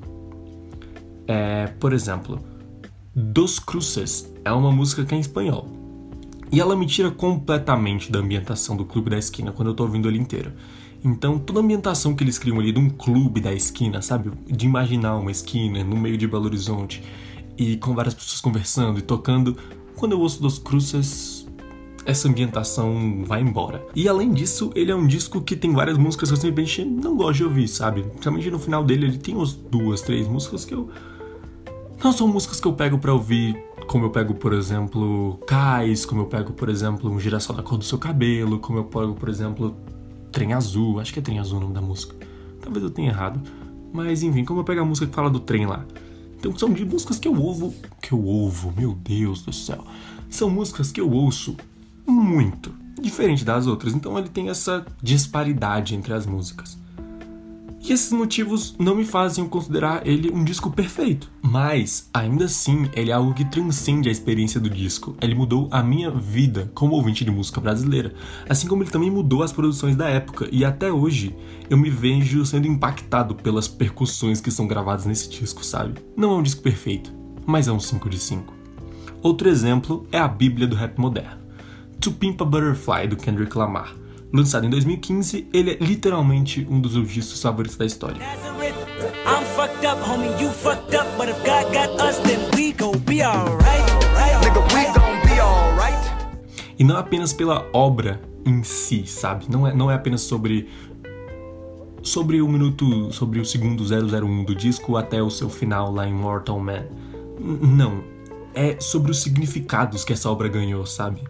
É, 1.28 1.68
por 1.80 1.94
exemplo, 1.94 2.40
Dos 3.16 3.60
Cruces 3.60 4.32
é 4.44 4.52
uma 4.52 4.72
música 4.72 5.06
que 5.06 5.14
é 5.14 5.18
em 5.18 5.22
espanhol. 5.22 5.68
E 6.52 6.60
ela 6.60 6.76
me 6.76 6.88
tira 6.88 7.12
completamente 7.12 8.12
da 8.12 8.20
ambientação 8.20 8.76
do 8.76 8.84
Clube 8.84 9.12
da 9.12 9.18
Esquina 9.18 9.52
quando 9.52 9.68
eu 9.68 9.74
tô 9.76 9.84
ouvindo 9.84 10.08
ele 10.08 10.18
inteiro. 10.18 10.54
Então, 11.04 11.38
toda 11.38 11.60
a 11.60 11.64
ambientação 11.64 12.16
que 12.16 12.24
eles 12.24 12.38
criam 12.38 12.60
ali 12.60 12.72
de 12.72 12.80
um 12.80 12.90
clube 12.90 13.40
da 13.40 13.54
esquina, 13.54 14.02
sabe? 14.02 14.32
De 14.48 14.66
imaginar 14.66 15.16
uma 15.16 15.32
esquina 15.32 15.84
no 15.84 15.96
meio 15.96 16.18
de 16.18 16.28
Belo 16.28 16.46
Horizonte 16.46 17.04
e 17.60 17.76
com 17.76 17.94
várias 17.94 18.14
pessoas 18.14 18.40
conversando 18.40 18.98
e 18.98 19.02
tocando. 19.02 19.58
Quando 19.96 20.14
eu 20.14 20.22
ouço 20.22 20.42
Dos 20.42 20.58
Cruces, 20.58 21.46
essa 22.06 22.30
ambientação 22.30 23.26
vai 23.26 23.42
embora. 23.42 23.86
E 23.94 24.08
além 24.08 24.32
disso, 24.32 24.72
ele 24.74 24.92
é 24.92 24.96
um 24.96 25.06
disco 25.06 25.42
que 25.42 25.58
tem 25.58 25.74
várias 25.74 25.98
músicas 25.98 26.30
que 26.30 26.36
eu 26.36 26.40
simplesmente 26.40 26.86
não 26.86 27.18
gosto 27.18 27.40
de 27.40 27.44
ouvir, 27.44 27.68
sabe? 27.68 28.04
Principalmente 28.04 28.50
no 28.50 28.60
final 28.60 28.84
dele, 28.84 29.08
ele 29.08 29.18
tem 29.18 29.36
umas 29.36 29.54
duas, 29.54 30.02
três 30.02 30.26
músicas 30.26 30.64
que 30.64 30.74
eu. 30.74 30.90
Não 32.02 32.14
são 32.14 32.30
músicas 32.30 32.62
que 32.62 32.68
eu 32.68 32.72
pego 32.72 32.98
para 32.98 33.14
ouvir, 33.14 33.62
como 33.86 34.06
eu 34.06 34.10
pego, 34.10 34.34
por 34.34 34.54
exemplo, 34.54 35.38
Cais, 35.46 36.06
como 36.06 36.22
eu 36.22 36.26
pego, 36.28 36.54
por 36.54 36.70
exemplo, 36.70 37.12
Um 37.12 37.20
Girassol 37.20 37.58
da 37.58 37.62
Cor 37.62 37.78
do 37.78 37.84
Seu 37.84 37.98
Cabelo, 37.98 38.58
como 38.60 38.80
eu 38.80 38.86
pego, 38.86 39.14
por 39.16 39.28
exemplo, 39.28 39.76
Trem 40.32 40.54
Azul, 40.54 41.02
acho 41.02 41.12
que 41.12 41.20
é 41.20 41.22
Trem 41.22 41.40
Azul 41.40 41.58
o 41.58 41.62
nome 41.62 41.74
da 41.74 41.82
música. 41.82 42.16
Talvez 42.62 42.82
eu 42.82 42.90
tenha 42.90 43.10
errado. 43.10 43.42
Mas 43.92 44.24
enfim, 44.24 44.46
como 44.46 44.62
eu 44.62 44.64
pego 44.64 44.80
a 44.80 44.86
música 44.86 45.08
que 45.08 45.14
fala 45.14 45.30
do 45.30 45.42
trem 45.42 45.66
lá. 45.66 45.84
Então 46.40 46.58
são 46.58 46.72
de 46.72 46.86
músicas 46.86 47.20
que 47.20 47.28
eu 47.28 47.36
ouvo. 47.36 47.74
Que 48.02 48.14
eu 48.14 48.24
ouvo, 48.24 48.74
meu 48.76 48.94
Deus 48.94 49.42
do 49.42 49.52
céu. 49.52 49.84
São 50.30 50.50
músicas 50.50 50.92
que 50.92 51.02
eu 51.02 51.12
ouço 51.12 51.58
muito. 52.08 52.74
Diferente 53.02 53.44
das 53.44 53.68
outras. 53.68 53.94
Então 53.94 54.18
ele 54.18 54.30
tem 54.30 54.50
essa 54.50 54.86
disparidade 55.04 55.96
entre 55.96 56.14
as 56.14 56.26
músicas. 56.26 56.78
E 57.90 57.92
esses 57.92 58.12
motivos 58.12 58.76
não 58.78 58.94
me 58.94 59.04
fazem 59.04 59.48
considerar 59.48 60.06
ele 60.06 60.30
um 60.32 60.44
disco 60.44 60.70
perfeito. 60.70 61.32
Mas, 61.42 62.08
ainda 62.14 62.46
assim, 62.46 62.88
ele 62.94 63.10
é 63.10 63.14
algo 63.16 63.34
que 63.34 63.44
transcende 63.44 64.08
a 64.08 64.12
experiência 64.12 64.60
do 64.60 64.70
disco. 64.70 65.18
Ele 65.20 65.34
mudou 65.34 65.68
a 65.72 65.82
minha 65.82 66.12
vida 66.12 66.72
como 66.76 66.94
ouvinte 66.94 67.26
de 67.26 67.32
música 67.32 67.60
brasileira. 67.60 68.14
Assim 68.48 68.68
como 68.68 68.84
ele 68.84 68.92
também 68.92 69.10
mudou 69.10 69.42
as 69.42 69.52
produções 69.52 69.96
da 69.96 70.08
época. 70.08 70.48
E 70.52 70.64
até 70.64 70.92
hoje, 70.92 71.36
eu 71.68 71.78
me 71.80 71.90
vejo 71.90 72.46
sendo 72.46 72.68
impactado 72.68 73.34
pelas 73.34 73.68
percussões 73.68 74.40
que 74.40 74.52
são 74.52 74.68
gravadas 74.68 75.08
nesse 75.08 75.28
disco, 75.28 75.66
sabe? 75.66 76.00
Não 76.16 76.34
é 76.34 76.36
um 76.36 76.44
disco 76.44 76.62
perfeito, 76.62 77.12
mas 77.44 77.68
é 77.68 77.72
um 77.72 77.80
5 77.80 78.08
de 78.08 78.20
5. 78.20 78.54
Outro 79.20 79.50
exemplo 79.50 80.06
é 80.12 80.20
a 80.20 80.28
Bíblia 80.28 80.68
do 80.68 80.76
rap 80.76 81.00
moderno. 81.00 81.40
To 82.00 82.12
Pimp 82.12 82.40
a 82.40 82.46
Butterfly, 82.46 83.08
do 83.08 83.18
Kendrick 83.18 83.58
Lamar 83.58 83.99
Lançado 84.32 84.66
em 84.66 84.70
2015, 84.70 85.48
ele 85.52 85.72
é 85.72 85.78
literalmente 85.84 86.66
um 86.70 86.80
dos 86.80 86.94
discos 87.08 87.42
favoritos 87.42 87.78
da 87.78 87.86
história. 87.86 88.18
E 96.78 96.84
não 96.84 96.96
apenas 96.96 97.34
pela 97.34 97.68
obra 97.74 98.22
em 98.46 98.64
si, 98.64 99.04
sabe? 99.08 99.46
Não 99.50 99.68
é, 99.68 99.74
não 99.74 99.90
é 99.90 99.96
apenas 99.96 100.22
sobre 100.22 100.70
sobre 102.04 102.42
o 102.42 102.48
minuto, 102.48 103.12
sobre 103.12 103.40
o 103.40 103.46
segundo 103.46 103.84
001 103.84 104.44
do 104.46 104.56
disco 104.56 104.96
até 104.96 105.22
o 105.22 105.30
seu 105.30 105.50
final 105.50 105.92
lá 105.92 106.08
em 106.08 106.14
Mortal 106.14 106.60
Man. 106.60 106.86
Não, 107.40 108.04
é 108.54 108.80
sobre 108.80 109.12
os 109.12 109.22
significados 109.22 110.06
que 110.06 110.14
essa 110.14 110.30
obra 110.30 110.48
ganhou, 110.48 110.86
sabe? 110.86 111.22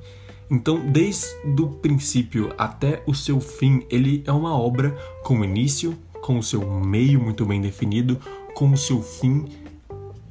Então, 0.50 0.80
desde 0.92 1.28
o 1.60 1.68
princípio 1.68 2.54
até 2.58 3.04
o 3.06 3.14
seu 3.14 3.40
fim, 3.40 3.84
ele 3.90 4.24
é 4.26 4.32
uma 4.32 4.58
obra 4.58 4.98
com 5.24 5.44
início, 5.44 5.98
com 6.22 6.40
o 6.40 6.44
seu 6.44 6.68
meio 6.82 7.22
muito 7.22 7.46
bem 7.46 7.62
definido, 7.62 8.20
com 8.56 8.72
o 8.72 8.78
seu 8.78 9.02
fim 9.02 9.46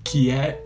que 0.02 0.30
é 0.30 0.64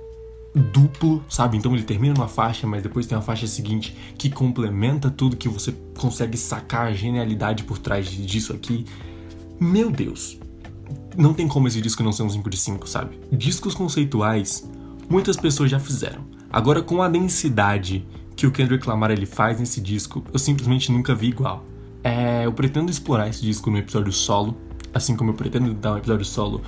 duplo, 0.54 1.24
sabe? 1.28 1.56
Então 1.56 1.74
ele 1.74 1.82
termina 1.82 2.14
numa 2.14 2.28
faixa, 2.28 2.66
mas 2.66 2.82
depois 2.82 3.06
tem 3.06 3.16
uma 3.16 3.22
faixa 3.22 3.46
seguinte 3.46 3.96
que 4.16 4.30
complementa 4.30 5.10
tudo 5.10 5.36
que 5.36 5.48
você 5.48 5.74
consegue 5.98 6.37
sacar 6.37 6.88
a 6.88 6.92
genialidade 6.92 7.64
por 7.64 7.79
trás 7.79 8.10
disso 8.10 8.52
aqui. 8.52 8.85
Meu 9.58 9.90
Deus. 9.90 10.38
Não 11.16 11.33
tem 11.33 11.48
como 11.48 11.68
esse 11.68 11.81
disco 11.81 12.02
não 12.02 12.12
ser 12.12 12.22
um 12.22 12.31
5 12.31 12.48
de 12.50 12.56
5, 12.56 12.88
sabe? 12.88 13.18
Discos 13.31 13.74
conceituais, 13.74 14.68
muitas 15.08 15.37
pessoas 15.37 15.70
já 15.70 15.79
fizeram. 15.79 16.24
Agora 16.50 16.83
com 16.83 17.02
a 17.02 17.08
densidade 17.08 18.06
que 18.37 18.46
o 18.46 18.50
Kendrick 18.50 18.88
Lamar 18.88 19.10
ele 19.10 19.26
faz 19.26 19.60
nesse 19.60 19.80
disco, 19.80 20.24
eu 20.33 20.38
simplesmente 20.38 20.90
nunca 20.90 21.14
vi 21.14 21.28
igual. 21.28 21.64
É, 22.02 22.46
eu 22.46 22.52
pretendo 22.52 22.90
explorar 22.90 23.28
esse 23.28 23.42
disco 23.42 23.70
no 23.70 23.78
episódio 23.78 24.12
solo, 24.12 24.56
assim 24.92 25.16
como 25.16 25.30
eu 25.30 25.35
pretendo 25.35 25.72
dar 25.74 25.94
um 25.94 25.98
episódio 25.98 26.24
solo 26.24 26.60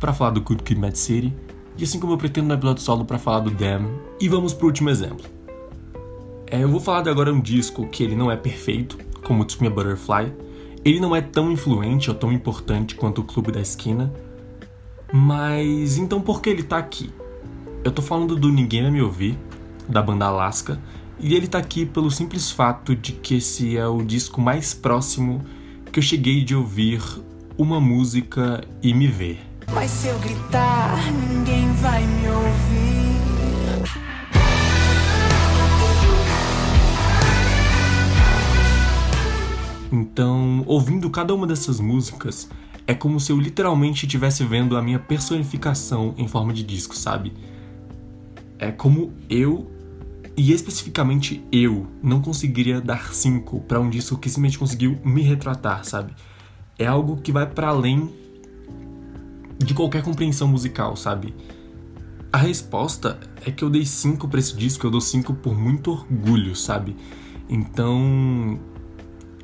para 0.00 0.12
falar 0.12 0.30
do 0.30 0.40
Good 0.40 0.62
Kid, 0.64 0.80
Mad 0.80 0.94
City, 0.94 1.34
e 1.78 1.84
assim 1.84 2.00
como 2.00 2.12
eu 2.12 2.18
pretendo 2.18 2.48
dar 2.48 2.54
um 2.54 2.58
episódio 2.58 2.82
solo 2.82 3.04
para 3.04 3.18
falar 3.18 3.40
do 3.40 3.50
Damn. 3.50 3.88
E 4.20 4.28
vamos 4.28 4.52
pro 4.52 4.66
último 4.66 4.90
exemplo. 4.90 5.24
É, 6.50 6.62
eu 6.62 6.68
vou 6.68 6.80
falar 6.80 7.02
de 7.02 7.08
agora 7.08 7.32
um 7.32 7.40
disco 7.40 7.86
que 7.86 8.02
ele 8.02 8.14
não 8.14 8.30
é 8.30 8.36
perfeito, 8.36 8.98
como 9.24 9.42
o 9.42 9.62
Me 9.62 9.70
Butterfly. 9.70 10.32
Ele 10.84 11.00
não 11.00 11.14
é 11.14 11.22
tão 11.22 11.50
influente 11.50 12.10
ou 12.10 12.16
tão 12.16 12.32
importante 12.32 12.94
quanto 12.94 13.20
o 13.20 13.24
Clube 13.24 13.52
da 13.52 13.60
Esquina. 13.60 14.12
Mas 15.12 15.96
então 15.96 16.20
por 16.20 16.42
que 16.42 16.50
ele 16.50 16.62
tá 16.62 16.78
aqui? 16.78 17.10
Eu 17.84 17.90
tô 17.90 18.02
falando 18.02 18.36
do 18.36 18.50
Ninguém 18.50 18.82
Vai 18.82 18.90
Me 18.90 19.00
Ouvir, 19.00 19.38
da 19.88 20.02
banda 20.02 20.26
Alaska, 20.26 20.78
e 21.22 21.34
ele 21.34 21.46
tá 21.46 21.58
aqui 21.58 21.86
pelo 21.86 22.10
simples 22.10 22.50
fato 22.50 22.96
de 22.96 23.12
que 23.12 23.36
esse 23.36 23.76
é 23.76 23.86
o 23.86 24.02
disco 24.02 24.40
mais 24.40 24.74
próximo 24.74 25.40
que 25.92 26.00
eu 26.00 26.02
cheguei 26.02 26.42
de 26.42 26.54
ouvir 26.54 27.00
uma 27.56 27.80
música 27.80 28.60
e 28.82 28.92
me 28.92 29.06
ver. 29.06 29.38
Mas 29.72 29.90
se 29.90 30.08
eu 30.08 30.18
gritar, 30.18 30.98
ninguém 31.12 31.72
vai 31.74 32.04
me 32.04 32.28
ouvir. 32.28 33.12
Então, 39.92 40.64
ouvindo 40.66 41.08
cada 41.08 41.32
uma 41.34 41.46
dessas 41.46 41.78
músicas, 41.78 42.48
é 42.86 42.94
como 42.94 43.20
se 43.20 43.30
eu 43.30 43.38
literalmente 43.38 44.06
estivesse 44.06 44.42
vendo 44.44 44.76
a 44.76 44.82
minha 44.82 44.98
personificação 44.98 46.14
em 46.18 46.26
forma 46.26 46.52
de 46.52 46.62
disco, 46.62 46.96
sabe? 46.96 47.32
É 48.58 48.72
como 48.72 49.12
eu, 49.28 49.70
e 50.36 50.52
especificamente 50.52 51.44
eu, 51.52 51.86
não 52.02 52.20
conseguiria 52.22 52.80
dar 52.80 53.12
cinco 53.12 53.60
para 53.60 53.80
um 53.80 53.90
disco 53.90 54.16
que 54.16 54.28
simplesmente 54.28 54.58
conseguiu 54.58 54.98
me 55.04 55.22
retratar, 55.22 55.84
sabe? 55.84 56.14
É 56.78 56.86
algo 56.86 57.16
que 57.18 57.30
vai 57.30 57.46
para 57.46 57.68
além 57.68 58.10
de 59.58 59.74
qualquer 59.74 60.02
compreensão 60.02 60.48
musical, 60.48 60.96
sabe? 60.96 61.34
A 62.32 62.38
resposta 62.38 63.20
é 63.44 63.50
que 63.50 63.62
eu 63.62 63.68
dei 63.68 63.84
5 63.84 64.26
para 64.26 64.40
esse 64.40 64.56
disco, 64.56 64.86
eu 64.86 64.90
dou 64.90 65.02
5 65.02 65.34
por 65.34 65.54
muito 65.54 65.90
orgulho, 65.90 66.56
sabe? 66.56 66.96
Então, 67.46 68.58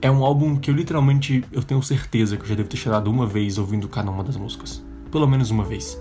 é 0.00 0.10
um 0.10 0.24
álbum 0.24 0.56
que 0.56 0.70
eu 0.70 0.74
literalmente 0.74 1.44
eu 1.52 1.62
tenho 1.62 1.82
certeza 1.82 2.36
que 2.36 2.44
eu 2.44 2.48
já 2.48 2.54
devo 2.54 2.68
ter 2.68 2.78
chorado 2.78 3.10
uma 3.10 3.26
vez 3.26 3.58
ouvindo 3.58 3.88
cada 3.88 4.10
uma 4.10 4.24
das 4.24 4.38
músicas. 4.38 4.82
Pelo 5.12 5.26
menos 5.26 5.50
uma 5.50 5.64
vez. 5.64 6.00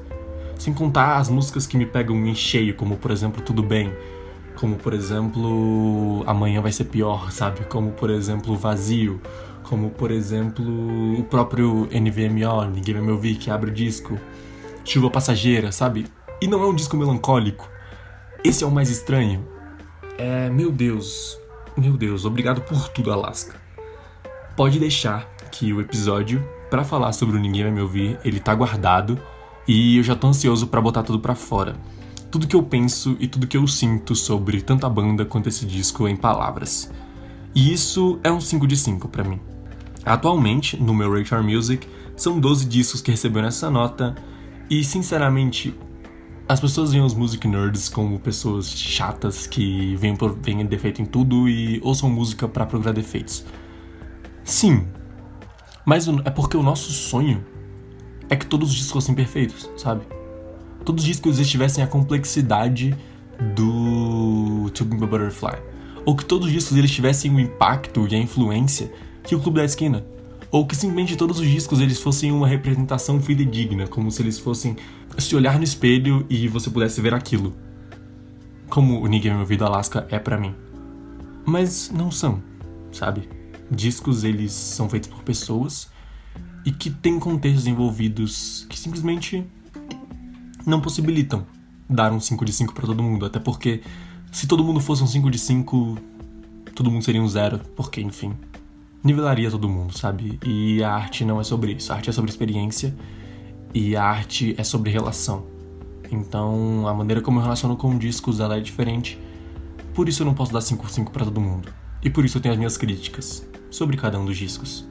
Sem 0.58 0.74
contar 0.74 1.18
as 1.18 1.30
músicas 1.30 1.68
que 1.68 1.78
me 1.78 1.86
pegam 1.86 2.26
em 2.26 2.34
cheio, 2.34 2.74
como 2.74 2.96
por 2.96 3.12
exemplo 3.12 3.42
Tudo 3.44 3.62
Bem, 3.62 3.92
como 4.58 4.76
por 4.76 4.94
exemplo 4.94 6.24
Amanhã 6.26 6.62
Vai 6.62 6.72
Ser 6.72 6.86
Pior, 6.86 7.32
sabe? 7.32 7.64
Como 7.66 7.92
por 7.92 8.10
exemplo 8.10 8.56
Vazio, 8.56 9.22
como 9.64 9.90
por 9.92 10.12
exemplo 10.12 10.66
o 11.20 11.24
próprio 11.24 11.88
NVMO, 11.92 12.66
Ninguém 12.74 12.96
Vai 12.96 13.04
Me 13.04 13.12
Ouvir, 13.12 13.36
que 13.36 13.50
abre 13.50 13.70
o 13.70 13.74
disco, 13.74 14.18
Chuva 14.84 15.10
Passageira, 15.10 15.72
sabe? 15.72 16.08
E 16.42 16.48
não 16.48 16.62
é 16.62 16.68
um 16.68 16.76
disco 16.76 16.98
melancólico. 16.98 17.70
Esse 18.44 18.64
é 18.64 18.68
o 18.68 18.72
mais 18.72 18.90
estranho. 18.90 19.48
É, 20.18 20.50
meu 20.50 20.72
Deus, 20.72 21.38
meu 21.76 21.94
Deus, 21.94 22.26
obrigado 22.26 22.62
por 22.62 22.90
tudo, 22.90 23.12
Alaska. 23.12 23.56
Pode 24.56 24.80
deixar 24.80 25.30
que 25.52 25.72
o 25.72 25.80
episódio 25.80 26.44
para 26.70 26.84
falar 26.84 27.14
sobre 27.14 27.38
o 27.38 27.40
Ninguém 27.40 27.64
Vai 27.64 27.72
Me 27.72 27.82
Ouvir, 27.82 28.20
ele 28.26 28.40
tá 28.40 28.54
guardado 28.54 29.20
e 29.68 29.98
eu 29.98 30.04
já 30.04 30.16
tô 30.16 30.28
ansioso 30.28 30.68
para 30.68 30.82
botar 30.82 31.04
tudo 31.04 31.20
para 31.20 31.36
fora. 31.36 31.76
Tudo 32.30 32.48
que 32.48 32.56
eu 32.56 32.64
penso 32.64 33.16
e 33.20 33.28
tudo 33.28 33.48
que 33.48 33.58
eu 33.58 33.68
sinto 33.68 34.16
sobre 34.16 34.62
tanto 34.62 34.86
a 34.86 34.90
banda 34.90 35.26
quanto 35.26 35.48
esse 35.48 35.66
disco 35.66 36.08
em 36.08 36.16
palavras. 36.16 36.92
E 37.56 37.74
isso 37.74 38.20
é 38.24 38.32
um 38.32 38.42
5 38.42 38.68
de 38.68 38.78
5 38.78 39.08
para 39.08 39.24
mim. 39.24 39.40
Atualmente, 40.06 40.82
no 40.82 40.94
meu 40.94 41.12
Radar 41.12 41.44
Music, 41.44 41.88
são 42.16 42.40
12 42.40 42.66
discos 42.66 43.02
que 43.02 43.12
receberam 43.12 43.48
essa 43.48 43.70
nota, 43.70 44.16
e 44.70 44.84
sinceramente, 44.84 45.74
as 46.48 46.60
pessoas 46.60 46.92
veem 46.92 47.04
os 47.04 47.14
music 47.14 47.48
nerds 47.48 47.90
como 47.90 48.20
pessoas 48.20 48.70
chatas 48.70 49.48
que 49.48 49.96
veem, 49.98 50.16
veem 50.42 50.66
defeito 50.66 51.02
em 51.02 51.06
tudo 51.06 51.50
e 51.50 51.80
ouçam 51.84 52.10
música 52.10 52.48
para 52.48 52.66
procurar 52.66 52.94
defeitos. 52.94 53.46
Sim, 54.44 54.88
mas 55.86 56.08
é 56.08 56.30
porque 56.30 56.56
o 56.56 56.64
nosso 56.64 56.92
sonho 56.92 57.46
é 58.30 58.36
que 58.36 58.46
todos 58.46 58.70
os 58.70 58.76
discos 58.76 58.94
fossem 58.94 59.16
perfeitos, 59.16 59.70
sabe? 59.78 60.06
Todos 60.88 61.04
os 61.04 61.08
discos 61.10 61.38
estivessem 61.38 61.84
a 61.84 61.88
complexidade 61.88 62.96
do 63.54 64.72
Be 64.86 65.06
Butterfly. 65.06 65.62
Ou 66.06 66.16
que 66.16 66.24
todos 66.24 66.48
os 66.48 66.54
discos 66.54 66.78
eles 66.78 66.90
tivessem 66.90 67.30
o 67.30 67.42
impacto 67.42 68.08
e 68.10 68.16
a 68.16 68.18
influência 68.18 68.90
que 69.22 69.36
o 69.36 69.40
Clube 69.42 69.58
da 69.58 69.66
Esquina. 69.66 70.06
Ou 70.50 70.66
que 70.66 70.78
simplesmente 70.78 71.18
todos 71.18 71.42
os 71.42 71.46
discos 71.46 71.82
eles 71.82 72.02
fossem 72.02 72.32
uma 72.32 72.48
representação 72.48 73.20
fidedigna, 73.20 73.86
como 73.86 74.10
se 74.10 74.22
eles 74.22 74.40
fossem 74.40 74.78
se 75.18 75.36
olhar 75.36 75.58
no 75.58 75.66
espelho 75.66 76.26
e 76.30 76.48
você 76.48 76.70
pudesse 76.70 77.02
ver 77.02 77.14
aquilo. 77.14 77.54
Como 78.70 79.02
o 79.02 79.08
Ninguém 79.08 79.34
Me 79.34 79.42
Ouvido 79.42 79.66
Alaska 79.66 80.08
é 80.10 80.18
para 80.18 80.38
mim. 80.38 80.56
Mas 81.46 81.92
não 81.92 82.10
são, 82.10 82.42
sabe? 82.94 83.28
Discos 83.70 84.24
eles 84.24 84.54
são 84.54 84.88
feitos 84.88 85.10
por 85.10 85.22
pessoas 85.22 85.90
e 86.66 86.72
que 86.72 86.90
têm 86.90 87.20
contextos 87.20 87.68
envolvidos 87.68 88.66
que 88.70 88.80
simplesmente 88.80 89.46
não 90.70 90.82
possibilitam 90.82 91.46
dar 91.90 92.12
um 92.12 92.20
5 92.20 92.44
de 92.44 92.52
5 92.52 92.74
para 92.74 92.86
todo 92.86 93.02
mundo, 93.02 93.26
até 93.26 93.40
porque 93.40 93.82
se 94.32 94.46
todo 94.46 94.64
mundo 94.64 94.80
fosse 94.80 95.02
um 95.02 95.08
5 95.08 95.32
de 95.32 95.40
5, 95.40 95.98
todo 96.76 96.92
mundo 96.92 97.04
seria 97.04 97.22
um 97.22 97.28
zero, 97.28 97.60
porque 97.76 98.02
enfim, 98.02 98.36
nivelaria 99.04 99.50
todo 99.50 99.70
mundo, 99.70 99.98
sabe? 99.98 100.38
E 100.46 100.84
a 100.84 100.94
arte 100.94 101.24
não 101.24 101.40
é 101.40 101.44
sobre 101.44 101.74
isso. 101.74 101.92
A 101.92 101.96
arte 101.96 102.10
é 102.10 102.14
sobre 102.14 102.30
experiência 102.30 102.94
e 103.74 103.96
a 103.96 104.04
arte 104.04 104.54
é 104.58 104.64
sobre 104.64 104.92
relação. 104.92 105.46
Então, 106.12 106.88
a 106.88 106.94
maneira 106.94 107.22
como 107.22 107.40
eu 107.40 107.44
relaciono 107.44 107.76
com 107.76 107.98
discos 107.98 108.40
ela 108.40 108.58
é 108.58 108.60
diferente. 108.60 109.18
Por 109.94 110.08
isso 110.08 110.22
eu 110.22 110.26
não 110.26 110.34
posso 110.34 110.54
dar 110.54 110.62
5/5 110.62 111.12
para 111.12 111.26
todo 111.26 111.40
mundo. 111.40 111.74
E 112.04 112.10
por 112.10 112.26
isso 112.26 112.38
eu 112.38 112.42
tenho 112.42 112.54
as 112.54 112.58
minhas 112.58 112.78
críticas 112.78 113.48
sobre 113.72 113.98
cada 113.98 114.20
um 114.20 114.26
dos 114.26 114.38
discos. 114.38 114.88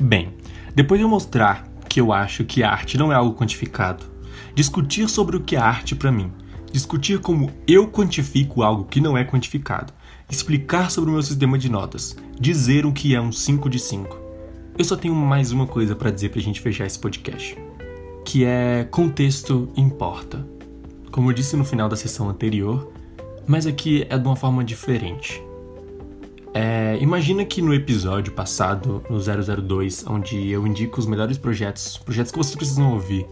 Bem, 0.00 0.34
depois 0.74 0.98
de 0.98 1.04
eu 1.04 1.08
mostrar 1.08 1.66
que 1.96 2.00
eu 2.02 2.12
acho 2.12 2.44
que 2.44 2.62
a 2.62 2.70
arte 2.70 2.98
não 2.98 3.10
é 3.10 3.14
algo 3.14 3.34
quantificado, 3.34 4.04
discutir 4.54 5.08
sobre 5.08 5.34
o 5.34 5.40
que 5.40 5.56
é 5.56 5.58
arte 5.58 5.94
para 5.94 6.12
mim, 6.12 6.30
discutir 6.70 7.20
como 7.20 7.50
eu 7.66 7.88
quantifico 7.88 8.62
algo 8.62 8.84
que 8.84 9.00
não 9.00 9.16
é 9.16 9.24
quantificado, 9.24 9.94
explicar 10.28 10.90
sobre 10.90 11.08
o 11.08 11.14
meu 11.14 11.22
sistema 11.22 11.56
de 11.56 11.70
notas, 11.70 12.14
dizer 12.38 12.84
o 12.84 12.92
que 12.92 13.14
é 13.14 13.20
um 13.20 13.32
5 13.32 13.70
de 13.70 13.78
5. 13.78 14.14
Eu 14.76 14.84
só 14.84 14.94
tenho 14.94 15.14
mais 15.14 15.52
uma 15.52 15.66
coisa 15.66 15.96
para 15.96 16.10
dizer 16.10 16.28
pra 16.28 16.42
gente 16.42 16.60
fechar 16.60 16.84
esse 16.84 16.98
podcast, 16.98 17.56
que 18.26 18.44
é 18.44 18.86
contexto 18.90 19.70
importa. 19.74 20.46
Como 21.10 21.30
eu 21.30 21.34
disse 21.34 21.56
no 21.56 21.64
final 21.64 21.88
da 21.88 21.96
sessão 21.96 22.28
anterior, 22.28 22.92
mas 23.46 23.66
aqui 23.66 24.06
é 24.10 24.18
de 24.18 24.26
uma 24.28 24.36
forma 24.36 24.62
diferente. 24.62 25.42
É, 26.58 26.96
imagina 27.02 27.44
que 27.44 27.60
no 27.60 27.74
episódio 27.74 28.32
passado, 28.32 29.04
no 29.10 29.18
002, 29.20 30.06
onde 30.06 30.48
eu 30.48 30.66
indico 30.66 30.98
os 30.98 31.04
melhores 31.04 31.36
projetos, 31.36 31.98
projetos 31.98 32.32
que 32.32 32.38
vocês 32.38 32.56
precisam 32.56 32.94
ouvir 32.94 33.26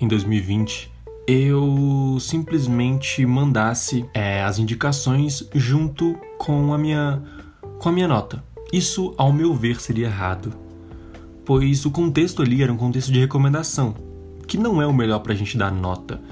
em 0.00 0.08
2020, 0.08 0.90
eu 1.26 2.16
simplesmente 2.18 3.26
mandasse 3.26 4.06
é, 4.14 4.42
as 4.42 4.58
indicações 4.58 5.46
junto 5.54 6.16
com 6.38 6.72
a 6.72 6.78
minha 6.78 7.22
com 7.78 7.90
a 7.90 7.92
minha 7.92 8.08
nota. 8.08 8.42
Isso, 8.72 9.12
ao 9.18 9.34
meu 9.34 9.52
ver, 9.52 9.78
seria 9.78 10.06
errado, 10.06 10.54
pois 11.44 11.84
o 11.84 11.90
contexto 11.90 12.40
ali 12.40 12.62
era 12.62 12.72
um 12.72 12.78
contexto 12.78 13.12
de 13.12 13.20
recomendação, 13.20 13.94
que 14.48 14.56
não 14.56 14.80
é 14.80 14.86
o 14.86 14.94
melhor 14.94 15.18
para 15.18 15.34
a 15.34 15.36
gente 15.36 15.58
dar 15.58 15.70
nota, 15.70 16.22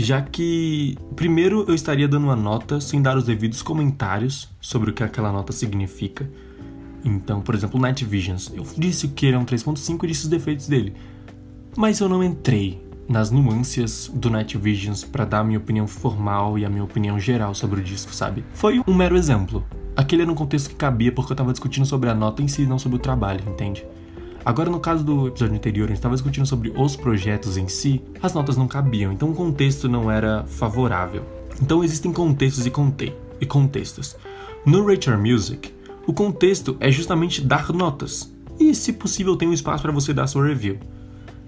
já 0.00 0.22
que 0.22 0.96
primeiro 1.16 1.64
eu 1.66 1.74
estaria 1.74 2.06
dando 2.06 2.24
uma 2.24 2.36
nota 2.36 2.80
sem 2.80 3.02
dar 3.02 3.16
os 3.16 3.24
devidos 3.24 3.62
comentários 3.62 4.48
sobre 4.60 4.90
o 4.90 4.92
que 4.94 5.02
aquela 5.02 5.32
nota 5.32 5.52
significa. 5.52 6.30
Então, 7.04 7.40
por 7.40 7.52
exemplo, 7.52 7.80
Night 7.80 8.04
Visions, 8.04 8.52
eu 8.54 8.64
disse 8.76 9.08
que 9.08 9.26
ele 9.26 9.34
é 9.34 9.38
um 9.38 9.44
3.5 9.44 10.04
e 10.04 10.06
disse 10.06 10.22
os 10.22 10.28
defeitos 10.28 10.68
dele, 10.68 10.94
mas 11.76 11.98
eu 11.98 12.08
não 12.08 12.22
entrei 12.22 12.80
nas 13.08 13.32
nuances 13.32 14.08
do 14.14 14.30
Night 14.30 14.56
Visions 14.56 15.02
para 15.02 15.24
dar 15.24 15.40
a 15.40 15.44
minha 15.44 15.58
opinião 15.58 15.88
formal 15.88 16.56
e 16.56 16.64
a 16.64 16.70
minha 16.70 16.84
opinião 16.84 17.18
geral 17.18 17.52
sobre 17.52 17.80
o 17.80 17.82
disco, 17.82 18.14
sabe? 18.14 18.44
Foi 18.52 18.80
um 18.86 18.94
mero 18.94 19.16
exemplo. 19.16 19.66
Aquele 19.96 20.22
era 20.22 20.30
um 20.30 20.34
contexto 20.34 20.68
que 20.68 20.76
cabia 20.76 21.10
porque 21.10 21.32
eu 21.32 21.36
tava 21.36 21.50
discutindo 21.50 21.86
sobre 21.86 22.08
a 22.08 22.14
nota 22.14 22.40
em 22.40 22.46
si, 22.46 22.66
não 22.66 22.78
sobre 22.78 22.98
o 22.98 23.00
trabalho, 23.00 23.42
entende? 23.48 23.84
Agora, 24.44 24.70
no 24.70 24.80
caso 24.80 25.04
do 25.04 25.28
episódio 25.28 25.54
anterior, 25.54 25.84
a 25.84 25.88
gente 25.88 25.98
estava 25.98 26.14
discutindo 26.14 26.46
sobre 26.46 26.72
os 26.76 26.96
projetos 26.96 27.56
em 27.56 27.68
si, 27.68 28.02
as 28.22 28.32
notas 28.32 28.56
não 28.56 28.66
cabiam, 28.66 29.12
então 29.12 29.30
o 29.30 29.34
contexto 29.34 29.88
não 29.88 30.10
era 30.10 30.44
favorável. 30.46 31.22
Então 31.60 31.82
existem 31.82 32.12
contextos 32.12 32.64
e, 32.64 32.70
conte 32.70 33.12
e 33.40 33.46
contextos. 33.46 34.16
No 34.64 34.86
Rachel 34.86 35.18
Music, 35.18 35.72
o 36.06 36.12
contexto 36.12 36.76
é 36.80 36.90
justamente 36.90 37.42
dar 37.42 37.72
notas, 37.72 38.32
e 38.58 38.74
se 38.74 38.92
possível 38.92 39.36
tem 39.36 39.48
um 39.48 39.52
espaço 39.52 39.82
para 39.82 39.92
você 39.92 40.12
dar 40.12 40.26
sua 40.26 40.46
review. 40.46 40.78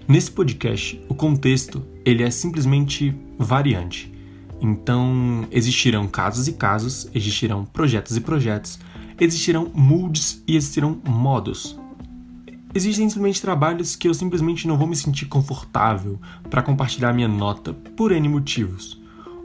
Nesse 0.07 0.31
podcast, 0.31 1.01
o 1.07 1.15
contexto 1.15 1.83
ele 2.05 2.23
é 2.23 2.29
simplesmente 2.29 3.15
variante. 3.37 4.11
Então, 4.61 5.47
existirão 5.51 6.07
casos 6.07 6.47
e 6.47 6.53
casos, 6.53 7.09
existirão 7.15 7.65
projetos 7.65 8.15
e 8.15 8.21
projetos, 8.21 8.77
existirão 9.19 9.71
moods 9.73 10.43
e 10.47 10.55
existirão 10.55 11.01
modos. 11.07 11.79
Existem 12.73 13.09
simplesmente 13.09 13.41
trabalhos 13.41 13.95
que 13.95 14.07
eu 14.07 14.13
simplesmente 14.13 14.67
não 14.67 14.77
vou 14.77 14.87
me 14.87 14.95
sentir 14.95 15.25
confortável 15.25 16.19
para 16.49 16.61
compartilhar 16.61 17.13
minha 17.13 17.27
nota 17.27 17.73
por 17.73 18.11
N 18.11 18.29
motivos. 18.29 19.01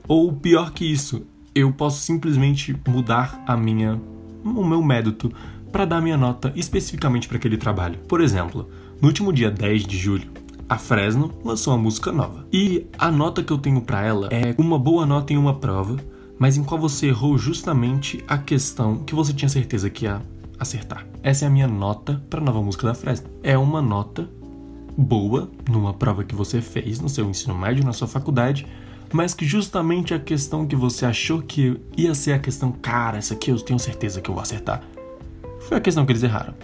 Ou 0.06 0.32
pior 0.32 0.70
que 0.70 0.84
isso, 0.84 1.26
eu 1.54 1.72
posso 1.72 2.00
simplesmente 2.00 2.76
mudar 2.86 3.42
a 3.46 3.56
minha 3.56 4.00
o 4.44 4.64
meu 4.64 4.80
método 4.80 5.32
para 5.72 5.84
dar 5.84 6.00
minha 6.00 6.16
nota 6.16 6.52
especificamente 6.54 7.26
para 7.26 7.36
aquele 7.36 7.56
trabalho. 7.56 7.98
Por 8.06 8.20
exemplo, 8.20 8.70
no 9.00 9.08
último 9.08 9.32
dia 9.32 9.50
10 9.50 9.84
de 9.84 9.98
julho, 9.98 10.30
a 10.68 10.78
Fresno 10.78 11.32
lançou 11.44 11.74
uma 11.74 11.82
música 11.82 12.12
nova. 12.12 12.46
E 12.52 12.86
a 12.98 13.10
nota 13.10 13.42
que 13.42 13.52
eu 13.52 13.58
tenho 13.58 13.80
para 13.80 14.04
ela 14.04 14.28
é 14.30 14.54
uma 14.56 14.78
boa 14.78 15.04
nota 15.04 15.32
em 15.32 15.36
uma 15.36 15.54
prova, 15.54 15.96
mas 16.38 16.56
em 16.56 16.62
qual 16.62 16.80
você 16.80 17.08
errou 17.08 17.36
justamente 17.36 18.22
a 18.28 18.38
questão 18.38 18.98
que 18.98 19.14
você 19.14 19.32
tinha 19.32 19.48
certeza 19.48 19.90
que 19.90 20.04
ia 20.04 20.22
acertar. 20.58 21.06
Essa 21.22 21.44
é 21.44 21.48
a 21.48 21.50
minha 21.50 21.68
nota 21.68 22.22
para 22.30 22.40
a 22.40 22.44
nova 22.44 22.62
música 22.62 22.86
da 22.86 22.94
Fresno. 22.94 23.28
É 23.42 23.56
uma 23.56 23.82
nota 23.82 24.28
boa 24.96 25.50
numa 25.68 25.92
prova 25.92 26.24
que 26.24 26.34
você 26.34 26.60
fez 26.60 27.00
no 27.00 27.08
seu 27.08 27.28
ensino 27.28 27.54
médio, 27.54 27.84
na 27.84 27.92
sua 27.92 28.08
faculdade, 28.08 28.66
mas 29.12 29.34
que 29.34 29.44
justamente 29.44 30.14
a 30.14 30.18
questão 30.18 30.66
que 30.66 30.74
você 30.74 31.04
achou 31.04 31.42
que 31.42 31.78
ia 31.96 32.14
ser 32.14 32.32
a 32.32 32.38
questão, 32.38 32.72
cara, 32.72 33.18
essa 33.18 33.34
aqui 33.34 33.50
eu 33.50 33.60
tenho 33.60 33.78
certeza 33.78 34.20
que 34.20 34.30
eu 34.30 34.34
vou 34.34 34.42
acertar, 34.42 34.82
foi 35.60 35.76
a 35.76 35.80
questão 35.80 36.06
que 36.06 36.12
eles 36.12 36.22
erraram. 36.22 36.54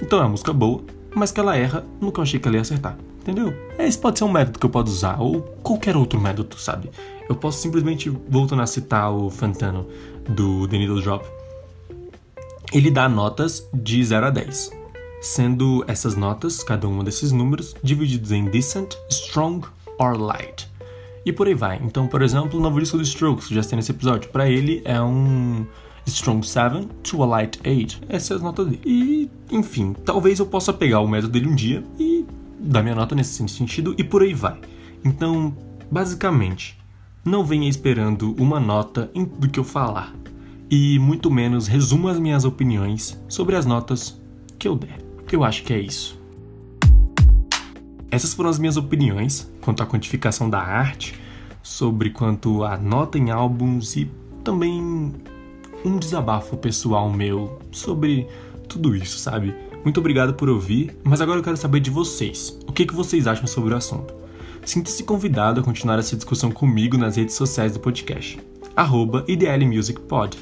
Então 0.00 0.18
é 0.18 0.22
uma 0.22 0.30
música 0.30 0.52
boa, 0.52 0.82
mas 1.14 1.30
que 1.30 1.40
ela 1.40 1.56
erra 1.56 1.84
no 2.00 2.10
que 2.10 2.18
eu 2.18 2.22
achei 2.22 2.40
que 2.40 2.48
ela 2.48 2.56
ia 2.56 2.62
acertar. 2.62 2.96
Entendeu? 3.20 3.52
Esse 3.76 3.98
pode 3.98 4.18
ser 4.18 4.24
um 4.24 4.30
método 4.30 4.58
que 4.58 4.66
eu 4.66 4.70
posso 4.70 4.92
usar, 4.92 5.20
ou 5.20 5.42
qualquer 5.62 5.96
outro 5.96 6.20
método, 6.20 6.56
sabe? 6.60 6.90
Eu 7.28 7.34
posso 7.34 7.58
simplesmente, 7.58 8.08
voltando 8.08 8.62
a 8.62 8.66
citar 8.66 9.12
o 9.12 9.28
Fantano 9.30 9.88
do 10.28 10.68
The 10.68 10.78
Needle 10.78 11.02
Drop, 11.02 11.26
ele 12.72 12.90
dá 12.90 13.08
notas 13.08 13.68
de 13.72 14.02
0 14.04 14.26
a 14.26 14.30
10, 14.30 14.70
sendo 15.20 15.84
essas 15.86 16.16
notas, 16.16 16.62
cada 16.62 16.88
uma 16.88 17.04
desses 17.04 17.32
números, 17.32 17.74
divididos 17.82 18.32
em 18.32 18.44
decent, 18.46 18.94
strong 19.10 19.66
or 19.98 20.18
light. 20.20 20.68
E 21.24 21.32
por 21.32 21.48
aí 21.48 21.54
vai. 21.54 21.80
Então, 21.82 22.06
por 22.06 22.22
exemplo, 22.22 22.58
o 22.58 22.62
novo 22.62 22.78
disco 22.78 22.96
do 22.96 23.02
Strokes, 23.02 23.48
já 23.48 23.62
tem 23.62 23.76
nesse 23.76 23.90
episódio, 23.90 24.30
para 24.30 24.48
ele 24.48 24.80
é 24.84 25.00
um 25.02 25.66
Strong 26.06 26.46
7 26.46 26.86
to 27.02 27.22
a 27.22 27.26
Light 27.26 27.58
8. 27.66 28.02
Essas 28.08 28.28
são 28.28 28.36
as 28.36 28.42
notas 28.44 28.66
dele. 28.66 28.80
E, 28.84 29.30
enfim, 29.50 29.94
talvez 30.04 30.38
eu 30.38 30.46
possa 30.46 30.72
pegar 30.72 31.00
o 31.00 31.08
método 31.08 31.32
dele 31.32 31.48
um 31.48 31.54
dia 31.54 31.82
e 31.98 32.24
dar 32.60 32.82
minha 32.82 32.94
nota 32.94 33.14
nesse 33.14 33.48
sentido 33.48 33.94
e 33.98 34.04
por 34.04 34.22
aí 34.22 34.32
vai. 34.32 34.58
Então, 35.04 35.54
basicamente, 35.90 36.78
não 37.24 37.44
venha 37.44 37.68
esperando 37.68 38.34
uma 38.38 38.60
nota 38.60 39.10
do 39.38 39.48
que 39.48 39.58
eu 39.58 39.64
falar. 39.64 40.14
E 40.70 40.98
muito 40.98 41.30
menos 41.30 41.68
resuma 41.68 42.10
as 42.10 42.18
minhas 42.18 42.44
opiniões 42.44 43.20
sobre 43.28 43.54
as 43.54 43.64
notas 43.64 44.20
que 44.58 44.66
eu 44.66 44.74
der. 44.74 44.98
Eu 45.30 45.44
acho 45.44 45.62
que 45.62 45.72
é 45.72 45.78
isso. 45.78 46.20
Essas 48.10 48.34
foram 48.34 48.50
as 48.50 48.58
minhas 48.58 48.76
opiniões 48.76 49.50
quanto 49.60 49.82
à 49.82 49.86
quantificação 49.86 50.48
da 50.48 50.60
arte, 50.60 51.14
sobre 51.62 52.10
quanto 52.10 52.64
a 52.64 52.76
nota 52.76 53.18
em 53.18 53.30
álbuns 53.30 53.96
e 53.96 54.10
também 54.42 55.12
um 55.84 55.98
desabafo 55.98 56.56
pessoal 56.56 57.10
meu 57.10 57.58
sobre 57.70 58.26
tudo 58.68 58.94
isso, 58.94 59.18
sabe? 59.18 59.54
Muito 59.82 60.00
obrigado 60.00 60.34
por 60.34 60.48
ouvir, 60.48 60.96
mas 61.04 61.20
agora 61.20 61.38
eu 61.38 61.44
quero 61.44 61.56
saber 61.56 61.80
de 61.80 61.90
vocês. 61.90 62.58
O 62.66 62.72
que, 62.72 62.86
que 62.86 62.94
vocês 62.94 63.26
acham 63.26 63.46
sobre 63.46 63.74
o 63.74 63.76
assunto? 63.76 64.14
Sinta-se 64.64 65.04
convidado 65.04 65.60
a 65.60 65.62
continuar 65.62 65.98
essa 65.98 66.16
discussão 66.16 66.50
comigo 66.50 66.98
nas 66.98 67.16
redes 67.16 67.36
sociais 67.36 67.72
do 67.72 67.80
podcast, 67.80 68.38
arroba 68.74 69.24
IDLMusicPod, 69.28 70.36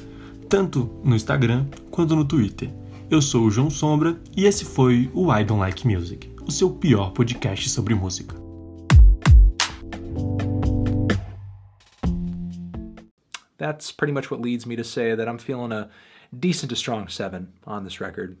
tanto 0.49 0.99
no 1.03 1.15
Instagram 1.15 1.65
quanto 1.91 2.15
no 2.15 2.25
Twitter. 2.25 2.69
Eu 3.09 3.21
sou 3.21 3.45
o 3.45 3.51
João 3.51 3.69
Sombra 3.69 4.19
e 4.35 4.45
esse 4.45 4.65
foi 4.65 5.09
o 5.13 5.33
I 5.35 5.43
Don't 5.43 5.59
Like 5.59 5.87
Music, 5.87 6.29
o 6.45 6.51
seu 6.51 6.69
pior 6.69 7.11
podcast 7.11 7.69
sobre 7.69 7.93
música. 7.93 8.45
that's 13.65 13.91
pretty 13.91 14.13
much 14.13 14.29
what 14.29 14.41
leads 14.41 14.65
me 14.65 14.75
to 14.75 14.83
say 14.83 15.15
that 15.15 15.27
I'm 15.27 15.37
feeling 15.37 15.71
a 15.71 15.89
decent 16.37 16.69
to 16.69 16.75
strong 16.75 17.07
seven 17.07 17.53
on 17.65 17.83
this 17.83 17.99
record. 17.99 18.37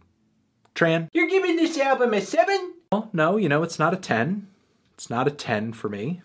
Tran? 0.75 1.07
You're 1.13 1.29
giving 1.29 1.55
this 1.55 1.77
album 1.77 2.13
a 2.13 2.21
seven? 2.21 2.73
Well, 2.91 3.09
no, 3.13 3.37
you 3.37 3.49
know, 3.49 3.63
it's 3.63 3.79
not 3.79 3.93
a 3.93 3.97
10. 3.97 4.47
It's 4.93 5.09
not 5.09 5.27
a 5.27 5.31
10 5.31 5.73
for 5.73 5.89
me. 5.89 6.21